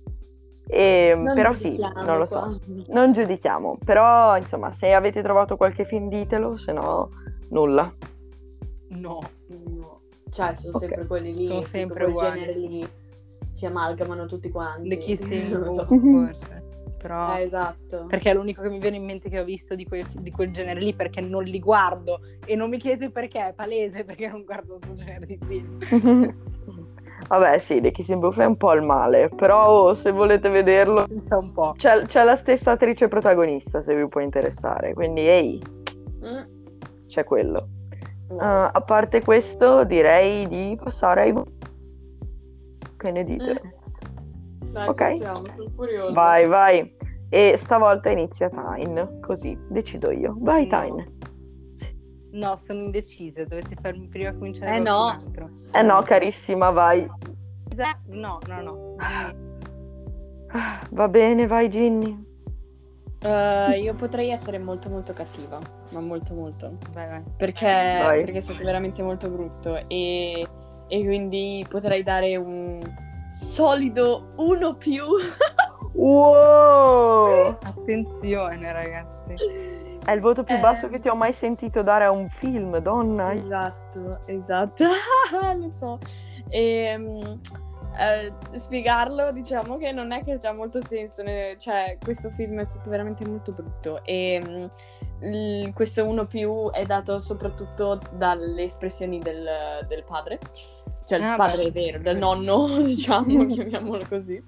E, 0.65 1.13
Non 1.15 1.35
però 1.35 1.53
sì, 1.53 1.77
non 1.77 2.17
lo 2.17 2.25
qua. 2.25 2.27
so. 2.27 2.59
Non 2.87 3.11
giudichiamo, 3.11 3.77
però 3.83 4.37
insomma, 4.37 4.71
se 4.71 4.93
avete 4.93 5.21
trovato 5.21 5.57
qualche 5.57 5.85
film 5.85 6.07
ditelo, 6.07 6.57
se 6.57 6.71
no 6.71 7.09
nulla. 7.49 7.93
No, 8.89 9.19
No. 9.47 10.01
Cioè, 10.31 10.55
sono 10.55 10.75
Ok. 10.77 10.83
sempre 10.85 11.05
quelli 11.05 11.35
lì. 11.35 11.45
Sono 11.45 11.61
sempre 11.61 12.11
quel 12.11 12.31
genere 12.33 12.55
lì. 12.57 12.87
Si 13.53 13.65
amalgamano 13.67 14.25
tutti 14.25 14.49
quanti. 14.49 14.89
The 14.89 14.97
Kissing 14.97 15.51
Non 15.53 15.59
lo 15.61 15.71
so. 15.73 15.85
Booth 15.85 16.25
forse. 16.25 16.62
Però 17.03 17.35
Eh, 17.35 17.41
esatto. 17.41 18.05
perché 18.07 18.31
è 18.31 18.33
l'unico 18.33 18.61
che 18.61 18.69
mi 18.69 18.79
viene 18.79 18.95
in 18.95 19.03
mente 19.03 19.27
che 19.29 19.37
ho 19.37 19.43
visto 19.43 19.75
di, 19.75 19.85
quel- 19.85 20.07
di 20.19 20.31
quel 20.31 20.51
genere 20.51 20.79
lì 20.79 20.93
perché 20.93 21.19
non 21.19 21.43
li 21.43 21.59
guardo 21.59 22.21
e 22.45 22.55
non 22.55 22.69
mi 22.69 22.77
chiedete 22.77 23.11
perché, 23.11 23.49
è 23.49 23.53
palese 23.53 24.05
perché 24.05 24.27
non 24.29 24.43
guardo 24.45 24.77
questo 24.79 24.95
genere 24.95 25.25
di 25.25 25.37
film. 25.45 25.77
Vabbè, 27.27 27.57
sì, 27.59 27.81
The 27.81 27.91
Kissing 27.91 28.19
Booth 28.19 28.39
è 28.39 28.45
un 28.45 28.55
po' 28.57 28.73
il 28.73 28.81
male, 28.83 29.29
però 29.29 29.93
se 29.95 30.11
volete 30.11 30.47
vederlo 30.49 31.05
Senza 31.05 31.37
un 31.37 31.51
po'. 31.51 31.73
c'è, 31.77 32.01
c'è 32.05 32.23
la 32.23 32.35
stessa 32.35 32.71
attrice 32.71 33.07
protagonista, 33.09 33.81
se 33.81 33.95
vi 33.95 34.07
può 34.07 34.21
interessare, 34.21 34.93
quindi 34.93 35.27
ehi, 35.27 35.61
Mm. 36.25 36.41
c'è 37.07 37.23
quello. 37.25 37.67
No. 38.29 38.35
Uh, 38.35 38.69
a 38.71 38.81
parte 38.85 39.21
questo, 39.21 39.83
direi 39.83 40.47
di 40.47 40.77
passare 40.81 41.21
ai 41.21 41.33
Che 42.97 43.11
ne 43.11 43.23
dite? 43.25 43.61
Dai, 44.73 44.87
ok. 44.89 44.95
possiamo, 45.11 45.45
sono 45.55 45.71
curiosa. 45.75 46.13
Vai, 46.13 46.47
vai. 46.47 46.95
E 47.29 47.55
stavolta 47.57 48.09
inizia 48.09 48.49
Tyne, 48.49 49.19
così 49.21 49.57
decido 49.69 50.11
io. 50.11 50.35
Vai, 50.39 50.63
No. 50.63 50.69
Tyne. 50.69 51.11
No, 52.33 52.55
sono 52.57 52.79
indecisa, 52.79 53.43
dovete 53.45 53.75
farmi 53.79 54.07
prima 54.07 54.33
cominciare 54.33 54.75
Eh, 54.75 54.79
no. 54.79 55.05
altro. 55.09 55.49
Eh 55.71 55.83
no, 55.83 56.01
carissima, 56.01 56.71
vai. 56.71 57.07
No, 58.07 58.39
no, 58.47 58.61
no. 58.61 58.95
Va 60.91 61.07
bene, 61.07 61.45
vai, 61.47 61.69
Ginny. 61.69 62.31
Eh, 63.19 63.79
io 63.81 63.93
potrei 63.93 64.29
essere 64.31 64.57
molto 64.59 64.89
molto 64.89 65.13
cattiva, 65.13 65.59
ma 65.91 65.99
molto 65.99 66.33
molto. 66.33 66.77
Vai, 66.91 67.07
vai. 67.07 67.23
Perché, 67.37 67.65
Vai. 68.03 68.23
perché 68.23 68.39
è 68.39 68.41
stato 68.41 68.63
veramente 68.63 69.01
molto 69.03 69.29
brutto 69.29 69.75
e, 69.87 70.45
e 70.87 71.05
quindi 71.05 71.65
potrei 71.69 72.03
dare 72.03 72.35
un 72.35 72.81
solido 73.33 74.33
uno 74.37 74.75
più. 74.75 75.05
Wow! 75.93 77.57
Attenzione, 77.63 78.71
ragazzi. 78.71 79.35
È 80.05 80.11
il 80.11 80.19
voto 80.19 80.43
più 80.43 80.55
Eh. 80.55 80.59
basso 80.59 80.89
che 80.89 80.99
ti 80.99 81.07
ho 81.07 81.15
mai 81.15 81.33
sentito 81.33 81.81
dare 81.81 82.03
a 82.05 82.11
un 82.11 82.29
film, 82.29 82.77
donna. 82.79 83.33
Esatto, 83.33 84.21
esatto, 84.25 84.83
lo 85.57 85.69
so. 85.69 85.97
E, 86.49 86.95
mm, 86.97 87.21
eh, 87.97 88.57
spiegarlo, 88.57 89.31
diciamo 89.31 89.77
che 89.77 89.91
non 89.91 90.11
è 90.11 90.23
che 90.23 90.37
c'ha 90.37 90.51
molto 90.51 90.85
senso, 90.85 91.23
ne- 91.23 91.55
cioè 91.57 91.97
questo 92.03 92.29
film 92.31 92.59
è 92.59 92.65
stato 92.65 92.89
veramente 92.89 93.25
molto 93.25 93.51
brutto 93.53 94.03
e 94.03 94.41
mm, 94.45 94.65
il- 95.31 95.71
questo 95.73 96.05
uno 96.05 96.25
più 96.25 96.69
è 96.71 96.83
dato 96.85 97.19
soprattutto 97.19 97.99
dalle 98.11 98.63
espressioni 98.63 99.19
del, 99.19 99.47
del 99.87 100.03
padre, 100.03 100.39
cioè 101.13 101.17
il 101.19 101.23
Ah, 101.23 101.35
padre 101.35 101.63
beh. 101.65 101.71
vero, 101.71 101.99
del 101.99 102.17
nonno, 102.17 102.67
diciamo, 102.81 103.45
chiamiamolo 103.47 104.05
così. 104.07 104.41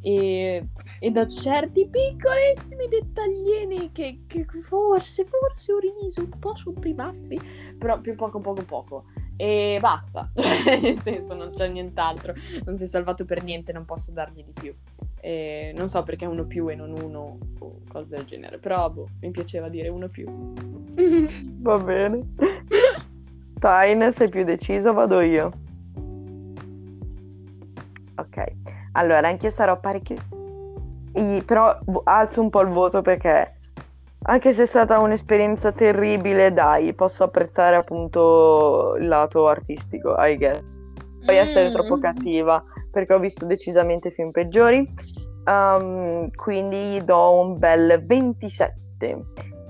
E, 0.00 0.68
e 1.00 1.10
da 1.10 1.28
certi 1.28 1.88
piccolissimi 1.88 2.86
dettagliini 2.88 3.90
che, 3.92 4.20
che 4.26 4.46
forse, 4.62 5.24
forse 5.26 5.72
ho 5.72 5.78
riso 5.78 6.20
un 6.20 6.38
po' 6.38 6.54
sotto 6.54 6.86
i 6.86 6.94
baffi, 6.94 7.38
però 7.76 8.00
più 8.00 8.14
poco, 8.14 8.38
poco, 8.38 8.62
poco. 8.62 9.04
E 9.36 9.78
basta, 9.80 10.30
nel 10.80 10.98
senso 10.98 11.34
non 11.34 11.50
c'è 11.50 11.68
nient'altro, 11.68 12.32
non 12.64 12.76
si 12.76 12.84
è 12.84 12.86
salvato 12.86 13.24
per 13.24 13.42
niente, 13.44 13.72
non 13.72 13.84
posso 13.84 14.10
dargli 14.12 14.42
di 14.44 14.52
più. 14.52 14.74
E 15.20 15.72
non 15.76 15.88
so 15.88 16.02
perché 16.04 16.26
uno 16.26 16.44
più 16.46 16.68
e 16.70 16.74
non 16.76 16.92
uno 17.00 17.38
o 17.58 17.80
cose 17.88 18.08
del 18.08 18.24
genere, 18.24 18.58
però 18.58 18.88
boh, 18.90 19.08
mi 19.20 19.30
piaceva 19.30 19.68
dire 19.68 19.88
uno 19.88 20.08
più. 20.08 20.26
Va 21.60 21.76
bene. 21.76 22.20
Tyne, 23.60 24.12
sei 24.12 24.28
più 24.28 24.44
deciso? 24.44 24.92
Vado 24.92 25.20
io. 25.20 25.50
Ok. 28.18 28.44
Allora, 28.92 29.28
anch'io 29.28 29.50
sarò 29.50 29.78
parecchio... 29.78 30.16
I- 31.14 31.42
Però 31.44 31.78
alzo 32.04 32.40
un 32.40 32.50
po' 32.50 32.60
il 32.60 32.68
voto 32.68 33.02
perché 33.02 33.54
anche 34.24 34.52
se 34.52 34.64
è 34.64 34.66
stata 34.66 34.98
un'esperienza 34.98 35.72
terribile, 35.72 36.52
dai, 36.52 36.92
posso 36.92 37.24
apprezzare 37.24 37.76
appunto 37.76 38.96
il 38.98 39.06
lato 39.06 39.46
artistico, 39.48 40.14
I 40.18 40.36
guess. 40.36 40.60
Puoi 41.24 41.36
essere 41.36 41.68
Mm. 41.70 41.72
troppo 41.72 41.98
cattiva 41.98 42.62
perché 42.90 43.14
ho 43.14 43.18
visto 43.18 43.46
decisamente 43.46 44.10
film 44.10 44.30
peggiori. 44.30 45.16
Um, 45.46 46.28
quindi 46.34 47.00
do 47.04 47.40
un 47.40 47.58
bel 47.58 48.04
27 48.04 49.24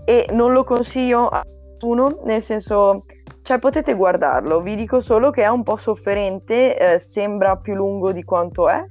e 0.06 0.26
non 0.32 0.52
lo 0.52 0.64
consiglio 0.64 1.28
a 1.28 1.42
nessuno, 1.44 2.20
nel 2.24 2.42
senso, 2.42 3.04
cioè 3.48 3.58
potete 3.58 3.94
guardarlo, 3.94 4.60
vi 4.60 4.76
dico 4.76 5.00
solo 5.00 5.30
che 5.30 5.40
è 5.40 5.48
un 5.48 5.62
po' 5.62 5.78
sofferente, 5.78 6.76
eh, 6.76 6.98
sembra 6.98 7.56
più 7.56 7.74
lungo 7.74 8.12
di 8.12 8.22
quanto 8.22 8.68
è 8.68 8.84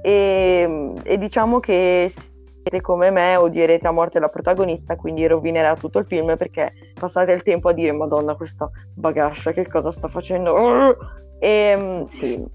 e, 0.00 0.92
e 1.02 1.18
diciamo 1.18 1.58
che 1.58 2.06
se 2.08 2.30
siete 2.62 2.80
come 2.80 3.10
me 3.10 3.34
odierete 3.34 3.88
a 3.88 3.90
morte 3.90 4.20
la 4.20 4.28
protagonista, 4.28 4.94
quindi 4.94 5.26
rovinerà 5.26 5.74
tutto 5.74 5.98
il 5.98 6.06
film 6.06 6.36
perché 6.36 6.74
passate 6.94 7.32
il 7.32 7.42
tempo 7.42 7.70
a 7.70 7.72
dire 7.72 7.90
Madonna 7.90 8.36
questa 8.36 8.70
bagascia 8.94 9.50
che 9.50 9.66
cosa 9.66 9.90
sta 9.90 10.06
facendo? 10.06 10.96
E 11.40 11.76
mm, 11.76 12.04
sì. 12.04 12.34
Um, 12.34 12.46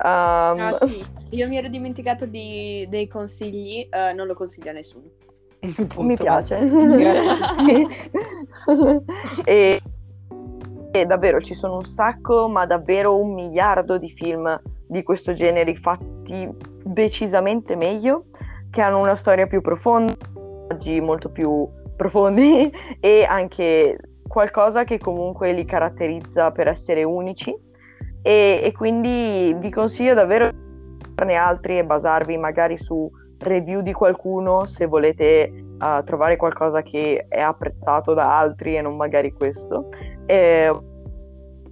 Ah 0.00 0.76
sì, 0.80 1.00
io 1.30 1.46
mi 1.46 1.58
ero 1.58 1.68
dimenticato 1.68 2.26
di- 2.26 2.88
dei 2.88 3.06
consigli, 3.06 3.86
eh, 3.88 4.12
non 4.14 4.26
lo 4.26 4.34
consiglio 4.34 4.70
a 4.70 4.72
nessuno. 4.72 5.04
Punto, 5.62 6.02
mi 6.02 6.16
piace. 6.16 6.58
Grazie. 6.66 7.86
e, 9.46 9.80
e 10.92 11.06
davvero 11.06 11.40
ci 11.40 11.54
sono 11.54 11.76
un 11.76 11.84
sacco, 11.84 12.48
ma 12.48 12.66
davvero 12.66 13.18
un 13.18 13.32
miliardo 13.32 13.98
di 13.98 14.10
film 14.10 14.60
di 14.86 15.02
questo 15.02 15.32
genere 15.32 15.74
fatti 15.74 16.48
decisamente 16.84 17.74
meglio, 17.76 18.26
che 18.70 18.82
hanno 18.82 19.00
una 19.00 19.16
storia 19.16 19.46
più 19.46 19.60
profonda, 19.60 20.14
personaggi 20.72 21.00
molto 21.00 21.30
più 21.30 21.68
profondi 21.96 22.72
e 23.00 23.24
anche 23.24 23.98
qualcosa 24.26 24.84
che 24.84 24.98
comunque 24.98 25.52
li 25.52 25.64
caratterizza 25.64 26.50
per 26.50 26.68
essere 26.68 27.04
unici. 27.04 27.54
E, 28.24 28.60
e 28.62 28.72
quindi 28.72 29.54
vi 29.58 29.70
consiglio 29.70 30.14
davvero 30.14 30.50
di 30.50 31.12
farne 31.16 31.34
altri 31.34 31.78
e 31.78 31.84
basarvi 31.84 32.36
magari 32.36 32.78
su 32.78 33.10
review 33.38 33.80
di 33.80 33.92
qualcuno 33.92 34.66
se 34.66 34.86
volete 34.86 35.50
uh, 35.80 36.04
trovare 36.04 36.36
qualcosa 36.36 36.82
che 36.82 37.26
è 37.28 37.40
apprezzato 37.40 38.14
da 38.14 38.38
altri 38.38 38.76
e 38.76 38.80
non 38.80 38.96
magari 38.96 39.32
questo. 39.32 39.88
E 40.32 40.70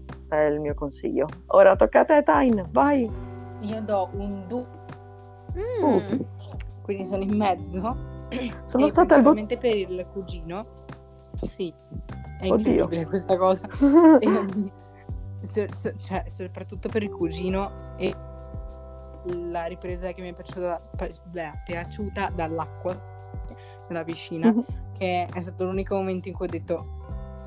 questo 0.07 0.35
è 0.35 0.45
il 0.47 0.61
mio 0.61 0.74
consiglio. 0.74 1.27
Ora 1.47 1.77
tocca 1.77 2.01
a 2.01 2.05
te, 2.05 2.23
Tain, 2.23 2.69
vai. 2.73 3.11
Io 3.61 3.81
do 3.82 4.11
un 4.12 4.45
2, 4.47 4.66
Mm. 5.59 6.20
quindi 6.82 7.05
sono 7.05 7.23
in 7.23 7.35
mezzo. 7.37 7.78
Sono 8.66 8.87
e 8.87 8.91
stata 8.91 9.16
al 9.16 9.23
principalmente 9.23 9.57
per 9.57 9.77
il 9.77 10.07
cugino. 10.12 10.66
Sì, 11.43 11.73
è 12.41 12.49
Oddio. 12.51 12.55
incredibile 12.85 13.07
questa 13.07 13.37
cosa. 13.39 13.66
E, 14.20 15.47
so- 15.47 15.73
so- 15.73 15.97
cioè, 15.97 16.24
soprattutto 16.27 16.89
per 16.91 17.03
il 17.03 17.11
cugino 17.11 17.95
e 17.97 18.15
la 19.24 19.65
ripresa 19.65 20.12
che 20.12 20.20
mi 20.20 20.28
è 20.31 20.32
piaciuta, 20.35 20.81
beh, 21.24 21.62
piaciuta 21.65 22.31
dall'acqua 22.35 22.95
della 23.89 24.05
piscina, 24.05 24.55
che 24.99 25.27
è 25.32 25.41
stato 25.41 25.65
l'unico 25.65 25.97
momento 25.97 26.28
in 26.28 26.35
cui 26.35 26.47
ho 26.47 26.51
detto 26.51 26.99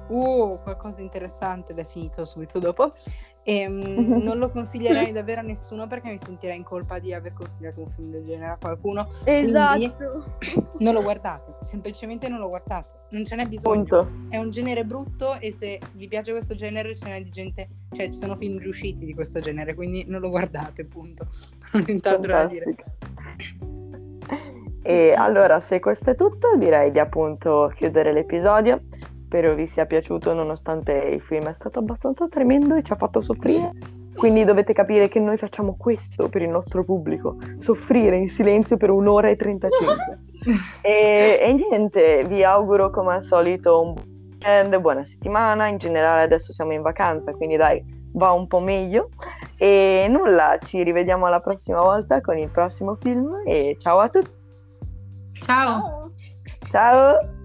uh, 0.08 0.60
qualcosa 0.64 0.98
di 0.98 1.04
interessante 1.04 1.72
ed 1.72 1.80
è 1.80 1.86
finito 1.86 2.26
subito 2.26 2.60
dopo. 2.60 2.94
E, 3.44 3.68
mm, 3.68 4.18
non 4.24 4.38
lo 4.38 4.50
consiglierei 4.50 5.12
davvero 5.12 5.42
a 5.42 5.44
nessuno 5.44 5.88
perché 5.88 6.10
mi 6.10 6.20
sentirei 6.20 6.58
in 6.58 6.64
colpa 6.64 7.00
di 7.00 7.14
aver 7.14 7.34
consigliato 7.34 7.82
un 7.82 7.90
film 7.90 8.12
del 8.12 8.24
genere 8.24 8.52
a 8.52 8.58
qualcuno. 8.58 9.10
Esatto. 9.24 10.38
Non 10.80 10.96
lo 10.96 11.02
guardate, 11.02 11.54
semplicemente 11.62 12.28
non 12.28 12.40
lo 12.40 12.50
guardate. 12.50 13.02
Non 13.12 13.24
ce 13.26 13.36
n'è 13.36 13.46
bisogno. 13.46 13.84
Punto. 13.84 14.12
È 14.28 14.38
un 14.38 14.50
genere 14.50 14.84
brutto 14.84 15.40
e 15.40 15.52
se 15.52 15.80
vi 15.94 16.08
piace 16.08 16.32
questo 16.32 16.56
genere 16.56 16.96
ce 16.96 17.06
n'è 17.06 17.22
di 17.22 17.30
gente, 17.30 17.70
cioè 17.92 18.08
ci 18.08 18.20
sono 18.20 18.36
film 18.36 18.58
riusciti 18.58 19.06
di 19.06 19.14
questo 19.14 19.40
genere, 19.40 19.76
quindi 19.76 20.04
non 20.08 20.20
lo 20.20 20.30
guardate, 20.30 20.84
punto. 20.86 21.28
Non 21.74 21.82
ho 21.82 21.86
nient'altro 21.86 22.32
da 22.32 22.46
dire. 22.46 22.76
E 24.82 25.14
allora, 25.14 25.60
se 25.60 25.80
questo 25.80 26.10
è 26.10 26.16
tutto, 26.16 26.58
direi 26.58 26.92
di 26.92 27.00
appunto 27.00 27.72
chiudere 27.74 28.12
l'episodio. 28.12 28.82
Spero 29.34 29.56
vi 29.56 29.66
sia 29.66 29.88
piaciuto, 29.88 30.32
nonostante 30.32 30.92
il 30.92 31.20
film 31.20 31.50
è 31.50 31.54
stato 31.56 31.80
abbastanza 31.80 32.28
tremendo 32.28 32.76
e 32.76 32.84
ci 32.84 32.94
ha 32.94 32.96
fatto 32.96 33.20
soffrire. 33.20 33.72
Quindi 34.14 34.44
dovete 34.44 34.74
capire 34.74 35.08
che 35.08 35.20
noi 35.20 35.38
facciamo 35.38 35.76
questo 35.76 36.30
per 36.30 36.44
il 36.44 36.50
nostro 36.50 36.84
pubblico, 36.84 37.38
soffrire 37.58 38.16
in 38.16 38.30
silenzio 38.30 38.78
per 38.78 38.92
un'ora 38.92 39.30
e 39.30 39.36
35. 39.36 40.20
e, 40.86 41.40
e 41.42 41.52
niente, 41.52 42.24
vi 42.28 42.44
auguro 42.44 42.92
come 42.92 43.16
al 43.16 43.24
solito 43.24 43.82
un 43.82 43.94
buon 43.94 44.08
weekend, 44.34 44.78
buona 44.78 45.04
settimana. 45.04 45.66
In 45.66 45.78
generale 45.78 46.22
adesso 46.22 46.54
siamo 46.54 46.74
in 46.74 46.84
vacanza, 46.84 47.34
quindi 47.34 47.56
dai, 47.56 47.84
va 48.12 48.34
un 48.34 48.46
po' 48.46 48.60
meglio. 48.60 49.10
E 49.58 50.06
nulla, 50.12 50.60
ci 50.64 50.84
rivediamo 50.84 51.26
alla 51.26 51.40
prossima 51.40 51.82
volta 51.82 52.22
con 52.22 52.38
il 52.38 52.50
prossimo 52.50 52.94
film 52.94 53.42
e 53.48 53.78
ciao 53.80 53.98
a 53.98 54.10
tutti. 54.10 54.30
Ciao! 55.42 56.12
Ciao! 56.70 57.42